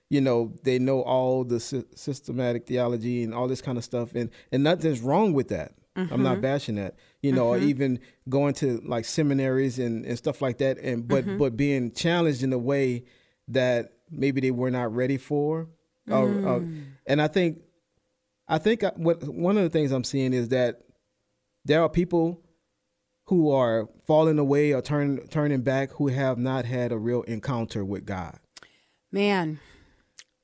you 0.10 0.22
know, 0.22 0.54
they 0.64 0.80
know 0.80 1.02
all 1.02 1.44
the 1.44 1.60
sy- 1.60 1.84
systematic 1.94 2.66
theology 2.66 3.22
and 3.22 3.34
all 3.34 3.48
this 3.50 3.62
kind 3.62 3.78
of 3.78 3.84
stuff. 3.84 4.16
And, 4.16 4.30
and 4.52 4.64
nothing's 4.64 5.02
wrong 5.02 5.34
with 5.34 5.50
that. 5.50 5.74
I'm 5.96 6.08
Mm-hmm. 6.08 6.24
not 6.24 6.42
bashing 6.42 6.76
that, 6.76 6.96
you 7.22 7.32
know, 7.32 7.50
or 7.50 7.58
even 7.60 8.00
going 8.28 8.56
to 8.56 8.82
like 8.84 9.06
seminaries 9.06 9.78
and, 9.78 10.06
and 10.06 10.18
stuff 10.18 10.42
like 10.42 10.58
that. 10.58 10.78
And, 10.80 11.08
but, 11.08 11.24
Mm-hmm. 11.26 11.38
but 11.38 11.56
being 11.56 11.92
challenged 11.92 12.42
in 12.42 12.52
a 12.52 12.58
way 12.58 13.04
that 13.50 13.94
maybe 14.10 14.42
they 14.42 14.52
were 14.52 14.72
not 14.72 14.94
ready 14.94 15.18
for. 15.18 15.70
Uh, 16.10 16.22
Mm. 16.22 16.84
and 17.06 17.22
I 17.22 17.28
think, 17.28 17.60
I 18.48 18.58
think 18.58 18.84
I- 18.84 18.92
what 18.96 19.24
one 19.24 19.56
of 19.58 19.64
the 19.64 19.70
things 19.70 19.92
I'm 19.92 20.04
seeing 20.04 20.34
is 20.34 20.50
that 20.50 20.82
there 21.66 21.82
are 21.82 21.90
people 21.90 22.42
who 23.28 23.52
are 23.52 23.88
falling 24.06 24.38
away 24.40 24.74
or 24.74 24.82
turn, 24.82 25.26
turning 25.30 25.62
back 25.62 25.92
who 25.92 26.08
have 26.08 26.38
not 26.38 26.66
had 26.66 26.92
a 26.92 26.98
real 26.98 27.22
encounter 27.24 27.86
with 27.86 28.06
God, 28.06 28.38
man 29.12 29.60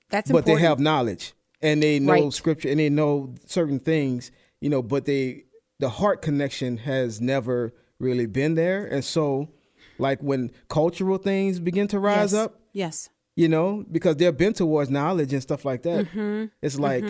that's 0.09 0.29
important. 0.29 0.45
but 0.45 0.51
important 0.51 0.57
they 0.61 0.61
have 0.67 0.79
knowledge 0.79 1.33
and 1.61 1.83
they 1.83 1.99
know 1.99 2.13
Right. 2.13 2.33
scripture 2.33 2.69
and 2.69 2.79
they 2.79 2.89
know 2.89 3.35
certain 3.45 3.79
things, 3.79 4.31
you 4.61 4.69
know, 4.69 4.81
but 4.81 5.05
they 5.05 5.45
the 5.79 5.89
heart 5.89 6.21
connection 6.21 6.77
has 6.77 7.21
never 7.21 7.73
really 7.99 8.25
been 8.25 8.55
there, 8.55 8.85
and 8.85 9.03
so 9.03 9.49
like 9.97 10.21
when 10.21 10.51
cultural 10.69 11.17
things 11.17 11.59
begin 11.59 11.87
to 11.89 11.99
rise 11.99 12.33
yes. 12.33 12.45
up, 12.45 12.59
yes 12.73 13.09
you 13.39 13.47
know, 13.47 13.85
because 13.89 14.17
they're 14.17 14.33
bent 14.33 14.57
towards 14.57 14.89
knowledge 14.89 15.31
and 15.31 15.41
stuff 15.41 15.63
like 15.63 15.83
that. 15.83 16.07
Mm-hmm. 16.07 16.47
It's 16.61 16.77
like, 16.77 17.05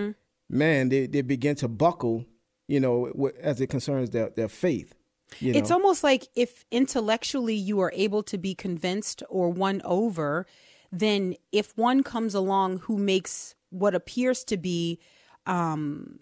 man, 0.47 0.89
they, 0.89 1.07
they 1.07 1.23
begin 1.23 1.55
to 1.55 1.67
buckle, 1.67 2.23
you 2.67 2.79
know, 2.79 3.31
as 3.41 3.59
it 3.59 3.65
concerns 3.65 4.11
their, 4.11 4.29
their 4.29 4.47
faith. 4.47 4.93
You 5.39 5.53
It's 5.53 5.71
know? 5.71 5.77
almost 5.77 6.03
like 6.03 6.27
if 6.35 6.65
intellectually 6.69 7.55
you 7.55 7.79
are 7.79 7.91
able 7.95 8.21
to 8.21 8.37
be 8.37 8.53
convinced 8.53 9.23
or 9.27 9.49
won 9.49 9.81
over, 9.83 10.45
then 10.91 11.33
if 11.51 11.75
one 11.75 12.03
comes 12.03 12.35
along 12.35 12.77
who 12.81 12.99
makes 12.99 13.55
what 13.71 13.95
appears 13.95 14.43
to 14.43 14.57
be 14.57 14.99
um, 15.47 16.19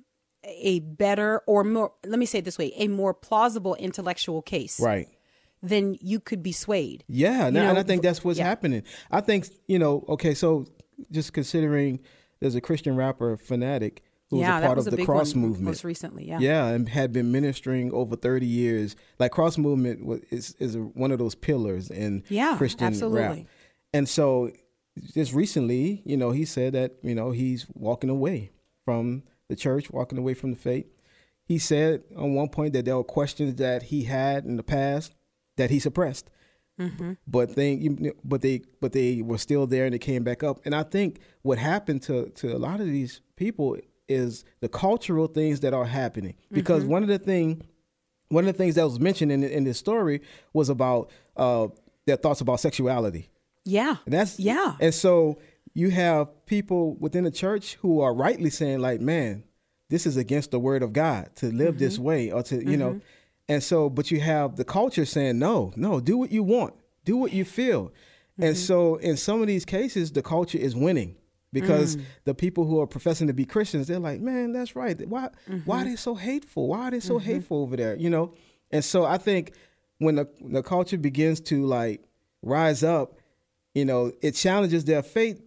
a 0.48 0.80
better 0.80 1.42
or 1.48 1.64
more, 1.64 1.94
let 2.06 2.20
me 2.20 2.26
say 2.26 2.40
it 2.40 2.46
this 2.46 2.58
way, 2.58 2.72
a 2.78 2.88
more 2.88 3.14
plausible 3.14 3.76
intellectual 3.76 4.42
case, 4.42 4.80
right. 4.80 5.08
then 5.62 5.98
you 6.02 6.20
could 6.20 6.42
be 6.44 6.52
swayed. 6.52 7.04
Yeah, 7.08 7.48
and, 7.48 7.56
You 7.56 7.62
I- 7.64 7.66
and 7.66 7.78
I 7.78 7.84
think 7.84 8.02
that's 8.04 8.24
what's 8.24 8.40
yeah. 8.40 8.46
happening. 8.46 8.84
I 9.12 9.22
think 9.22 9.48
you 9.68 9.80
know. 9.80 10.06
Okay, 10.10 10.34
so 10.34 10.66
just 11.12 11.34
considering 11.34 12.00
there's 12.40 12.56
a 12.56 12.62
Christian 12.62 12.96
rapper 12.96 13.38
Phanatik 13.38 14.00
who's 14.30 14.42
yeah, 14.42 14.60
a 14.60 14.62
part 14.66 14.78
was 14.78 14.88
of 14.88 14.94
a 14.94 14.96
the 14.98 15.06
cross 15.06 15.34
one 15.34 15.42
movement. 15.44 15.66
most 15.66 15.84
recently. 15.84 16.28
Yeah. 16.28 16.40
yeah, 16.40 16.68
and 16.68 16.90
had 16.90 17.14
been 17.14 17.32
ministering 17.32 17.94
over 17.94 18.16
30 18.16 18.46
years. 18.46 18.96
Like 19.20 19.32
cross 19.32 19.58
movement 19.58 20.06
wa- 20.06 20.18
is 20.32 20.54
is 20.60 20.76
a, 20.76 20.80
one 20.80 21.12
of 21.12 21.20
those 21.20 21.34
pillars 21.36 21.90
in 21.90 22.24
Yeah, 22.30 22.58
Christian 22.58 22.94
rap. 23.12 23.40
And 23.94 24.08
so 24.10 24.52
just 25.14 25.34
recently, 25.34 26.02
you 26.06 26.18
know, 26.18 26.32
he 26.32 26.44
said 26.46 26.74
that, 26.74 26.96
you 27.04 27.16
know, 27.16 27.32
he's 27.32 27.68
walking 27.74 28.10
away 28.10 28.52
from 28.84 29.24
the 29.50 29.56
church, 29.56 29.90
walking 29.92 30.18
away 30.18 30.34
from 30.34 30.52
the 30.52 30.58
faith. 30.58 30.86
He 31.46 31.58
said 31.58 32.04
on 32.16 32.34
one 32.34 32.50
point 32.50 32.74
that 32.74 32.86
there 32.86 32.98
were 32.98 33.04
questions 33.04 33.56
that 33.56 33.84
he 33.84 34.04
had 34.04 34.46
in 34.46 34.58
the 34.58 34.64
past 34.64 35.14
that 35.56 35.70
he 35.70 35.80
suppressed. 35.80 36.30
But 37.26 37.56
they, 37.56 37.90
but 38.24 38.42
they, 38.42 38.62
but 38.82 38.92
they 38.92 39.22
were 39.22 39.40
still 39.40 39.66
there, 39.66 39.86
and 39.86 39.94
they 39.94 40.00
came 40.00 40.24
back 40.24 40.44
up. 40.44 40.60
And 40.66 40.76
I 40.76 40.84
think 40.84 41.20
what 41.42 41.58
happened 41.58 42.04
to 42.04 42.30
to 42.36 42.56
a 42.56 42.60
lot 42.60 42.80
of 42.80 42.86
these 42.86 43.22
people 43.36 43.78
is 44.08 44.46
the 44.60 44.70
cultural 44.70 45.28
things 45.28 45.62
that 45.62 45.74
are 45.74 45.86
happening. 45.86 46.36
Because 46.52 46.84
one 46.84 47.02
of 47.02 47.10
the 47.10 47.18
thing, 47.18 47.64
one 48.30 48.48
of 48.48 48.54
the 48.54 48.58
things 48.58 48.76
that 48.76 48.84
was 48.84 49.00
mentioned 49.00 49.32
in 49.32 49.44
in 49.44 49.64
this 49.64 49.80
story 49.80 50.22
was 50.54 50.70
about 50.70 51.10
uh, 51.36 51.68
their 52.06 52.18
thoughts 52.18 52.42
about 52.42 52.60
sexuality. 52.60 53.30
Yeah. 53.66 53.96
And 54.06 54.14
that's 54.14 54.40
Yeah. 54.40 54.76
And 54.80 54.94
so 54.94 55.40
you 55.82 55.90
have 55.92 56.24
people 56.48 56.96
within 56.96 57.24
the 57.24 57.32
church 57.44 57.76
who 57.82 58.02
are 58.02 58.14
rightly 58.14 58.50
saying, 58.50 58.80
like, 58.80 59.00
man, 59.00 59.44
this 59.90 60.06
is 60.08 60.18
against 60.18 60.50
the 60.52 60.60
word 60.60 60.82
of 60.84 60.92
God 60.92 61.24
to 61.36 61.46
live 61.52 61.76
Mm-hmm. 61.76 61.84
this 61.86 62.00
way 62.00 62.32
or 62.32 62.42
to, 62.50 62.56
you 62.72 62.78
know. 62.78 63.00
And 63.48 63.62
so, 63.64 63.90
but 63.90 64.10
you 64.12 64.20
have 64.20 64.56
the 64.56 64.66
culture 64.66 65.06
saying, 65.06 65.38
no, 65.40 65.72
no, 65.76 66.00
do 66.00 66.18
what 66.18 66.32
you 66.32 66.44
want, 66.44 66.74
do 67.06 67.16
what 67.16 67.32
you 67.32 67.46
feel. 67.46 67.92
And 68.40 68.56
Mm-hmm. 68.56 68.66
so 68.70 68.96
in 68.96 69.18
some 69.18 69.40
of 69.42 69.48
these 69.48 69.66
cases, 69.66 70.12
the 70.12 70.22
culture 70.24 70.58
is 70.58 70.76
winning 70.76 71.16
because 71.54 71.96
Mm. 71.96 72.02
the 72.26 72.34
people 72.34 72.66
who 72.66 72.80
are 72.82 72.88
professing 72.88 73.28
to 73.28 73.34
be 73.34 73.46
Christians, 73.46 73.88
they're 73.88 74.00
like, 74.00 74.20
man, 74.20 74.52
that's 74.52 74.76
right. 74.76 74.98
Why, 75.08 75.30
why 75.66 75.78
are 75.78 75.82
Mm-hmm. 75.82 75.90
they 75.92 75.96
so 75.96 76.16
hateful? 76.16 76.68
Why 76.68 76.82
are 76.88 76.92
they 76.92 77.00
so 77.00 77.20
hateful 77.20 77.58
over 77.62 77.76
there? 77.78 77.96
You 77.96 78.10
know? 78.10 78.34
And 78.72 78.84
so 78.84 79.06
I 79.06 79.18
think 79.18 79.54
when 80.00 80.16
the, 80.16 80.28
the 80.42 80.62
culture 80.64 80.98
begins 80.98 81.40
to 81.52 81.66
like 81.66 82.02
rise 82.42 82.84
up, 82.84 83.08
you 83.74 83.86
know, 83.86 84.12
it 84.22 84.32
challenges 84.32 84.84
their 84.86 85.04
faith 85.04 85.40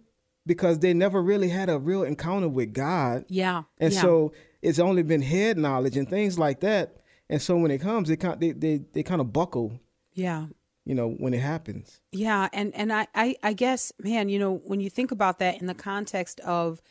because 0.45 0.79
they 0.79 0.93
never 0.93 1.21
really 1.21 1.49
had 1.49 1.69
a 1.69 1.79
real 1.79 2.03
encounter 2.03 2.49
with 2.49 2.73
God. 2.73 3.25
Yeah. 3.27 3.63
And 3.79 3.93
yeah. 3.93 4.01
so 4.01 4.33
it's 4.61 4.79
only 4.79 5.03
been 5.03 5.21
head 5.21 5.57
knowledge 5.57 5.97
and 5.97 6.09
things 6.09 6.39
like 6.39 6.61
that. 6.61 6.97
And 7.29 7.41
so 7.41 7.55
when 7.57 7.71
it 7.71 7.79
comes, 7.79 8.09
they 8.09 8.17
kind 8.17 8.39
they 8.39 8.51
they, 8.51 8.81
they 8.93 9.03
kind 9.03 9.21
of 9.21 9.31
buckle, 9.31 9.79
yeah. 10.13 10.47
you 10.83 10.93
know, 10.93 11.09
when 11.11 11.33
it 11.33 11.39
happens. 11.39 12.01
Yeah, 12.11 12.49
and 12.51 12.75
and 12.75 12.91
I, 12.91 13.07
I 13.15 13.35
I 13.41 13.53
guess, 13.53 13.93
man, 13.99 14.27
you 14.27 14.37
know, 14.37 14.55
when 14.65 14.81
you 14.81 14.89
think 14.89 15.11
about 15.11 15.39
that 15.39 15.61
in 15.61 15.67
the 15.67 15.73
context 15.73 16.41
of 16.41 16.81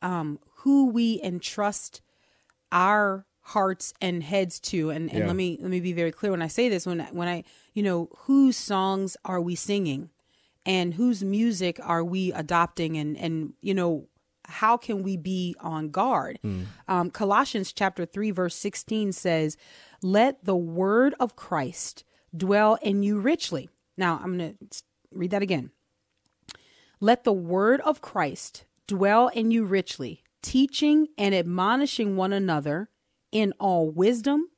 um, 0.00 0.38
who 0.58 0.90
we 0.90 1.20
entrust 1.24 2.02
our 2.70 3.26
hearts 3.40 3.92
and 4.00 4.22
heads 4.22 4.60
to 4.60 4.90
and, 4.90 5.10
and 5.10 5.20
Yeah. 5.20 5.26
let 5.26 5.34
me 5.34 5.58
let 5.60 5.70
me 5.70 5.80
be 5.80 5.92
very 5.92 6.12
clear 6.12 6.30
when 6.30 6.42
I 6.42 6.46
say 6.46 6.68
this 6.68 6.86
when 6.86 7.00
I, 7.00 7.06
when 7.06 7.26
I 7.26 7.42
you 7.74 7.82
know 7.82 8.08
whose 8.26 8.56
songs 8.56 9.16
are 9.24 9.40
we 9.40 9.56
singing 9.56 10.10
and 10.70 10.94
whose 10.94 11.24
music 11.24 11.80
are 11.82 12.04
we 12.04 12.32
adopting 12.32 12.96
and 12.96 13.16
and 13.16 13.54
you 13.60 13.74
know 13.74 14.06
how 14.46 14.76
can 14.76 15.02
we 15.02 15.16
be 15.16 15.54
on 15.60 15.90
guard? 15.90 16.38
Um, 16.88 17.10
colossians 17.10 17.72
chapter 17.72 18.06
3 18.06 18.30
verse 18.30 18.54
16 18.54 19.12
says 19.12 19.56
let 20.00 20.44
the 20.44 20.56
word 20.56 21.14
of 21.18 21.34
christ 21.34 22.04
dwell 22.36 22.78
in 22.82 23.02
you 23.02 23.18
richly. 23.18 23.68
Now 23.96 24.20
i'm 24.22 24.38
going 24.38 24.56
to 24.70 24.82
read 25.10 25.32
that 25.32 25.42
again. 25.42 25.70
Let 27.00 27.24
the 27.24 27.32
word 27.32 27.80
of 27.80 28.00
Christ 28.00 28.64
dwell 28.86 29.28
in 29.28 29.50
you 29.50 29.64
richly, 29.64 30.22
teaching 30.42 31.08
and 31.18 31.34
admonishing 31.34 32.16
one 32.16 32.32
another 32.32 32.90
in 33.32 33.52
all 33.58 33.90
wisdom, 33.90 34.50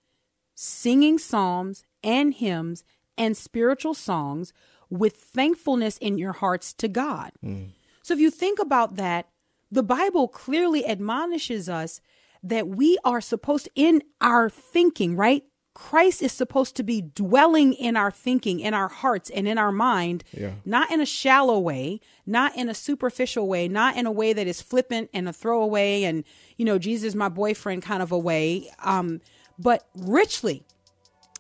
singing 0.55 1.18
psalms 1.18 1.85
and 2.03 2.35
hymns 2.35 2.85
and 3.16 3.37
spiritual 3.37 3.94
songs 3.94 4.53
with 4.92 5.16
thankfulness 5.16 5.96
in 5.98 6.18
your 6.18 6.33
hearts 6.33 6.72
to 6.74 6.87
God. 6.87 7.33
So 8.02 8.12
if 8.14 8.20
you 8.20 8.31
think 8.31 8.59
about 8.59 8.96
that, 8.96 9.26
the 9.70 9.83
Bible 9.83 10.28
clearly 10.28 10.85
admonishes 10.87 11.68
us 11.68 12.00
that 12.42 12.68
we 12.68 12.98
are 13.05 13.20
supposed 13.22 13.68
in 13.74 14.02
our 14.20 14.50
thinking, 14.50 15.16
right? 15.16 15.44
Christ 15.74 16.20
is 16.20 16.33
supposed 16.33 16.76
to 16.76 16.83
be 16.83 17.00
dwelling 17.00 17.72
in 17.72 17.96
our 17.96 18.11
thinking, 18.11 18.61
in 18.61 18.74
our 18.74 18.88
hearts, 18.88 19.31
and 19.31 19.48
in 19.48 19.57
our 19.57 19.72
mind, 19.72 20.24
Yeah. 20.33 20.50
not 20.66 20.90
in 20.92 21.00
a 21.00 21.07
shallow 21.07 21.59
way, 21.59 22.00
not 22.26 22.55
in 22.55 22.68
a 22.68 22.74
superficial 22.74 23.48
way, 23.48 23.68
not 23.68 23.96
in 23.96 24.05
a 24.05 24.12
way 24.12 24.35
that 24.35 24.46
is 24.46 24.61
flippant 24.61 25.09
and 25.14 25.26
a 25.26 25.33
throwaway 25.33 26.02
and, 26.02 26.24
you 26.59 26.66
know, 26.66 26.78
Jesus, 26.78 27.14
my 27.14 27.31
boyfriend 27.31 27.83
kind 27.83 28.02
of 28.02 28.12
a 28.12 28.18
way, 28.18 28.68
um, 28.81 29.22
but 29.59 29.87
richly 29.96 30.64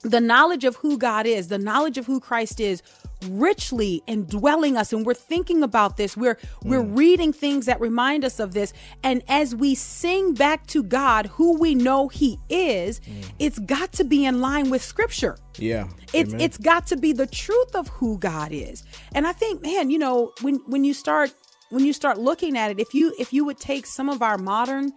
the 0.02 0.20
knowledge 0.20 0.64
of 0.64 0.76
who 0.76 0.98
God 0.98 1.26
is, 1.26 1.48
the 1.48 1.58
knowledge 1.58 1.98
of 1.98 2.06
who 2.06 2.20
Christ 2.20 2.60
is, 2.60 2.82
richly 3.28 4.02
indwelling 4.06 4.76
us. 4.76 4.92
And 4.92 5.06
we're 5.06 5.14
thinking 5.14 5.62
about 5.62 5.96
this. 5.96 6.16
We're 6.16 6.38
we're 6.64 6.82
reading 6.82 7.32
things 7.32 7.66
that 7.66 7.80
remind 7.80 8.24
us 8.24 8.40
of 8.40 8.52
this. 8.52 8.72
And 9.02 9.22
as 9.28 9.54
we 9.54 9.74
sing 9.74 10.34
back 10.34 10.66
to 10.68 10.82
God 10.82 11.26
who 11.26 11.58
we 11.58 11.74
know 11.74 12.08
He 12.08 12.38
is, 12.48 13.00
it's 13.38 13.58
got 13.60 13.92
to 13.92 14.04
be 14.04 14.24
in 14.24 14.40
line 14.40 14.70
with 14.70 14.82
Scripture. 14.82 15.38
Yeah. 15.58 15.88
It's 16.12 16.30
Amen. 16.30 16.40
it's 16.40 16.58
got 16.58 16.86
to 16.88 16.96
be 16.96 17.12
the 17.12 17.26
truth 17.26 17.74
of 17.74 17.88
who 17.88 18.18
God 18.18 18.52
is. 18.52 18.84
And 19.14 19.26
I 19.26 19.32
think, 19.32 19.62
man, 19.62 19.90
you 19.90 19.98
know, 19.98 20.32
when 20.40 20.56
when 20.66 20.84
you 20.84 20.94
start 20.94 21.32
when 21.70 21.84
you 21.84 21.92
start 21.92 22.18
looking 22.18 22.58
at 22.58 22.70
it, 22.70 22.80
if 22.80 22.92
you 22.92 23.14
if 23.18 23.32
you 23.32 23.44
would 23.44 23.58
take 23.58 23.86
some 23.86 24.08
of 24.08 24.20
our 24.20 24.36
modern 24.36 24.92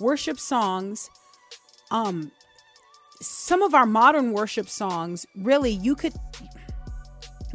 worship 0.00 0.38
songs, 0.38 1.10
um, 1.90 2.32
some 3.20 3.62
of 3.62 3.74
our 3.74 3.86
modern 3.86 4.32
worship 4.32 4.68
songs, 4.68 5.26
really, 5.36 5.72
you 5.72 5.94
could 5.94 6.14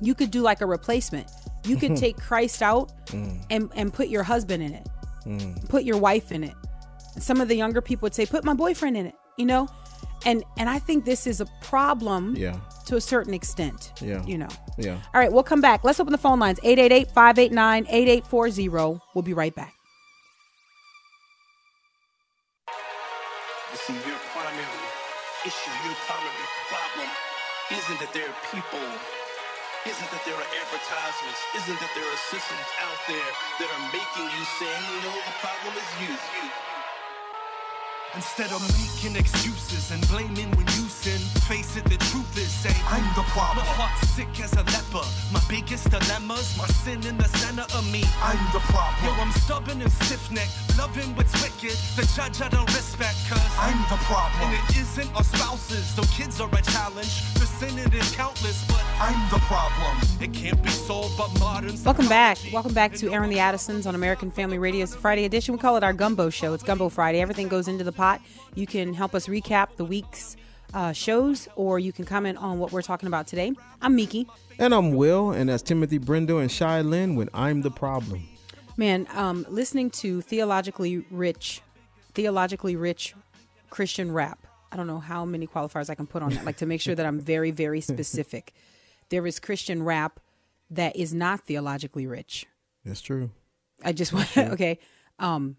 you 0.02 0.16
could 0.16 0.32
do 0.32 0.42
like 0.42 0.62
a 0.62 0.66
replacement. 0.66 1.30
You 1.66 1.78
could 1.78 1.96
take 1.98 2.18
Christ 2.18 2.62
out 2.62 2.92
mm. 3.08 3.44
and 3.50 3.70
and 3.76 3.94
put 3.94 4.10
your 4.10 4.24
husband 4.24 4.64
in 4.64 4.74
it, 4.74 4.88
mm. 5.26 5.70
put 5.70 5.84
your 5.84 5.98
wife 5.98 6.32
in 6.32 6.44
it. 6.44 6.54
Some 7.20 7.42
of 7.42 7.48
the 7.48 7.56
younger 7.56 7.82
people 7.82 8.06
would 8.06 8.16
say, 8.16 8.26
"Put 8.26 8.44
my 8.44 8.54
boyfriend 8.54 8.98
in 8.98 9.06
it," 9.06 9.16
you 9.38 9.46
know, 9.46 9.68
and 10.26 10.44
and 10.58 10.70
I 10.70 10.80
think 10.80 11.06
this 11.06 11.28
is 11.28 11.42
a 11.42 11.46
problem 11.62 12.36
Yeah. 12.36 12.58
to 12.86 12.96
a 12.96 13.02
certain 13.02 13.34
extent. 13.34 13.94
Yeah. 14.02 14.24
you 14.26 14.38
know. 14.38 14.48
Yeah. 14.78 15.00
All 15.14 15.22
right, 15.22 15.32
we'll 15.32 15.44
come 15.44 15.62
back. 15.62 15.84
Let's 15.84 16.00
open 16.00 16.12
the 16.12 16.18
phone 16.18 16.40
lines 16.40 16.60
888-589-8840. 16.62 19.00
We'll 19.14 19.24
be 19.24 19.34
right 19.34 19.54
back. 19.54 19.76
Isn't 27.82 28.00
that 28.00 28.14
there 28.14 28.30
are 28.30 28.40
people, 28.54 28.86
isn't 29.90 30.12
that 30.14 30.24
there 30.26 30.38
are 30.38 30.50
advertisements, 30.62 31.42
isn't 31.58 31.80
that 31.82 31.94
there 31.98 32.06
are 32.06 32.22
systems 32.30 32.70
out 32.86 33.00
there 33.10 33.32
that 33.58 33.70
are 33.74 33.86
making 33.90 34.28
you 34.38 34.46
say, 34.62 34.70
you 34.70 35.00
know, 35.02 35.18
the 35.18 35.36
problem 35.42 35.74
is 35.74 35.90
you. 36.02 36.14
you. 36.14 36.71
Instead 38.14 38.52
of 38.52 38.62
making 38.76 39.16
excuses 39.16 39.90
and 39.92 40.06
blaming 40.10 40.52
when 40.60 40.68
you 40.76 40.84
sin, 40.92 41.20
face 41.48 41.78
it, 41.78 41.84
the 41.86 41.96
truth 42.12 42.38
is 42.38 42.52
say, 42.52 42.76
I'm 42.92 43.08
the 43.16 43.24
problem. 43.32 43.64
My 43.64 43.88
heart's 43.88 44.10
sick 44.10 44.28
as 44.44 44.52
a 44.52 44.64
leper. 44.68 45.08
My 45.32 45.40
biggest 45.48 45.90
dilemmas, 45.90 46.58
my 46.58 46.68
sin 46.84 47.00
in 47.08 47.18
the 47.18 47.30
center 47.40 47.64
of 47.72 47.88
me. 47.90 48.04
I'm 48.20 48.42
the 48.52 48.60
problem. 48.68 49.00
Yo, 49.08 49.16
I'm 49.16 49.32
stubborn 49.32 49.82
and 49.82 49.92
stiff 50.04 50.30
necked, 50.30 50.52
loving 50.78 51.16
what's 51.16 51.32
wicked. 51.40 51.78
The 51.96 52.04
judge 52.12 52.42
I 52.44 52.50
don't 52.50 52.68
respect, 52.76 53.16
cause 53.32 53.54
I'm 53.56 53.80
the 53.88 54.00
problem. 54.04 54.44
And 54.44 54.60
it 54.60 54.68
isn't 54.76 55.08
our 55.16 55.24
spouses, 55.24 55.96
though 55.96 56.12
kids 56.12 56.42
are 56.42 56.52
a 56.52 56.62
challenge. 56.68 57.16
The 57.40 57.48
sin 57.48 57.80
it 57.80 57.94
is 57.96 58.12
countless, 58.12 58.68
but 58.68 58.84
I'm 59.00 59.24
the 59.32 59.40
problem. 59.48 59.96
It 60.20 60.34
can't 60.34 60.62
be 60.62 60.70
solved 60.70 61.18
by 61.18 61.28
modern 61.40 61.82
Welcome 61.84 62.10
back. 62.10 62.38
Welcome 62.52 62.74
back 62.74 62.94
to 62.96 63.12
Airing 63.12 63.30
the 63.30 63.40
Addisons 63.40 63.88
on 63.88 63.96
American 63.96 64.30
Family 64.32 64.60
Radio's 64.60 64.94
Friday 64.94 65.24
edition. 65.24 65.54
We 65.56 65.60
call 65.60 65.78
it 65.78 65.84
our 65.84 65.94
Gumbo 65.94 66.30
Show. 66.30 66.54
It's 66.54 66.64
Gumbo 66.64 66.90
Friday. 66.90 67.22
Everything 67.22 67.48
goes 67.48 67.70
into 67.70 67.86
the 67.86 67.92
pot. 68.02 68.20
You 68.56 68.66
can 68.66 68.96
help 68.96 69.14
us 69.14 69.28
recap 69.28 69.76
the 69.76 69.86
week's 69.86 70.36
uh, 70.74 70.92
shows, 70.92 71.48
or 71.56 71.78
you 71.78 71.94
can 71.94 72.04
comment 72.04 72.40
on 72.40 72.58
what 72.58 72.72
we're 72.72 72.82
talking 72.82 73.06
about 73.06 73.28
today. 73.28 73.52
I'm 73.80 73.96
Mickey. 73.96 74.28
And 74.58 74.74
I'm 74.74 74.96
Will, 74.96 75.30
and 75.30 75.50
that's 75.50 75.62
Timothy 75.62 76.00
Brindle 76.00 76.40
and 76.40 76.52
Shai 76.52 76.82
Linne 76.82 77.16
when 77.16 77.30
I'm 77.32 77.62
the 77.62 77.70
problem. 77.70 78.28
Man, 78.76 79.06
um, 79.14 79.46
listening 79.50 79.92
to 80.02 80.22
theologically 80.22 81.06
rich, 81.12 81.62
theologically 82.16 82.76
rich 82.76 83.14
Christian 83.70 84.12
rap. 84.12 84.48
I 84.72 84.78
don't 84.78 84.88
know 84.88 85.00
how 85.00 85.24
many 85.24 85.46
qualifiers 85.46 85.88
I 85.88 85.94
can 85.94 86.08
put 86.08 86.24
on 86.24 86.32
that, 86.32 86.44
like 86.44 86.58
to 86.58 86.66
make 86.66 86.82
sure 86.82 86.96
that 86.96 87.06
I'm 87.06 87.20
very, 87.20 87.52
very 87.52 87.82
specific. 87.94 88.52
There 89.10 89.28
is 89.28 89.40
Christian 89.40 89.84
rap 89.84 90.20
that 90.72 90.96
is 90.96 91.14
not 91.14 91.42
theologically 91.42 92.08
rich. 92.08 92.48
That's 92.84 93.02
true. 93.02 93.30
I 93.84 93.92
just 93.92 94.12
want 94.12 94.36
okay, 94.38 94.80
um, 95.20 95.58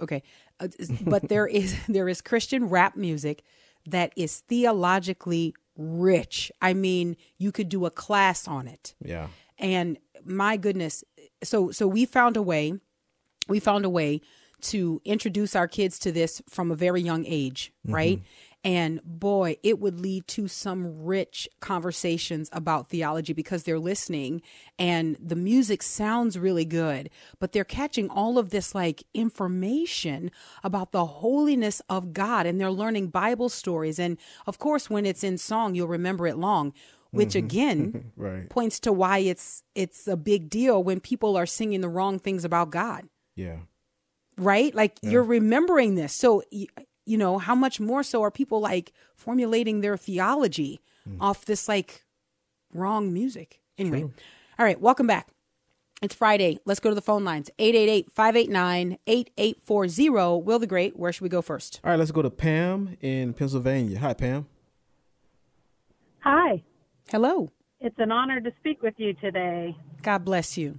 okay, 0.00 0.22
Uh, 0.60 0.68
but 1.02 1.28
there 1.28 1.46
is 1.46 1.76
there 1.88 2.08
is 2.08 2.20
Christian 2.20 2.68
rap 2.68 2.96
music 2.96 3.42
that 3.86 4.12
is 4.16 4.40
theologically 4.48 5.54
rich. 5.76 6.50
I 6.62 6.72
mean, 6.74 7.16
you 7.38 7.52
could 7.52 7.68
do 7.68 7.84
a 7.86 7.90
class 7.90 8.46
on 8.48 8.68
it 8.68 8.94
Yeah. 9.04 9.28
and 9.58 9.98
my 10.24 10.56
goodness 10.56 11.04
so 11.42 11.70
so 11.70 11.86
we 11.86 12.06
found 12.06 12.36
a 12.36 12.42
way 12.42 12.80
we 13.48 13.60
found 13.60 13.84
a 13.84 13.90
way 13.90 14.20
to 14.62 15.02
introduce 15.04 15.54
our 15.54 15.68
kids 15.68 15.98
to 15.98 16.10
this 16.12 16.40
from 16.48 16.70
a 16.70 16.74
very 16.74 17.02
young 17.02 17.26
age 17.26 17.72
right 17.84 18.22
and 18.64 19.00
boy 19.04 19.56
it 19.62 19.78
would 19.78 20.00
lead 20.00 20.26
to 20.26 20.48
some 20.48 21.04
rich 21.04 21.48
conversations 21.60 22.48
about 22.52 22.88
theology 22.88 23.32
because 23.32 23.62
they're 23.64 23.78
listening 23.78 24.40
and 24.78 25.16
the 25.20 25.36
music 25.36 25.82
sounds 25.82 26.38
really 26.38 26.64
good 26.64 27.10
but 27.38 27.52
they're 27.52 27.62
catching 27.62 28.08
all 28.08 28.38
of 28.38 28.50
this 28.50 28.74
like 28.74 29.04
information 29.12 30.30
about 30.64 30.92
the 30.92 31.04
holiness 31.04 31.82
of 31.88 32.12
God 32.12 32.46
and 32.46 32.60
they're 32.60 32.70
learning 32.70 33.08
bible 33.08 33.48
stories 33.48 33.98
and 33.98 34.16
of 34.46 34.58
course 34.58 34.88
when 34.88 35.04
it's 35.06 35.22
in 35.22 35.36
song 35.38 35.74
you'll 35.74 35.86
remember 35.88 36.26
it 36.26 36.38
long 36.38 36.72
which 37.10 37.30
mm-hmm. 37.30 37.46
again 37.46 38.12
Right. 38.16 38.48
points 38.48 38.80
to 38.80 38.92
why 38.92 39.18
it's 39.18 39.62
it's 39.74 40.08
a 40.08 40.16
big 40.16 40.48
deal 40.50 40.82
when 40.82 41.00
people 41.00 41.36
are 41.36 41.46
singing 41.46 41.80
the 41.80 41.88
wrong 41.88 42.18
things 42.18 42.44
about 42.44 42.70
God, 42.70 43.08
Yeah. 43.36 43.58
right? 44.36 44.74
Like 44.74 44.98
you're 45.02 45.22
remembering 45.22 45.94
this. 45.94 46.12
So 46.12 46.42
you 47.06 47.18
know, 47.18 47.38
how 47.38 47.54
much 47.54 47.80
more 47.80 48.02
so 48.02 48.22
are 48.22 48.30
people 48.30 48.60
like 48.60 48.92
formulating 49.14 49.80
their 49.80 49.96
theology 49.96 50.80
hmm. 51.04 51.20
off 51.20 51.44
this 51.44 51.68
like 51.68 52.04
wrong 52.72 53.12
music? 53.12 53.60
Anyway. 53.78 54.04
All 54.58 54.64
right, 54.64 54.80
welcome 54.80 55.06
back. 55.06 55.28
It's 56.00 56.14
Friday. 56.14 56.58
Let's 56.64 56.80
go 56.80 56.88
to 56.90 56.94
the 56.94 57.00
phone 57.00 57.24
lines. 57.24 57.50
888-589-8840. 57.58 60.44
Will 60.44 60.58
the 60.58 60.66
Great, 60.66 60.98
where 60.98 61.12
should 61.12 61.22
we 61.22 61.28
go 61.28 61.42
first? 61.42 61.80
All 61.82 61.90
right, 61.90 61.98
let's 61.98 62.12
go 62.12 62.22
to 62.22 62.30
Pam 62.30 62.96
in 63.00 63.32
Pennsylvania. 63.32 63.98
Hi, 63.98 64.14
Pam. 64.14 64.46
Hi, 66.20 66.62
Hello. 67.10 67.50
it's 67.80 67.98
an 67.98 68.12
honor 68.12 68.40
to 68.40 68.52
speak 68.60 68.82
with 68.82 68.94
you 68.96 69.12
today. 69.14 69.76
God 70.02 70.24
bless 70.24 70.56
you. 70.56 70.78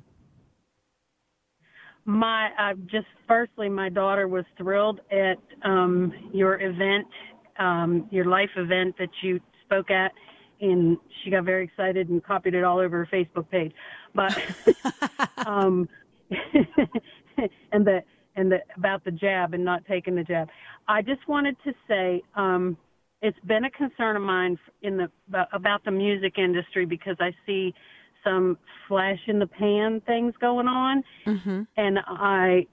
My 2.06 2.50
uh, 2.60 2.74
just 2.86 3.08
firstly, 3.28 3.68
my 3.68 3.90
daughter 3.90 4.28
was 4.28 4.46
thrilled 4.58 5.02
at 5.12 5.38
um, 5.64 6.14
your 6.32 6.62
event, 6.62 7.08
um, 7.58 8.08
your 8.12 8.26
life 8.26 8.52
event 8.56 8.96
that 9.00 9.10
you 9.24 9.40
spoke 9.66 9.90
at, 9.90 10.12
and 10.62 10.98
she 11.24 11.32
got 11.32 11.44
very 11.44 11.64
excited 11.64 12.10
and 12.10 12.24
copied 12.24 12.54
it 12.54 12.64
all 12.64 12.80
over 12.80 13.04
her 13.04 13.10
Facebook 13.12 13.50
page. 13.50 13.74
But 14.14 14.38
um, 15.48 15.90
and 17.72 17.86
the 17.86 18.04
and 18.36 18.52
the 18.52 18.60
about 18.78 19.04
the 19.04 19.12
jab 19.12 19.54
and 19.56 19.66
not 19.66 19.84
taking 19.86 20.16
the 20.16 20.24
jab. 20.24 20.50
I 20.88 21.02
just 21.02 21.28
wanted 21.28 21.56
to 21.64 21.74
say 21.88 22.22
um, 22.36 22.78
it's 23.22 23.40
been 23.46 23.66
a 23.66 23.72
concern 23.72 24.16
of 24.16 24.22
mine 24.22 24.60
in 24.84 24.98
the 24.98 25.10
about 25.54 25.84
the 25.84 25.92
music 25.92 26.38
industry 26.38 26.86
because 26.86 27.18
I 27.20 27.32
see 27.46 27.74
some 28.26 28.58
flash 28.88 29.20
in 29.28 29.40
the 29.40 29.48
pan 29.48 30.02
things 30.06 30.34
going 30.42 30.68
on, 30.68 31.04
and 31.78 32.00
I 32.06 32.66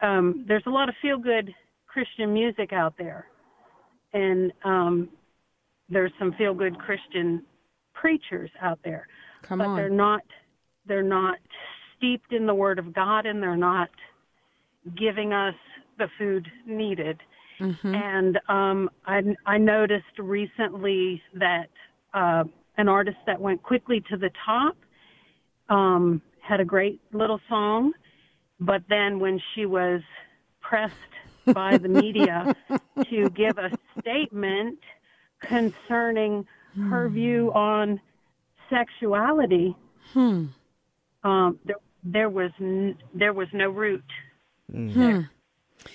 um, 0.00 0.44
there's 0.48 0.62
a 0.66 0.70
lot 0.70 0.88
of 0.88 0.94
feel 1.02 1.18
good 1.18 1.52
Christian 1.86 2.32
music 2.32 2.72
out 2.72 2.94
there, 2.96 3.26
and 4.14 4.52
um, 4.64 5.08
there's 5.90 6.12
some 6.18 6.32
feel 6.38 6.54
good 6.54 6.78
Christian 6.78 7.44
preachers 7.92 8.50
out 8.62 8.78
there, 8.84 9.06
Come 9.42 9.58
but 9.58 9.66
on. 9.66 9.76
they're 9.76 9.90
not 9.90 10.22
they're 10.86 11.02
not 11.02 11.36
steeped 11.96 12.32
in 12.32 12.46
the 12.46 12.54
Word 12.54 12.78
of 12.78 12.94
God, 12.94 13.26
and 13.26 13.42
they're 13.42 13.56
not 13.56 13.90
giving 14.96 15.32
us 15.32 15.54
the 15.98 16.08
food 16.18 16.48
needed. 16.66 17.20
Mm-hmm. 17.60 17.94
And 17.94 18.38
um, 18.48 18.90
I, 19.06 19.20
I 19.46 19.58
noticed 19.58 20.18
recently 20.18 21.20
that 21.34 21.66
uh, 22.14 22.44
an 22.78 22.88
artist 22.88 23.18
that 23.26 23.38
went 23.38 23.62
quickly 23.62 24.02
to 24.10 24.16
the 24.16 24.30
top 24.46 24.76
um, 25.70 26.20
had 26.40 26.60
a 26.60 26.64
great 26.64 27.00
little 27.12 27.40
song, 27.48 27.92
but 28.58 28.82
then 28.88 29.18
when 29.20 29.40
she 29.54 29.64
was 29.66 30.02
pressed 30.60 30.94
by 31.54 31.78
the 31.78 31.88
media 31.88 32.54
to 33.10 33.30
give 33.30 33.56
a 33.58 33.70
statement 34.00 34.78
concerning 35.40 36.46
her 36.90 37.08
view 37.08 37.50
on 37.54 38.00
sexuality, 38.68 39.74
Hmm. 40.12 40.46
um, 41.24 41.58
there, 41.64 41.76
there 42.04 42.28
was 42.30 42.50
n- 42.60 42.96
there 43.14 43.32
was 43.32 43.48
no 43.52 43.70
root. 43.70 44.04
Hmm. 44.70 45.22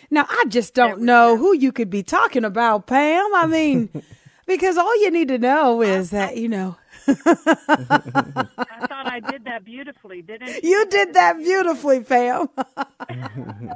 Now 0.09 0.25
I 0.29 0.45
just 0.47 0.73
don't 0.73 1.01
know 1.01 1.37
who 1.37 1.53
you 1.55 1.71
could 1.71 1.89
be 1.89 2.03
talking 2.03 2.43
about, 2.43 2.87
Pam. 2.87 3.33
I 3.35 3.45
mean, 3.47 3.89
because 4.47 4.77
all 4.77 4.95
you 5.01 5.11
need 5.11 5.27
to 5.29 5.37
know 5.37 5.81
is 5.81 6.09
that 6.11 6.37
you 6.37 6.49
know 6.49 6.75
I 7.07 8.87
thought 8.87 9.07
I 9.07 9.19
did 9.19 9.45
that 9.45 9.63
beautifully, 9.63 10.21
didn't 10.21 10.63
you 10.63 10.85
did 10.87 11.13
that 11.13 11.37
beautifully, 11.37 12.01
Pam. 12.01 12.49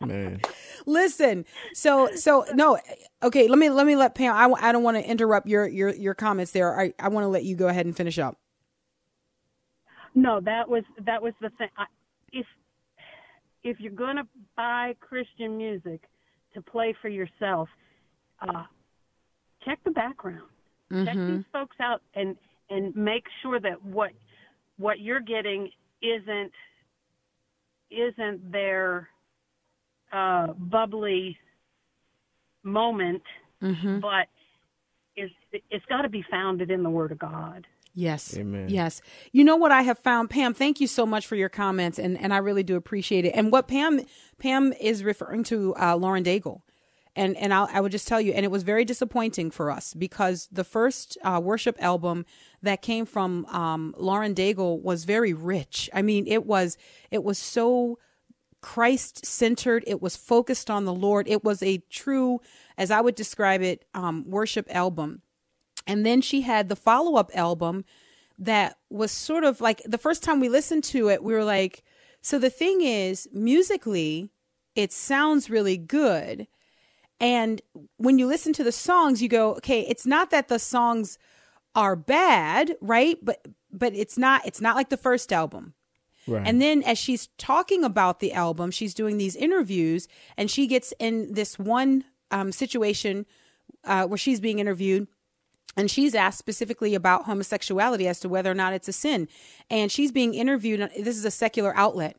Man. 0.00 0.40
Listen, 0.86 1.44
so 1.74 2.14
so 2.14 2.44
no, 2.54 2.78
okay. 3.22 3.48
Let 3.48 3.58
me 3.58 3.68
let 3.70 3.86
me 3.86 3.96
let 3.96 4.14
Pam. 4.14 4.34
I, 4.34 4.68
I 4.68 4.72
don't 4.72 4.82
want 4.82 4.96
to 4.96 5.08
interrupt 5.08 5.46
your 5.46 5.66
your 5.68 5.90
your 5.94 6.14
comments 6.14 6.52
there. 6.52 6.78
I 6.78 6.94
I 6.98 7.08
want 7.08 7.24
to 7.24 7.28
let 7.28 7.44
you 7.44 7.54
go 7.54 7.68
ahead 7.68 7.86
and 7.86 7.96
finish 7.96 8.18
up. 8.18 8.38
No, 10.14 10.40
that 10.40 10.68
was 10.68 10.84
that 11.04 11.22
was 11.22 11.34
the 11.40 11.50
thing. 11.50 11.68
I, 11.76 11.84
if 12.32 12.46
if 13.62 13.78
you're 13.80 13.92
gonna 13.92 14.26
buy 14.56 14.94
Christian 15.00 15.56
music 15.56 16.02
to 16.54 16.62
play 16.62 16.94
for 17.00 17.08
yourself, 17.08 17.68
uh, 18.40 18.64
check 19.64 19.78
the 19.84 19.90
background. 19.90 20.48
Check 20.92 21.14
these 21.14 21.44
folks 21.52 21.76
out 21.78 22.02
and 22.14 22.36
and 22.70 22.94
make 22.94 23.24
sure 23.42 23.60
that 23.60 23.84
what 23.84 24.12
what 24.78 25.00
you're 25.00 25.20
getting 25.20 25.70
isn't 26.00 26.52
isn't 27.90 28.52
their 28.52 29.08
uh, 30.12 30.48
bubbly 30.54 31.36
moment, 32.62 33.22
but 34.00 34.28
is 35.16 35.30
it's 35.70 35.84
got 35.86 36.02
to 36.02 36.08
be 36.08 36.24
founded 36.30 36.70
in 36.70 36.82
the 36.82 36.90
Word 36.90 37.12
of 37.12 37.18
God. 37.18 37.66
Yes. 37.94 38.36
Amen. 38.36 38.68
Yes. 38.68 39.02
You 39.32 39.42
know 39.42 39.56
what 39.56 39.72
I 39.72 39.82
have 39.82 39.98
found, 39.98 40.30
Pam, 40.30 40.54
thank 40.54 40.80
you 40.80 40.86
so 40.86 41.04
much 41.04 41.26
for 41.26 41.34
your 41.34 41.48
comments 41.48 41.98
and, 41.98 42.16
and 42.18 42.32
I 42.32 42.38
really 42.38 42.62
do 42.62 42.76
appreciate 42.76 43.24
it. 43.24 43.30
And 43.30 43.50
what 43.50 43.66
Pam 43.66 44.00
Pam 44.38 44.72
is 44.80 45.02
referring 45.02 45.42
to 45.44 45.74
uh, 45.76 45.96
Lauren 45.96 46.22
Daigle. 46.22 46.60
And 47.16 47.36
and 47.36 47.52
I'll, 47.52 47.68
I 47.72 47.80
would 47.80 47.92
just 47.92 48.06
tell 48.06 48.20
you, 48.20 48.32
and 48.32 48.44
it 48.44 48.50
was 48.50 48.62
very 48.62 48.84
disappointing 48.84 49.50
for 49.50 49.70
us 49.70 49.94
because 49.94 50.48
the 50.52 50.64
first 50.64 51.18
uh, 51.22 51.40
worship 51.42 51.76
album 51.82 52.24
that 52.62 52.82
came 52.82 53.04
from 53.04 53.46
um, 53.46 53.94
Lauren 53.98 54.34
Daigle 54.34 54.80
was 54.80 55.04
very 55.04 55.32
rich. 55.32 55.90
I 55.92 56.02
mean, 56.02 56.26
it 56.26 56.46
was 56.46 56.78
it 57.10 57.24
was 57.24 57.36
so 57.36 57.98
Christ 58.60 59.24
centered. 59.24 59.84
It 59.86 60.00
was 60.02 60.16
focused 60.16 60.70
on 60.70 60.84
the 60.84 60.94
Lord. 60.94 61.26
It 61.28 61.42
was 61.42 61.62
a 61.62 61.78
true, 61.90 62.40
as 62.76 62.90
I 62.90 63.00
would 63.00 63.14
describe 63.14 63.62
it, 63.62 63.84
um, 63.94 64.24
worship 64.28 64.66
album. 64.70 65.22
And 65.86 66.04
then 66.04 66.20
she 66.20 66.42
had 66.42 66.68
the 66.68 66.76
follow 66.76 67.16
up 67.16 67.30
album 67.34 67.84
that 68.38 68.76
was 68.88 69.12
sort 69.12 69.44
of 69.44 69.60
like 69.60 69.82
the 69.84 69.98
first 69.98 70.22
time 70.22 70.40
we 70.40 70.48
listened 70.48 70.84
to 70.84 71.08
it, 71.08 71.22
we 71.22 71.32
were 71.32 71.44
like, 71.44 71.82
so 72.22 72.38
the 72.38 72.50
thing 72.50 72.82
is, 72.82 73.28
musically, 73.32 74.30
it 74.74 74.92
sounds 74.92 75.50
really 75.50 75.76
good. 75.76 76.46
And 77.20 77.60
when 77.98 78.18
you 78.18 78.26
listen 78.26 78.52
to 78.54 78.64
the 78.64 78.72
songs, 78.72 79.22
you 79.22 79.28
go, 79.28 79.52
okay, 79.56 79.82
it's 79.82 80.06
not 80.06 80.30
that 80.30 80.48
the 80.48 80.58
songs 80.58 81.18
are 81.74 81.94
bad, 81.94 82.76
right? 82.80 83.18
But 83.22 83.46
but 83.70 83.94
it's 83.94 84.18
not 84.18 84.46
it's 84.46 84.60
not 84.60 84.76
like 84.76 84.88
the 84.88 84.96
first 84.96 85.32
album. 85.32 85.74
Right. 86.26 86.46
And 86.46 86.60
then 86.60 86.82
as 86.82 86.98
she's 86.98 87.28
talking 87.38 87.84
about 87.84 88.20
the 88.20 88.32
album, 88.32 88.70
she's 88.70 88.94
doing 88.94 89.18
these 89.18 89.36
interviews 89.36 90.06
and 90.36 90.50
she 90.50 90.66
gets 90.66 90.92
in 90.98 91.32
this 91.32 91.58
one 91.58 92.04
um, 92.30 92.52
situation 92.52 93.26
uh, 93.84 94.06
where 94.06 94.18
she's 94.18 94.40
being 94.40 94.58
interviewed 94.58 95.08
and 95.76 95.90
she's 95.90 96.14
asked 96.14 96.38
specifically 96.38 96.94
about 96.94 97.24
homosexuality 97.24 98.06
as 98.06 98.20
to 98.20 98.28
whether 98.28 98.50
or 98.50 98.54
not 98.54 98.72
it's 98.72 98.88
a 98.88 98.92
sin. 98.92 99.28
And 99.70 99.90
she's 99.90 100.12
being 100.12 100.34
interviewed. 100.34 100.80
This 100.96 101.16
is 101.16 101.24
a 101.24 101.30
secular 101.30 101.76
outlet. 101.76 102.16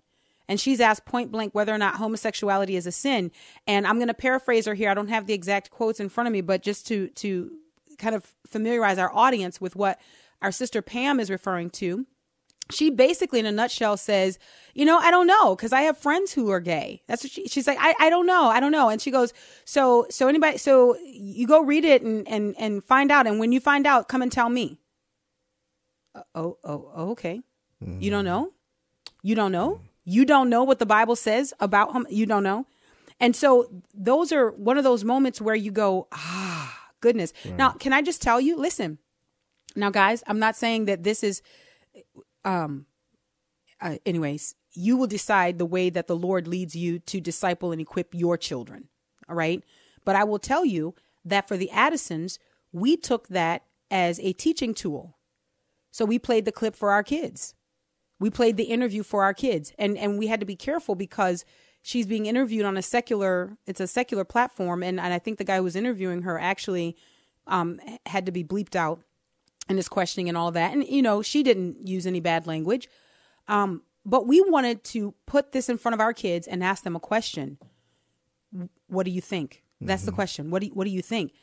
And 0.52 0.60
she's 0.60 0.82
asked 0.82 1.06
point 1.06 1.32
blank 1.32 1.56
whether 1.56 1.74
or 1.74 1.78
not 1.78 1.95
homosexuality 1.95 2.76
is 2.76 2.86
a 2.86 2.91
sin. 2.91 3.32
And 3.68 3.88
I'm 3.88 3.95
going 3.95 4.10
to 4.10 4.14
paraphrase 4.14 4.66
her 4.66 4.74
here. 4.74 4.89
I 4.89 4.93
don't 4.93 5.08
have 5.08 5.26
the 5.26 5.34
exact 5.34 5.72
quotes 5.72 6.02
in 6.02 6.10
front 6.10 6.28
of 6.28 6.34
me, 6.34 6.41
but 6.41 6.62
just 6.62 6.86
to 6.88 7.08
to 7.08 7.54
kind 7.97 8.14
of 8.14 8.36
familiarize 8.45 8.97
our 8.97 9.16
audience 9.16 9.62
with 9.62 9.78
what 9.78 9.97
our 10.41 10.52
sister 10.52 10.82
Pam 10.82 11.22
is 11.22 11.30
referring 11.30 11.70
to 11.70 12.06
she 12.70 12.89
basically 12.89 13.39
in 13.39 13.45
a 13.45 13.52
nutshell 13.52 13.97
says 13.97 14.39
you 14.74 14.86
know 14.86 14.97
i 14.97 15.12
don't 15.12 15.28
know 15.28 15.56
because 15.56 15.74
i 15.74 15.82
have 15.82 15.97
friends 15.97 16.32
who 16.32 16.49
are 16.49 16.62
gay 16.62 17.02
that's 17.06 17.24
what 17.24 17.32
she, 17.32 17.45
she's 17.47 17.68
like 17.68 17.78
I, 17.80 17.93
I 17.99 18.10
don't 18.10 18.26
know 18.26 18.45
i 18.45 18.60
don't 18.60 18.72
know. 18.72 18.89
And 18.89 19.02
she 19.02 19.12
goes 19.12 19.34
so 19.66 20.08
so 20.10 20.28
anybody 20.28 20.58
so 20.58 20.97
you 21.04 21.45
go 21.47 21.62
read 21.62 21.86
it 21.86 22.02
and 22.02 22.28
and 22.28 22.56
and 22.58 22.84
find 22.84 23.12
out. 23.12 23.28
And 23.28 23.39
when 23.39 23.52
you 23.52 23.60
find 23.60 23.86
out 23.86 24.08
come 24.08 24.22
and 24.22 24.32
tell 24.32 24.49
me. 24.49 24.80
Uh, 26.16 26.24
oh 26.34 26.58
oh 26.64 26.91
oh, 26.95 27.10
okay. 27.12 27.41
You 27.99 28.10
don't 28.12 28.26
know? 28.26 28.52
You 29.22 29.36
don't 29.36 29.52
know 29.52 29.82
you 30.04 30.26
don't 30.26 30.49
know 30.49 30.64
what 30.64 30.80
the 30.80 30.86
bible 30.86 31.16
says 31.16 31.54
about 31.60 31.93
him. 31.93 32.08
You 32.10 32.26
don't 32.26 32.43
know. 32.43 32.66
And 33.20 33.36
so 33.36 33.70
those 33.93 34.32
are 34.32 34.52
one 34.52 34.78
of 34.78 34.84
those 34.84 35.04
moments 35.04 35.39
where 35.39 35.56
you 35.56 35.72
go 35.72 36.08
ah 36.12 36.89
goodness. 37.02 37.34
Now 37.58 37.72
can 37.72 37.93
i 37.93 38.02
just 38.02 38.22
tell 38.22 38.41
you? 38.41 38.58
Listen. 38.58 38.97
Now 39.76 39.89
guys 39.89 40.24
i'm 40.28 40.39
not 40.39 40.56
saying 40.56 40.86
that 40.86 41.04
this 41.04 41.24
is 41.24 41.41
um 42.43 42.86
uh, 43.80 43.97
anyways 44.06 44.56
you 44.74 44.95
will 44.95 45.08
decide 45.08 45.58
the 45.58 45.66
way 45.66 45.89
that 45.89 46.08
the 46.08 46.16
lord 46.16 46.47
leads 46.47 46.76
you 46.76 46.99
to 46.99 47.20
disciple 47.20 47.72
and 47.72 47.82
equip 47.82 48.14
your 48.14 48.38
children 48.38 48.88
all 49.30 49.36
right? 49.36 49.64
But 50.04 50.16
i 50.16 50.24
will 50.24 50.39
tell 50.39 50.66
you 50.66 50.95
that 51.24 51.47
for 51.47 51.56
the 51.58 51.70
addisons 51.72 52.39
we 52.72 52.97
took 52.97 53.28
that 53.28 53.64
as 53.89 54.20
a 54.22 54.34
teaching 54.34 54.74
tool. 54.74 55.18
So 55.91 56.06
we 56.06 56.18
played 56.18 56.45
the 56.45 56.54
clip 56.54 56.76
for 56.76 56.91
our 56.91 57.04
kids 57.04 57.54
we 58.22 58.30
played 58.30 58.56
the 58.56 58.64
interview 58.64 59.04
for 59.04 59.24
our 59.24 59.34
kids 59.34 59.74
and 59.78 59.98
and 59.98 60.18
we 60.18 60.28
had 60.28 60.40
to 60.40 60.46
be 60.46 60.56
careful 60.56 60.96
because 60.96 61.44
she's 61.82 62.06
being 62.06 62.26
interviewed 62.26 62.66
on 62.66 62.78
a 62.78 62.82
secular 62.82 63.58
it's 63.68 63.82
a 63.82 63.88
secular 63.88 64.24
platform 64.24 64.84
and, 64.84 65.00
and 65.00 65.14
i 65.14 65.20
think 65.20 65.38
the 65.38 65.44
guy 65.44 65.58
who 65.58 65.64
was 65.64 65.76
interviewing 65.76 66.22
her 66.22 66.40
actually 66.40 66.96
um 67.48 67.80
had 68.06 68.26
to 68.26 68.32
be 68.32 68.44
bleeped 68.44 68.76
out 68.76 69.02
and 69.72 69.78
his 69.78 69.90
questioning 69.90 70.30
and 70.30 70.38
all 70.38 70.52
that. 70.52 70.74
And 70.74 70.88
you 70.88 71.02
know, 71.02 71.22
she 71.22 71.44
didn't 71.44 71.88
use 71.88 72.06
any 72.06 72.20
bad 72.20 72.46
language. 72.46 72.90
Um, 73.48 73.82
but 74.06 74.28
we 74.28 74.42
wanted 74.42 74.84
to 74.86 75.14
put 75.26 75.52
this 75.52 75.70
in 75.70 75.78
front 75.78 75.94
of 75.94 76.00
our 76.00 76.14
kids 76.14 76.48
and 76.48 76.64
ask 76.64 76.84
them 76.84 76.96
a 76.96 77.00
question. 77.00 77.58
What 78.88 79.06
do 79.06 79.12
you 79.12 79.22
think? 79.22 79.64
That's 79.80 80.04
the 80.04 80.12
question. 80.12 80.52
What 80.52 80.60
do 80.60 80.68
you, 80.68 80.74
what 80.74 80.84
do 80.84 80.92
you 80.92 81.02
think? 81.02 81.34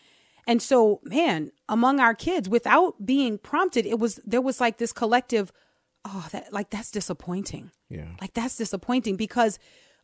And 0.47 0.63
so, 0.63 1.01
man, 1.03 1.51
among 1.69 2.01
our 2.01 2.15
kids, 2.15 2.49
without 2.49 3.05
being 3.05 3.39
prompted, 3.39 3.85
it 3.85 3.99
was 3.99 4.21
there 4.25 4.41
was 4.41 4.61
like 4.61 4.79
this 4.79 4.93
collective, 4.93 5.53
oh, 6.05 6.27
that 6.33 6.53
like 6.53 6.71
that's 6.71 6.91
disappointing. 6.91 7.71
Yeah. 7.89 8.09
Like 8.21 8.35
that's 8.35 8.57
disappointing 8.57 9.17
because 9.17 9.59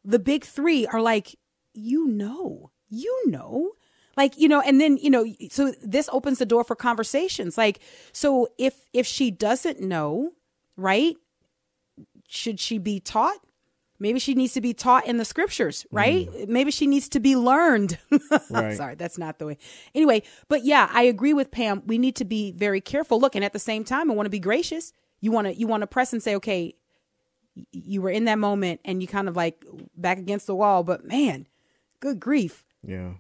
the 0.05 0.19
big 0.19 0.45
three 0.45 0.87
are 0.87 1.01
like, 1.01 1.37
you 1.73 2.07
know, 2.07 2.71
you 2.89 3.31
know. 3.31 3.73
Like, 4.17 4.39
you 4.39 4.49
know, 4.49 4.61
and 4.61 4.81
then, 4.81 4.97
you 4.97 5.11
know, 5.11 5.27
so 5.51 5.73
this 5.83 6.09
opens 6.13 6.39
the 6.39 6.47
door 6.47 6.63
for 6.63 6.77
conversations. 6.77 7.59
Like, 7.59 7.81
so 8.13 8.49
if 8.59 8.89
if 8.93 9.07
she 9.07 9.31
doesn't 9.31 9.81
know, 9.81 10.33
right? 10.77 11.17
Should 12.29 12.61
she 12.61 12.79
be 12.79 13.01
taught? 13.01 13.39
Maybe 13.99 14.19
she 14.19 14.35
needs 14.35 14.53
to 14.55 14.61
be 14.61 14.75
taught 14.75 15.07
in 15.07 15.17
the 15.17 15.25
scriptures, 15.25 15.85
mm-hmm. 15.85 15.97
right? 15.97 16.49
Maybe 16.49 16.71
she 16.71 16.87
needs 16.87 17.09
to 17.11 17.21
be 17.21 17.37
learned. 17.37 17.99
Right. 18.51 18.77
Sorry, 18.77 18.95
that's 18.95 19.19
not 19.19 19.39
the 19.39 19.47
way. 19.47 19.59
Anyway, 19.95 20.23
but 20.49 20.65
yeah, 20.65 20.89
I 20.93 21.03
agree 21.03 21.33
with 21.33 21.51
Pam. 21.51 21.83
We 21.87 21.99
need 21.99 22.15
to 22.17 22.25
be 22.25 22.53
very 22.53 22.81
careful. 22.81 23.19
Look, 23.19 23.35
and 23.35 23.45
at 23.45 23.53
the 23.53 23.59
same 23.59 23.85
time, 23.85 24.11
I 24.11 24.15
want 24.15 24.27
to 24.27 24.31
be 24.31 24.39
gracious. 24.39 24.93
You 25.25 25.33
want 25.33 25.47
to 25.47 25.55
you 25.55 25.67
want 25.67 25.81
to 25.81 25.87
press 25.87 26.13
and 26.13 26.23
say, 26.23 26.35
okay, 26.37 26.75
you 27.73 28.03
were 28.03 28.11
in 28.11 28.25
that 28.27 28.39
moment 28.39 28.81
and 28.85 29.01
you 29.01 29.09
kind 29.09 29.27
of 29.29 29.37
like 29.37 29.65
back 29.97 30.19
against 30.19 30.47
the 30.47 30.55
wall, 30.55 30.83
but 30.83 31.05
man, 31.05 31.47
good 32.01 32.21
grief. 32.21 32.63
Yeah. 32.87 33.13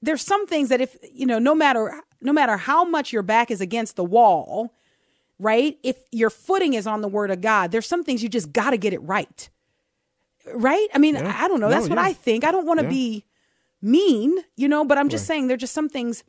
There's 0.00 0.22
some 0.22 0.46
things 0.46 0.68
that 0.70 0.80
if, 0.80 0.96
you 1.12 1.26
know, 1.26 1.38
no 1.38 1.54
matter 1.54 2.00
no 2.22 2.32
matter 2.32 2.56
how 2.56 2.84
much 2.84 3.12
your 3.12 3.22
back 3.22 3.50
is 3.50 3.60
against 3.60 3.96
the 3.96 4.04
wall, 4.04 4.72
right? 5.38 5.76
If 5.82 5.96
your 6.12 6.30
footing 6.30 6.72
is 6.74 6.86
on 6.86 7.00
the 7.02 7.08
word 7.08 7.30
of 7.30 7.40
God, 7.42 7.72
there's 7.72 7.86
some 7.86 8.04
things 8.04 8.22
you 8.22 8.28
just 8.28 8.52
got 8.52 8.70
to 8.70 8.78
get 8.78 8.92
it 8.94 9.00
right. 9.02 9.50
Right? 10.54 10.88
I 10.94 10.98
mean, 10.98 11.14
Yeah. 11.16 11.28
I 11.36 11.44
I 11.44 11.48
don't 11.48 11.60
know. 11.60 11.68
No, 11.68 11.74
That's 11.74 11.88
what 11.90 11.98
yeah. 11.98 12.04
I 12.04 12.12
think. 12.14 12.44
I 12.44 12.52
don't 12.52 12.64
want 12.66 12.80
to 12.80 12.84
Yeah. 12.86 12.90
be 12.90 13.24
mean, 13.82 14.38
you 14.56 14.66
know, 14.68 14.84
but 14.84 14.96
I'm 14.98 15.08
just 15.10 15.26
saying 15.26 15.48
there're 15.48 15.56
just 15.56 15.74
some 15.74 15.88
things 15.88 16.24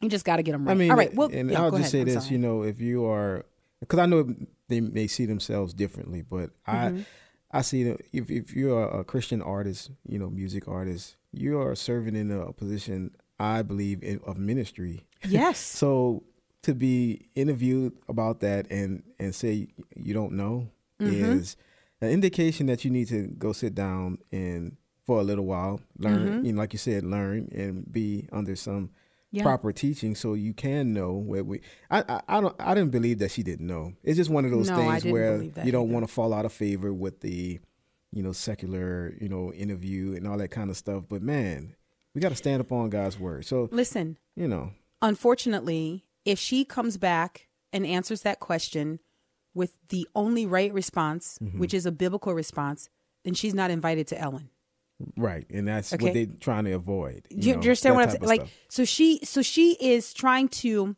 you 0.00 0.08
just 0.08 0.24
got 0.24 0.36
to 0.36 0.42
get 0.42 0.52
them 0.52 0.64
right. 0.66 0.72
I 0.72 0.74
mean, 0.74 0.90
All 0.90 0.96
right. 0.96 1.14
Well, 1.14 1.28
and 1.32 1.50
yeah, 1.50 1.62
I'll 1.62 1.70
go 1.70 1.78
just 1.78 1.92
ahead. 1.92 2.06
say 2.06 2.10
I'm 2.10 2.14
this: 2.14 2.24
sorry. 2.24 2.32
you 2.32 2.38
know, 2.38 2.62
if 2.62 2.80
you 2.80 3.04
are, 3.04 3.44
because 3.82 3.98
I 3.98 4.06
know 4.06 4.34
they 4.68 4.80
may 4.80 5.06
see 5.06 5.26
themselves 5.26 5.74
differently, 5.74 6.22
but 6.22 6.50
Mm-hmm. 6.68 7.00
I, 7.52 7.58
I 7.58 7.62
see 7.62 7.84
that 7.84 8.00
if 8.12 8.30
if 8.30 8.54
you're 8.54 8.82
a 9.00 9.04
Christian 9.04 9.42
artist, 9.42 9.90
you 10.08 10.18
know, 10.18 10.30
music 10.30 10.68
artist, 10.68 11.16
you 11.32 11.60
are 11.60 11.74
serving 11.74 12.16
in 12.16 12.30
a 12.30 12.52
position, 12.52 13.10
I 13.38 13.62
believe, 13.62 14.02
in, 14.02 14.20
of 14.26 14.38
ministry. 14.38 15.04
Yes. 15.26 15.58
So 15.82 16.22
to 16.62 16.74
be 16.74 17.28
interviewed 17.34 17.92
about 18.08 18.40
that 18.40 18.70
and 18.70 19.02
and 19.18 19.34
say 19.34 19.68
you 19.96 20.14
don't 20.14 20.32
know 20.32 20.68
Mm-hmm. 21.00 21.38
is 21.38 21.56
an 22.00 22.10
indication 22.10 22.66
that 22.66 22.84
you 22.84 22.90
need 22.90 23.08
to 23.08 23.26
go 23.38 23.52
sit 23.52 23.74
down 23.74 24.18
and 24.30 24.76
for 25.04 25.18
a 25.18 25.24
little 25.24 25.44
while 25.46 25.80
learn, 25.98 26.28
Mm-hmm. 26.28 26.44
you 26.46 26.52
know, 26.52 26.60
like 26.60 26.72
you 26.72 26.78
said, 26.78 27.02
learn 27.04 27.48
and 27.52 27.90
be 27.92 28.28
under 28.32 28.54
some 28.56 28.90
Yeah. 29.34 29.42
proper 29.44 29.72
teaching 29.72 30.14
so 30.14 30.34
you 30.34 30.52
can 30.54 30.92
know 30.92 31.12
where 31.14 31.42
we. 31.42 31.62
I, 31.90 32.04
I 32.08 32.20
I 32.28 32.40
don't 32.42 32.54
I 32.60 32.74
didn't 32.74 32.90
believe 32.92 33.18
that 33.20 33.30
she 33.30 33.42
didn't 33.42 33.66
know. 33.66 33.94
It's 34.04 34.16
just 34.18 34.28
one 34.30 34.44
of 34.44 34.50
those 34.50 34.68
No, 34.68 34.76
things 34.76 35.04
where 35.06 35.42
you 35.42 35.72
don't 35.72 35.90
want 35.90 36.06
to 36.06 36.12
fall 36.12 36.32
out 36.34 36.44
of 36.44 36.52
favor 36.52 36.92
with 36.92 37.20
the, 37.20 37.58
you 38.12 38.22
know, 38.22 38.32
secular 38.32 39.14
you 39.20 39.28
know 39.30 39.52
interview 39.52 40.14
and 40.14 40.28
all 40.28 40.36
that 40.38 40.50
kind 40.50 40.68
of 40.70 40.76
stuff. 40.76 41.04
But 41.08 41.22
man, 41.22 41.74
we 42.14 42.20
got 42.20 42.28
to 42.28 42.36
stand 42.36 42.60
up 42.60 42.70
on 42.72 42.90
God's 42.90 43.18
word. 43.18 43.46
So 43.46 43.68
Listen, 43.72 44.18
you 44.36 44.46
know. 44.48 44.72
unfortunately, 45.00 46.04
if 46.26 46.38
she 46.38 46.64
comes 46.64 46.96
back 46.98 47.48
and 47.72 47.86
answers 47.86 48.20
that 48.22 48.38
question 48.40 48.98
with 49.54 49.72
the 49.88 50.06
only 50.14 50.44
right 50.46 50.72
response, 50.74 51.38
Mm-hmm. 51.42 51.58
which 51.58 51.72
is 51.72 51.86
a 51.86 51.92
biblical 51.92 52.34
response, 52.34 52.90
then 53.24 53.32
she's 53.34 53.54
not 53.54 53.70
invited 53.70 54.06
to 54.08 54.18
Ellen. 54.20 54.50
Right, 55.16 55.46
and 55.50 55.66
that's 55.68 55.92
Okay. 55.92 56.04
what 56.04 56.14
they're 56.14 56.26
trying 56.40 56.64
to 56.64 56.72
avoid. 56.72 57.26
Do 57.30 57.36
you, 57.36 57.52
know, 57.52 57.58
understand 57.60 57.94
what 57.96 58.04
I'm 58.04 58.10
saying? 58.10 58.22
Like, 58.24 58.40
stuff. 58.42 58.52
so 58.68 58.84
she, 58.84 59.20
so 59.24 59.42
she 59.42 59.72
is 59.80 60.12
trying 60.14 60.48
to 60.48 60.96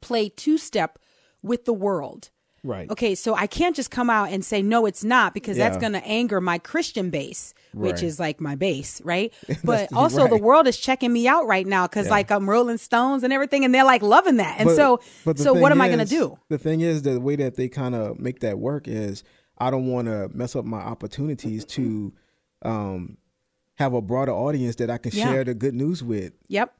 play 0.00 0.28
two 0.28 0.58
step 0.58 0.98
with 1.42 1.64
the 1.64 1.72
world. 1.72 2.30
right? 2.64 2.90
Okay, 2.90 3.14
so 3.14 3.34
I 3.36 3.46
can't 3.46 3.74
just 3.76 3.90
come 3.92 4.10
out 4.10 4.30
and 4.30 4.44
say 4.44 4.60
no, 4.62 4.84
it's 4.84 5.04
not 5.04 5.32
because 5.32 5.56
that's 5.56 5.76
going 5.78 5.92
to 5.92 6.04
anger 6.04 6.40
my 6.40 6.58
Christian 6.58 7.08
base, 7.08 7.54
which 7.72 7.94
Right. 7.94 8.02
is 8.02 8.18
like 8.18 8.40
my 8.40 8.56
base, 8.56 9.00
right? 9.04 9.32
But 9.64 9.92
also, 9.94 10.26
the 10.26 10.36
world 10.36 10.66
is 10.66 10.76
checking 10.76 11.12
me 11.12 11.28
out 11.28 11.46
right 11.46 11.66
now 11.66 11.86
because 11.86 12.06
Yeah. 12.06 12.12
like 12.12 12.30
I'm 12.32 12.50
Rolling 12.50 12.78
Stones 12.78 13.22
and 13.22 13.32
everything, 13.32 13.64
and 13.64 13.72
they're 13.72 13.84
like 13.84 14.02
loving 14.02 14.38
that. 14.38 14.56
And 14.58 14.66
But- 14.66 14.76
so, 14.76 15.00
but 15.24 15.38
so 15.38 15.54
what 15.54 15.70
am 15.70 15.80
I 15.80 15.86
going 15.86 16.00
to 16.00 16.04
do? 16.04 16.36
The 16.48 16.58
thing 16.58 16.80
is, 16.80 17.02
the 17.02 17.20
way 17.20 17.36
that 17.36 17.54
they 17.54 17.68
kind 17.68 17.94
of 17.94 18.18
make 18.18 18.40
that 18.40 18.58
work 18.58 18.88
is, 18.88 19.22
I 19.58 19.70
don't 19.70 19.86
want 19.86 20.08
to 20.08 20.28
mess 20.34 20.56
up 20.56 20.64
my 20.64 20.80
opportunities 20.80 21.64
to 21.66 22.12
um, 22.62 23.16
have 23.76 23.94
a 23.94 24.00
broader 24.02 24.32
audience 24.32 24.76
that 24.76 24.90
I 24.90 24.98
can 24.98 25.12
Yeah. 25.12 25.24
share 25.32 25.44
the 25.44 25.54
good 25.54 25.74
news 25.74 26.02
with. 26.02 26.32
Yep. 26.48 26.74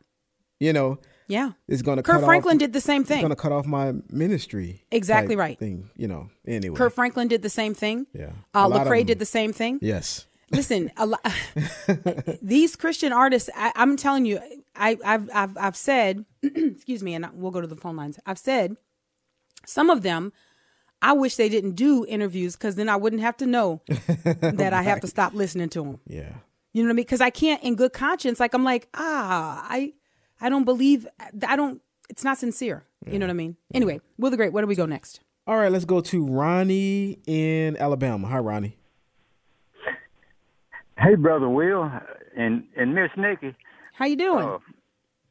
You 0.61 0.73
know, 0.73 0.99
Yeah. 1.29 1.53
it's 1.69 1.83
going 1.83 1.97
to 1.99 2.03
Kirk 2.03 2.17
cut 2.21 2.25
Franklin 2.27 2.57
off, 2.57 2.61
did 2.61 2.73
the 2.73 2.81
same 2.81 3.03
It's 3.03 3.09
thing. 3.09 3.21
going 3.21 3.31
to 3.31 3.37
cut 3.37 3.53
off 3.53 3.67
my 3.67 3.95
ministry. 4.11 4.83
Exactly 4.91 5.37
right. 5.37 5.59
Thing, 5.59 5.91
you 5.97 6.09
know. 6.09 6.31
Anyway, 6.47 6.77
Kirk 6.77 6.93
Franklin 6.95 7.29
did 7.29 7.43
the 7.43 7.51
same 7.51 7.75
thing. 7.75 8.07
Yeah. 8.13 8.33
Uh, 8.55 8.67
Lecrae 8.69 9.07
did 9.07 9.19
the 9.21 9.25
same 9.27 9.53
thing. 9.53 9.79
yes, 9.83 10.27
Listen, 10.51 10.91
a 10.97 11.05
lo- 11.07 11.19
these 12.43 12.75
Christian 12.75 13.13
artists, 13.13 13.51
I, 13.55 13.71
I'm 13.77 13.97
telling 13.97 14.25
you, 14.25 14.41
I, 14.75 14.97
I've, 15.05 15.29
I've, 15.35 15.57
I've 15.59 15.77
said, 15.77 16.25
excuse 16.43 17.03
me, 17.03 17.15
and 17.15 17.27
we'll 17.35 17.51
go 17.51 17.61
to 17.61 17.67
the 17.67 17.77
phone 17.77 17.97
lines. 17.97 18.19
I've 18.27 18.39
said 18.39 18.77
some 19.67 19.91
of 19.91 20.03
them, 20.03 20.33
I 21.01 21.13
wish 21.13 21.37
they 21.37 21.49
didn't 21.49 21.73
do 21.73 22.05
interviews 22.07 22.57
because 22.57 22.75
then 22.75 22.89
I 22.89 22.97
wouldn't 22.97 23.23
have 23.23 23.37
to 23.39 23.47
know 23.47 23.83
that 23.89 24.73
I 24.73 24.83
have 24.83 25.01
to 25.01 25.07
stop 25.07 25.33
listening 25.35 25.69
to 25.71 25.83
them. 25.83 26.01
yeah. 26.07 26.33
You 26.75 26.83
know 26.83 26.89
what 26.89 26.93
I 26.93 26.97
mean? 26.97 27.05
Because 27.05 27.21
I 27.23 27.31
can't, 27.31 27.63
in 27.65 27.77
good 27.77 27.93
conscience, 27.95 28.39
like 28.39 28.53
I'm 28.53 28.63
like, 28.63 28.89
ah, 28.95 29.65
I, 29.69 29.95
I 30.41 30.49
don't 30.51 30.65
believe, 30.65 31.07
I 31.47 31.57
don't. 31.57 31.81
It's 32.11 32.23
not 32.23 32.37
sincere. 32.39 32.85
You 33.07 33.19
know 33.19 33.27
what 33.27 33.31
I 33.31 33.35
mean? 33.35 33.57
Anyway, 33.73 34.01
Will 34.19 34.31
the 34.31 34.37
Great. 34.37 34.53
Where 34.53 34.63
do 34.63 34.67
we 34.67 34.75
go 34.75 34.85
next? 34.87 35.21
All 35.47 35.57
right, 35.57 35.73
let's 35.73 35.87
go 35.87 36.01
to 36.03 36.27
Ronnie 36.27 37.19
in 37.27 37.77
Alabama. 37.79 38.29
Hi, 38.29 38.39
Ronnie. 38.39 38.77
Hey, 40.99 41.15
brother 41.15 41.49
Will, 41.49 41.91
and 42.37 42.65
and 42.77 42.95
Miss 42.95 43.11
Nikki. 43.17 43.55
How 43.95 44.05
you 44.07 44.17
doing? 44.17 44.45
Uh, 44.45 44.59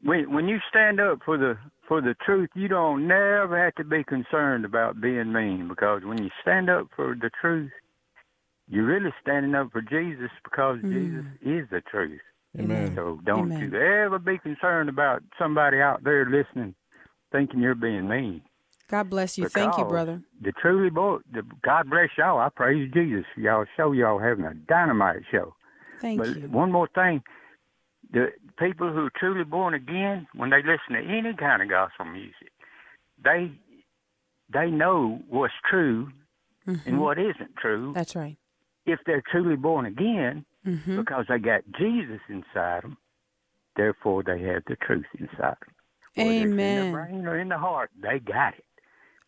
when 0.02 0.32
when 0.32 0.48
you 0.48 0.58
stand 0.68 0.98
up 1.00 1.20
for 1.24 1.36
the 1.38 1.56
for 1.88 2.02
the 2.02 2.14
truth, 2.24 2.50
you 2.54 2.68
don't 2.68 3.08
never 3.08 3.58
have 3.62 3.74
to 3.76 3.84
be 3.84 4.04
concerned 4.04 4.66
about 4.66 5.00
being 5.00 5.32
mean 5.32 5.66
because 5.68 6.02
when 6.04 6.22
you 6.22 6.28
stand 6.42 6.68
up 6.68 6.86
for 6.94 7.16
the 7.18 7.30
truth, 7.40 7.72
you're 8.68 8.84
really 8.84 9.12
standing 9.22 9.54
up 9.54 9.72
for 9.72 9.80
Jesus 9.80 10.30
because 10.44 10.78
hmm. 10.80 10.92
Jesus 10.92 11.24
is 11.40 11.66
the 11.70 11.80
truth. 11.90 12.20
Amen. 12.58 12.94
So 12.94 13.20
don't 13.24 13.52
Amen. 13.52 13.72
you 13.72 13.80
ever 13.80 14.18
be 14.18 14.38
concerned 14.38 14.88
about 14.88 15.22
somebody 15.38 15.80
out 15.80 16.04
there 16.04 16.28
listening 16.28 16.74
thinking 17.32 17.60
you're 17.60 17.74
being 17.74 18.08
mean. 18.08 18.42
God 18.88 19.10
bless 19.10 19.36
you. 19.36 19.48
Thank 19.48 19.76
you, 19.76 19.84
brother. 19.84 20.22
The 20.40 20.52
truly 20.52 20.88
boy, 20.88 21.18
the, 21.32 21.42
God 21.62 21.90
bless 21.90 22.08
y'all. 22.16 22.38
I 22.38 22.48
praise 22.48 22.90
Jesus. 22.92 23.26
Y'all 23.36 23.66
show 23.76 23.92
y'all 23.92 24.18
having 24.18 24.46
a 24.46 24.54
dynamite 24.54 25.22
show. 25.30 25.54
Thank 26.00 26.18
But 26.18 26.28
you. 26.28 26.48
one 26.48 26.72
more 26.72 26.88
thing, 26.94 27.22
the 28.10 28.28
people 28.58 28.92
who 28.92 29.06
are 29.06 29.12
truly 29.18 29.44
born 29.44 29.74
again, 29.74 30.26
when 30.34 30.50
they 30.50 30.58
listen 30.62 30.92
to 30.94 30.98
any 31.18 31.34
kind 31.34 31.62
of 31.62 31.68
gospel 31.68 32.04
music, 32.06 32.52
they 33.22 33.52
they 34.52 34.70
know 34.70 35.20
what's 35.28 35.52
true 35.68 36.10
and 36.66 37.00
what 37.00 37.18
isn't 37.18 37.56
true 37.60 37.88
Mm-hmm. 37.88 37.92
That's 37.94 38.14
right. 38.16 38.36
if 38.86 38.98
they're 39.06 39.22
truly 39.30 39.56
born 39.56 39.86
again 39.86 40.44
Mm-hmm. 40.66 40.96
because 41.00 41.24
they 41.28 41.38
got 41.38 41.62
Jesus 41.78 42.20
inside 42.28 42.82
them. 42.82 42.98
Therefore, 43.76 44.22
they 44.22 44.42
have 44.42 44.64
the 44.66 44.76
truth 44.76 45.06
inside 45.18 45.56
them. 45.60 45.74
Whether 46.16 46.30
it's 46.32 46.40
In 46.42 46.56
the 46.56 46.92
brain 46.92 47.26
or 47.26 47.38
in 47.38 47.48
the 47.48 47.56
heart, 47.58 47.90
they 48.02 48.18
got 48.18 48.54
it. 48.54 48.64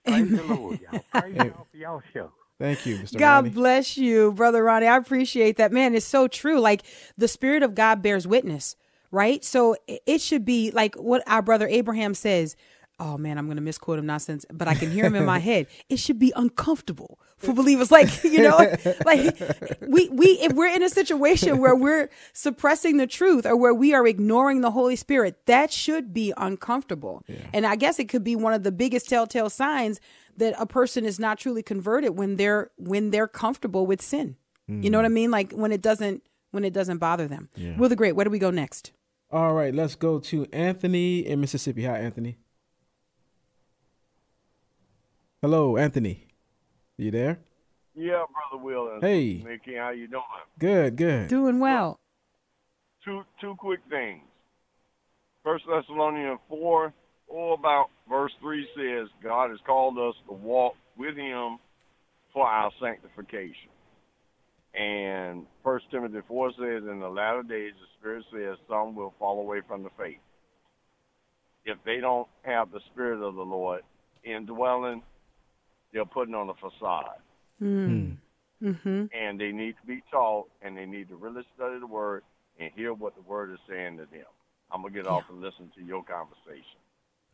Praise 0.04 0.28
the 0.36 0.42
Lord, 0.42 0.80
y'all. 0.80 1.02
Praise 1.12 1.36
y'all 1.36 1.66
for 1.70 1.76
y'all 1.76 2.02
show. 2.12 2.32
Thank 2.58 2.84
you, 2.84 2.98
Mr. 2.98 3.16
God 3.16 3.44
Ronnie. 3.44 3.50
bless 3.50 3.96
you, 3.96 4.32
brother 4.32 4.62
Ronnie. 4.64 4.86
I 4.88 4.96
appreciate 4.96 5.56
that. 5.56 5.72
Man, 5.72 5.94
it's 5.94 6.04
so 6.04 6.26
true. 6.28 6.58
Like 6.60 6.82
the 7.16 7.28
spirit 7.28 7.62
of 7.62 7.74
God 7.74 8.02
bears 8.02 8.26
witness, 8.26 8.76
right? 9.10 9.44
So 9.44 9.76
it- 9.86 10.20
should 10.20 10.44
be 10.44 10.70
like 10.70 10.94
what 10.96 11.22
our 11.26 11.40
brother 11.40 11.66
Abraham 11.66 12.14
says. 12.14 12.54
Oh 13.02 13.16
man, 13.16 13.38
I'm 13.38 13.46
going 13.46 13.56
to 13.56 13.62
misquote 13.62 13.98
him 13.98 14.04
nonsense, 14.04 14.44
but 14.52 14.68
I 14.68 14.74
can 14.74 14.90
hear 14.90 15.06
him 15.06 15.14
in 15.14 15.24
my 15.24 15.38
head. 15.50 15.66
It 15.88 15.98
should 15.98 16.18
be 16.18 16.34
uncomfortable 16.36 17.18
for 17.38 17.54
believers. 17.54 17.90
Like, 17.90 18.22
you 18.24 18.42
know, 18.42 18.58
like 19.06 19.40
we, 19.80 20.10
we, 20.10 20.26
if 20.42 20.52
we're 20.52 20.68
in 20.68 20.82
a 20.82 20.90
situation 20.90 21.56
where 21.56 21.74
we're 21.74 22.10
suppressing 22.34 22.98
the 22.98 23.06
truth 23.06 23.46
or 23.46 23.56
where 23.56 23.72
we 23.72 23.94
are 23.94 24.06
ignoring 24.06 24.60
the 24.60 24.70
Holy 24.70 24.96
Spirit, 24.96 25.46
that 25.46 25.72
should 25.72 26.12
be 26.12 26.34
uncomfortable. 26.36 27.22
And 27.54 27.64
I 27.64 27.76
guess 27.76 27.98
it 27.98 28.10
could 28.10 28.22
be 28.22 28.36
one 28.36 28.52
of 28.52 28.64
the 28.64 28.72
biggest 28.72 29.08
telltale 29.08 29.48
signs 29.48 29.98
that 30.36 30.54
a 30.58 30.66
person 30.66 31.06
is 31.06 31.18
not 31.18 31.38
truly 31.38 31.62
converted 31.62 32.18
when 32.18 32.36
they're, 32.36 32.70
when 32.76 33.12
they're 33.12 33.28
comfortable 33.28 33.86
with 33.86 34.02
sin. 34.02 34.36
You 34.68 34.90
know 34.90 34.98
what 34.98 35.04
I 35.04 35.08
mm. 35.08 35.12
mean? 35.12 35.30
Like 35.30 35.52
when 35.52 35.72
it 35.72 35.82
doesn't, 35.82 36.22
when 36.50 36.64
it 36.64 36.72
doesn't 36.72 36.98
bother 36.98 37.26
them. 37.26 37.48
Will 37.78 37.88
the 37.88 37.96
Great, 37.96 38.12
where 38.12 38.24
do 38.24 38.30
we 38.30 38.38
go 38.38 38.50
next? 38.50 38.92
All 39.32 39.54
right, 39.54 39.72
let's 39.72 39.94
go 39.94 40.18
to 40.18 40.46
Anthony 40.52 41.20
in 41.20 41.40
Mississippi. 41.40 41.84
Hi, 41.84 41.98
Anthony. 41.98 42.36
Hello, 45.40 45.76
Anthony. 45.76 46.26
You 46.96 47.12
there? 47.12 47.38
Yeah, 47.94 48.24
brother 48.32 48.62
Will 48.62 48.98
Hey. 49.00 49.36
Sister 49.36 49.48
Mickey, 49.48 49.76
how 49.76 49.90
you 49.90 50.08
doing? 50.08 50.22
Good, 50.58 50.96
good. 50.96 51.28
Doing 51.28 51.60
well. 51.60 52.00
Two 53.04 53.22
two 53.40 53.54
quick 53.56 53.80
things. 53.88 54.22
First 55.44 55.64
Thessalonians 55.66 56.40
four, 56.48 56.92
all 57.28 57.54
about 57.54 57.86
verse 58.08 58.32
three 58.40 58.66
says 58.76 59.08
God 59.22 59.50
has 59.50 59.60
called 59.64 59.96
us 59.96 60.14
to 60.26 60.34
walk 60.34 60.74
with 60.98 61.16
Him 61.16 61.58
for 62.32 62.46
our 62.46 62.70
sanctification. 62.80 63.70
And 64.74 65.46
First 65.64 65.90
Timothy 65.90 66.18
four 66.28 66.50
says, 66.52 66.84
in 66.88 67.00
the 67.00 67.08
latter 67.08 67.42
days, 67.42 67.72
the 67.80 67.86
Spirit 67.98 68.24
says 68.32 68.56
some 68.68 68.94
will 68.94 69.14
fall 69.18 69.40
away 69.40 69.60
from 69.66 69.82
the 69.82 69.90
faith 69.98 70.18
if 71.64 71.76
they 71.84 71.98
don't 72.00 72.28
have 72.42 72.70
the 72.72 72.80
Spirit 72.92 73.20
of 73.22 73.34
the 73.34 73.42
Lord 73.42 73.82
indwelling. 74.24 75.02
They're 75.92 76.04
putting 76.04 76.34
on 76.34 76.48
a 76.48 76.54
facade. 76.54 77.18
Mm-hmm. 78.62 79.06
and 79.12 79.40
they 79.40 79.52
need 79.52 79.74
to 79.80 79.86
be 79.86 80.02
taught 80.10 80.48
and 80.62 80.76
they 80.76 80.86
need 80.86 81.08
to 81.08 81.16
really 81.16 81.42
study 81.56 81.78
the 81.80 81.86
word 81.86 82.22
and 82.58 82.70
hear 82.76 82.92
what 82.92 83.14
the 83.16 83.22
word 83.22 83.52
is 83.52 83.58
saying 83.68 83.96
to 83.96 84.04
them. 84.04 84.26
I'm 84.70 84.82
gonna 84.82 84.94
get 84.94 85.06
off 85.06 85.24
and 85.30 85.40
listen 85.40 85.70
to 85.76 85.82
your 85.82 86.04
conversation. 86.04 86.78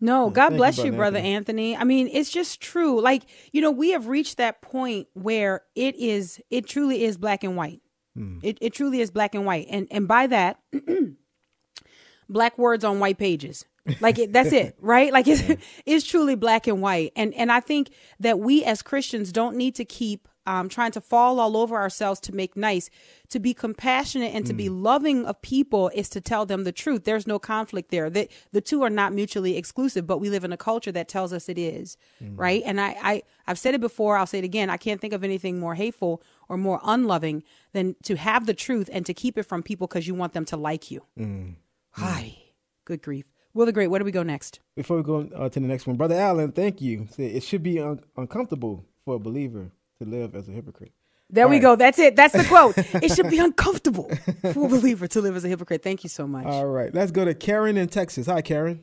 No, 0.01 0.31
mm. 0.31 0.33
God 0.33 0.49
Thank 0.51 0.59
bless 0.59 0.79
you, 0.79 0.93
Brother 0.93 1.19
Anthony. 1.19 1.73
Anthony. 1.73 1.77
I 1.77 1.85
mean, 1.85 2.09
it's 2.13 2.31
just 2.31 2.61
true. 2.61 3.01
Like, 3.01 3.23
you 3.53 3.61
know, 3.61 3.71
we 3.71 3.91
have 3.91 4.07
reached 4.07 4.37
that 4.37 4.63
point 4.63 5.09
where 5.15 5.63
it 5.75 5.97
is, 5.97 6.41
it 6.51 6.67
truly 6.67 7.05
is 7.05 7.17
black 7.17 7.45
and 7.45 7.57
white. 7.57 7.81
Mm. 8.17 8.41
It, 8.43 8.59
it 8.61 8.73
truly 8.73 9.01
is 9.01 9.11
black 9.11 9.35
and 9.35 9.47
white. 9.47 9.67
And, 9.71 9.87
and 9.91 10.07
by 10.07 10.27
that, 10.27 10.61
black 12.29 12.59
words 12.59 12.85
on 12.85 12.99
white 12.99 13.19
pages. 13.19 13.65
Like 14.01 14.19
it, 14.19 14.33
that's 14.33 14.53
it, 14.53 14.77
right? 14.81 15.13
Like 15.13 15.29
it's, 15.29 15.43
it's 15.87 16.07
truly 16.07 16.35
black 16.35 16.67
and 16.67 16.83
white. 16.83 17.13
And, 17.17 17.33
and 17.35 17.51
I 17.51 17.61
think 17.61 17.91
that 18.21 18.39
we 18.39 18.65
as 18.65 18.83
Christians 18.83 19.33
don't 19.33 19.57
need 19.57 19.75
to 19.77 19.85
keep 19.85 20.29
um, 20.47 20.69
trying 20.69 20.93
to 20.93 21.01
fall 21.01 21.41
all 21.41 21.57
over 21.57 21.77
ourselves 21.77 22.21
to 22.21 22.35
make 22.35 22.57
nice. 22.57 22.89
To 23.31 23.41
be 23.41 23.53
compassionate 23.55 24.35
and 24.35 24.47
to 24.47 24.53
be 24.55 24.69
Mm. 24.69 24.83
loving 24.83 25.27
of 25.27 25.41
people 25.43 25.91
is 25.95 26.09
to 26.11 26.21
tell 26.21 26.47
them 26.47 26.65
the 26.65 26.73
truth. 26.73 27.05
There's 27.05 27.27
no 27.27 27.39
conflict 27.39 27.91
there. 27.91 28.09
The, 28.09 28.29
the 28.53 28.61
two 28.61 28.83
are 28.83 28.91
not 28.91 29.13
mutually 29.13 29.57
exclusive, 29.57 30.07
but 30.07 30.19
we 30.19 30.31
live 30.31 30.45
in 30.45 30.53
a 30.53 30.57
culture 30.57 30.93
that 30.93 31.09
tells 31.09 31.33
us 31.33 31.49
it 31.49 31.59
is, 31.59 31.97
Mm. 32.23 32.35
right? 32.39 32.63
And 32.65 32.81
I, 32.81 32.97
I, 33.03 33.23
I've 33.47 33.59
said 33.59 33.75
it 33.75 33.81
before, 33.81 34.17
I'll 34.17 34.27
say 34.27 34.39
it 34.39 34.45
again. 34.45 34.71
I 34.71 34.77
can't 34.77 35.01
think 35.01 35.13
of 35.13 35.25
anything 35.25 35.59
more 35.59 35.75
hateful 35.75 36.23
or 36.49 36.57
more 36.57 36.81
unloving 36.85 37.43
than 37.73 37.97
to 38.05 38.17
have 38.17 38.47
the 38.47 38.55
truth 38.55 38.89
and 38.93 39.05
to 39.07 39.13
keep 39.15 39.37
it 39.37 39.43
from 39.45 39.63
people 39.63 39.87
because 39.87 40.07
you 40.07 40.15
want 40.15 40.33
them 40.33 40.45
to 40.47 40.57
like 40.57 40.91
you. 40.91 41.03
Mm. 41.19 41.57
Hi. 41.93 42.37
Good 42.85 43.03
grief. 43.03 43.25
Will 43.55 43.65
the 43.67 43.73
Great, 43.73 43.89
where 43.89 43.99
do 43.99 44.05
we 44.05 44.13
go 44.13 44.23
next? 44.23 44.61
Before 44.77 44.99
we 44.99 45.03
go 45.03 45.29
uh, 45.35 45.49
to 45.49 45.59
the 45.61 45.67
next 45.67 45.87
one, 45.87 45.97
Brother 45.97 46.15
Allen, 46.17 46.53
thank 46.53 46.83
you. 46.83 47.09
It 47.17 47.43
should 47.43 47.63
be 47.63 47.81
un- 47.81 48.01
uncomfortable 48.17 48.85
for 49.05 49.17
a 49.17 49.19
believer 49.19 49.71
to 50.03 50.09
live 50.09 50.35
as 50.35 50.49
a 50.49 50.53
hypocrite. 50.53 50.93
There 51.29 51.45
All 51.45 51.51
we 51.51 51.57
right. 51.57 51.63
go. 51.63 51.77
That's 51.77 51.99
it. 51.99 52.15
That's 52.15 52.35
the 52.35 52.45
quote. 52.45 52.75
it 53.03 53.13
should 53.15 53.31
be 53.31 53.39
uncomfortable 53.49 54.11
for 54.53 54.67
a 54.67 54.69
believer 54.69 55.07
to 55.09 55.21
live 55.21 55.35
as 55.37 55.45
a 55.45 55.49
hypocrite. 55.49 55.83
Thank 55.83 56.05
you 56.05 56.09
so 56.09 56.27
much. 56.27 56.47
All 56.47 56.67
right, 56.67 56.95
let's 56.95 57.11
go 57.11 57.25
to 57.25 57.35
Karen 57.35 57.77
in 57.77 57.89
Texas. 57.89 58.27
Hi, 58.27 58.43
Karen. 58.43 58.83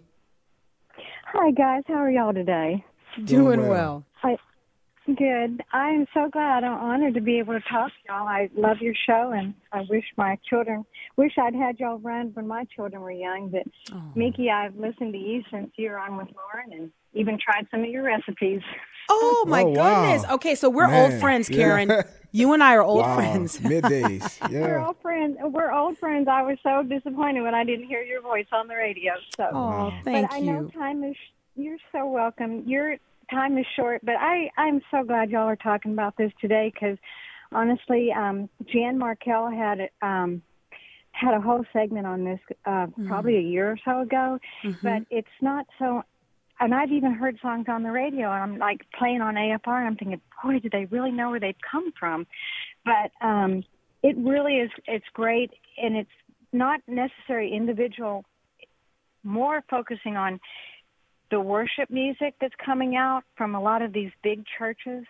Hi 1.28 1.50
guys, 1.52 1.82
how 1.88 1.96
are 1.96 2.12
y'all 2.12 2.34
today? 2.34 2.86
Doing 3.24 3.58
Doing 3.58 3.68
well. 3.68 4.06
I, 4.13 4.13
good. 5.06 5.62
I 5.72 5.90
am 5.90 6.06
so 6.14 6.30
glad. 6.32 6.64
I'm 6.64 6.74
honored 6.74 7.14
to 7.16 7.22
be 7.22 7.40
able 7.40 7.54
to 7.54 7.60
talk 7.62 7.90
to 7.90 7.94
y'all. 8.08 8.28
I 8.28 8.50
love 8.56 8.78
your 8.82 8.94
show, 9.08 9.32
and 9.36 9.54
I 9.72 9.82
wish 9.90 10.06
my 10.18 10.38
children, 10.50 10.86
wish 11.18 11.34
I'd 11.38 11.56
had 11.56 11.80
y'all 11.80 12.00
run 12.00 12.32
when 12.34 12.48
my 12.48 12.66
children 12.76 13.02
were 13.02 13.12
young. 13.12 13.50
But 13.50 13.64
Mickey, 14.16 14.50
I've 14.50 14.76
listened 14.76 15.14
to 15.14 15.20
you 15.20 15.44
since 15.52 15.72
you 15.78 15.90
were 15.92 16.00
on 16.00 16.18
with 16.18 16.28
Lauren, 16.36 16.72
and 16.74 16.92
even 17.14 17.38
tried 17.44 17.68
some 17.72 17.82
of 17.82 17.90
your 17.90 18.04
recipes. 18.04 18.62
Oh 19.10 19.46
my 19.48 19.64
Oh, 19.64 19.68
wow. 19.68 20.02
goodness. 20.04 20.26
Okay, 20.32 20.56
so 20.56 20.70
we're 20.70 20.88
Man, 20.88 21.12
old 21.12 21.20
friends, 21.20 21.50
yeah. 21.50 21.58
Karen. 21.58 22.04
You 22.36 22.52
and 22.54 22.64
I 22.64 22.74
are 22.74 22.82
old 22.82 23.06
Wow, 23.06 23.14
friends. 23.14 23.60
Middays. 23.60 24.42
We're 24.52 24.80
Yeah. 24.80 24.88
old 24.88 24.96
friends. 25.04 25.38
We're 25.40 25.72
old 25.72 26.00
friends. 26.00 26.28
I 26.28 26.42
was 26.42 26.58
so 26.64 26.82
disappointed 26.82 27.44
when 27.44 27.54
I 27.54 27.64
didn't 27.64 27.86
hear 27.86 28.02
your 28.02 28.24
voice 28.24 28.48
on 28.52 28.68
the 28.68 28.74
radio. 28.76 29.14
So, 29.38 29.44
Oh, 29.54 29.94
thank 30.04 30.28
but 30.32 30.36
I 30.36 30.40
know 30.40 30.68
time 30.72 31.04
is. 31.04 31.16
You're 31.56 31.78
so 31.92 32.08
welcome. 32.08 32.64
Your 32.66 32.96
time 33.30 33.58
is 33.58 33.66
short, 33.76 34.02
but 34.04 34.16
I 34.20 34.50
I'm 34.58 34.82
so 34.92 35.04
glad 35.04 35.30
y'all 35.30 35.48
are 35.48 35.56
talking 35.56 35.94
about 35.94 36.16
this 36.18 36.32
today 36.42 36.72
because 36.74 36.98
honestly, 37.52 38.12
um, 38.12 38.50
Jan 38.72 39.00
Markell 39.00 39.56
had 39.56 39.90
um, 40.02 40.42
had 41.12 41.34
a 41.36 41.42
whole 41.42 41.64
segment 41.72 42.08
on 42.08 42.26
this 42.26 42.40
uh, 42.66 42.88
probably 43.08 43.38
a 43.38 43.42
year 43.42 43.72
or 43.72 43.78
so 43.86 44.02
ago, 44.02 44.40
but 44.82 45.04
it's 45.10 45.28
not 45.42 45.66
so. 45.80 46.04
And 46.60 46.74
I've 46.74 46.92
even 46.92 47.14
heard 47.14 47.38
songs 47.42 47.66
on 47.68 47.84
the 47.84 47.92
radio, 47.92 48.32
and 48.32 48.44
I'm 48.44 48.58
like 48.58 48.82
playing 48.98 49.22
on 49.22 49.36
AFR, 49.36 49.80
and 49.80 49.88
I'm 49.88 49.96
thinking, 49.96 50.22
boy, 50.44 50.60
do 50.60 50.70
they 50.70 50.86
really 50.86 51.12
know 51.12 51.32
where 51.32 51.40
they've 51.40 51.56
come 51.70 51.92
from? 52.00 52.26
But 52.86 53.12
um, 53.26 53.64
it 54.02 54.16
really 54.18 54.58
is. 54.58 54.72
It's 54.88 55.06
great, 55.14 55.52
and 55.78 55.96
it's 55.96 56.10
not 56.52 56.82
necessary 56.88 57.52
individual. 57.54 58.24
More 59.24 59.64
focusing 59.70 60.18
on 60.18 60.40
the 61.32 61.40
worship 61.40 61.90
music 61.90 62.36
that's 62.40 62.54
coming 62.64 62.96
out 62.96 63.24
from 63.36 63.56
a 63.56 63.62
lot 63.62 63.82
of 63.82 63.94
these 63.94 64.12
big 64.24 64.44
churches. 64.58 65.06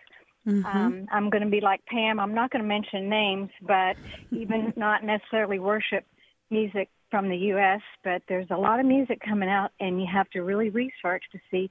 Um, 0.65 1.07
I'm 1.11 1.29
going 1.29 1.43
to 1.43 1.49
be 1.49 1.61
like 1.61 1.85
Pam. 1.85 2.19
I'm 2.19 2.33
not 2.33 2.51
going 2.51 2.61
to 2.61 2.67
mention 2.67 3.09
names, 3.09 3.49
but 3.61 3.95
even 4.31 4.73
not 4.77 5.03
necessarily 5.03 5.59
worship 5.59 6.05
music 6.49 6.89
from 7.09 7.29
the 7.29 7.37
U.S., 7.37 7.81
but 8.03 8.21
there's 8.27 8.47
a 8.49 8.57
lot 8.57 8.79
of 8.79 8.85
music 8.85 9.19
coming 9.27 9.49
out, 9.49 9.71
and 9.79 10.01
you 10.01 10.07
have 10.11 10.29
to 10.31 10.41
really 10.41 10.69
research 10.69 11.23
to 11.31 11.39
see 11.49 11.69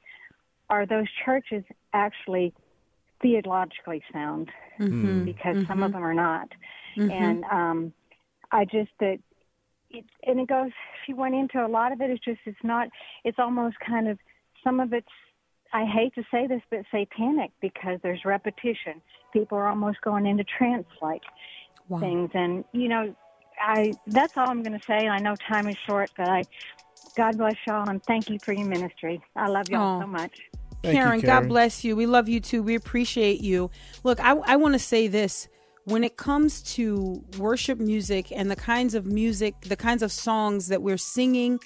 are 0.71 0.87
those 0.87 1.07
churches 1.25 1.65
actually 1.93 2.55
theologically 3.21 4.03
sound 4.13 4.51
Mhm. 4.79 5.25
because 5.25 5.67
some 5.67 5.83
of 5.83 5.93
them 5.93 6.03
are 6.05 6.15
not. 6.15 6.49
Mhm. 6.97 7.11
And 7.11 7.45
um, 7.45 7.93
I 8.51 8.65
just 8.65 8.91
that 9.01 9.19
it 9.91 10.05
and 10.25 10.41
it 10.41 10.49
goes. 10.49 10.71
She 11.05 11.13
went 11.13 11.35
into 11.35 11.65
a 11.65 11.69
lot 11.69 11.93
of 11.93 12.01
it. 12.01 12.11
It's 12.11 12.25
just 12.25 12.41
it's 12.47 12.65
not. 12.65 12.89
It's 13.25 13.39
almost 13.39 13.79
kind 13.81 14.09
of 14.09 14.19
some 14.65 14.81
of 14.81 14.93
it's. 14.93 15.07
I 15.75 15.87
hate 15.87 16.15
to 16.17 16.23
say 16.31 16.47
this, 16.47 16.61
but 16.71 16.81
satanic 16.91 17.51
because 17.63 17.99
there's 18.03 18.25
repetition. 18.27 19.01
People 19.33 19.57
are 19.57 19.69
almost 19.69 20.03
going 20.03 20.27
into 20.27 20.45
trance 20.45 20.87
like 21.01 21.23
Wow. 21.89 22.01
things, 22.01 22.31
and 22.35 22.65
you 22.73 22.89
know, 22.89 23.15
I 23.61 23.93
that's 24.07 24.33
all 24.37 24.49
I'm 24.49 24.63
going 24.63 24.79
to 24.79 24.85
say. 24.87 25.09
I 25.09 25.19
know 25.19 25.37
time 25.49 25.69
is 25.69 25.77
short, 25.87 26.11
but 26.17 26.29
I. 26.29 26.47
God 27.15 27.37
bless 27.37 27.57
y'all 27.67 27.87
and 27.91 28.03
thank 28.05 28.31
you 28.31 28.39
for 28.43 28.53
your 28.55 28.67
ministry. 28.67 29.23
I 29.37 29.49
love 29.49 29.69
y'all 29.69 29.99
Aw. 29.99 30.01
so 30.01 30.07
much. 30.07 30.33
Karen, 30.83 31.21
God 31.21 31.49
bless 31.49 31.85
you. 31.85 31.95
We 31.95 32.07
love 32.07 32.29
you 32.29 32.41
too. 32.41 32.63
We 32.63 32.75
appreciate 32.75 33.41
you. 33.41 33.71
Look, 34.03 34.19
I, 34.21 34.33
I 34.33 34.57
want 34.57 34.75
to 34.75 34.79
say 34.79 35.09
this. 35.09 35.49
When 35.85 36.05
it 36.05 36.17
comes 36.17 36.63
to 36.75 37.23
worship 37.39 37.79
music 37.79 38.31
and 38.31 38.51
the 38.51 38.57
kinds 38.57 38.95
of 38.95 39.05
music, 39.05 39.55
the 39.63 39.77
kinds 39.77 40.03
of 40.03 40.13
songs 40.13 40.69
that 40.69 40.81
we're 40.81 40.97
singing 40.97 41.59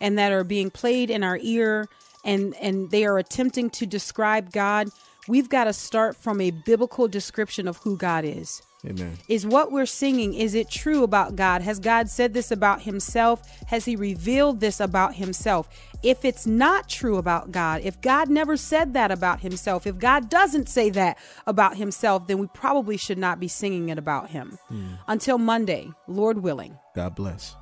and 0.00 0.18
that 0.18 0.30
are 0.30 0.44
being 0.44 0.70
played 0.70 1.10
in 1.10 1.22
our 1.24 1.38
ear 1.40 1.88
and, 2.24 2.54
and 2.56 2.90
they 2.90 3.04
are 3.04 3.18
attempting 3.18 3.70
to 3.70 3.86
describe 3.86 4.52
God, 4.52 4.88
we've 5.28 5.48
got 5.48 5.64
to 5.64 5.72
start 5.72 6.16
from 6.16 6.40
a 6.40 6.50
biblical 6.50 7.08
description 7.08 7.68
of 7.68 7.78
who 7.78 7.96
God 7.96 8.24
is. 8.24 8.62
Amen. 8.84 9.16
Is 9.28 9.46
what 9.46 9.70
we're 9.70 9.86
singing, 9.86 10.34
is 10.34 10.54
it 10.54 10.68
true 10.68 11.04
about 11.04 11.36
God? 11.36 11.62
Has 11.62 11.78
God 11.78 12.08
said 12.08 12.34
this 12.34 12.50
about 12.50 12.82
himself? 12.82 13.40
Has 13.68 13.84
he 13.84 13.94
revealed 13.94 14.58
this 14.58 14.80
about 14.80 15.14
himself? 15.14 15.68
If 16.02 16.24
it's 16.24 16.48
not 16.48 16.88
true 16.88 17.16
about 17.16 17.52
God, 17.52 17.82
if 17.84 18.00
God 18.00 18.28
never 18.28 18.56
said 18.56 18.92
that 18.94 19.12
about 19.12 19.40
himself, 19.40 19.86
if 19.86 19.98
God 19.98 20.28
doesn't 20.28 20.68
say 20.68 20.90
that 20.90 21.16
about 21.46 21.76
himself, 21.76 22.26
then 22.26 22.38
we 22.38 22.48
probably 22.48 22.96
should 22.96 23.18
not 23.18 23.38
be 23.38 23.46
singing 23.46 23.88
it 23.88 23.98
about 23.98 24.30
him. 24.30 24.58
Hmm. 24.66 24.94
Until 25.06 25.38
Monday, 25.38 25.92
Lord 26.08 26.38
willing. 26.38 26.76
God 26.96 27.14
bless. 27.14 27.54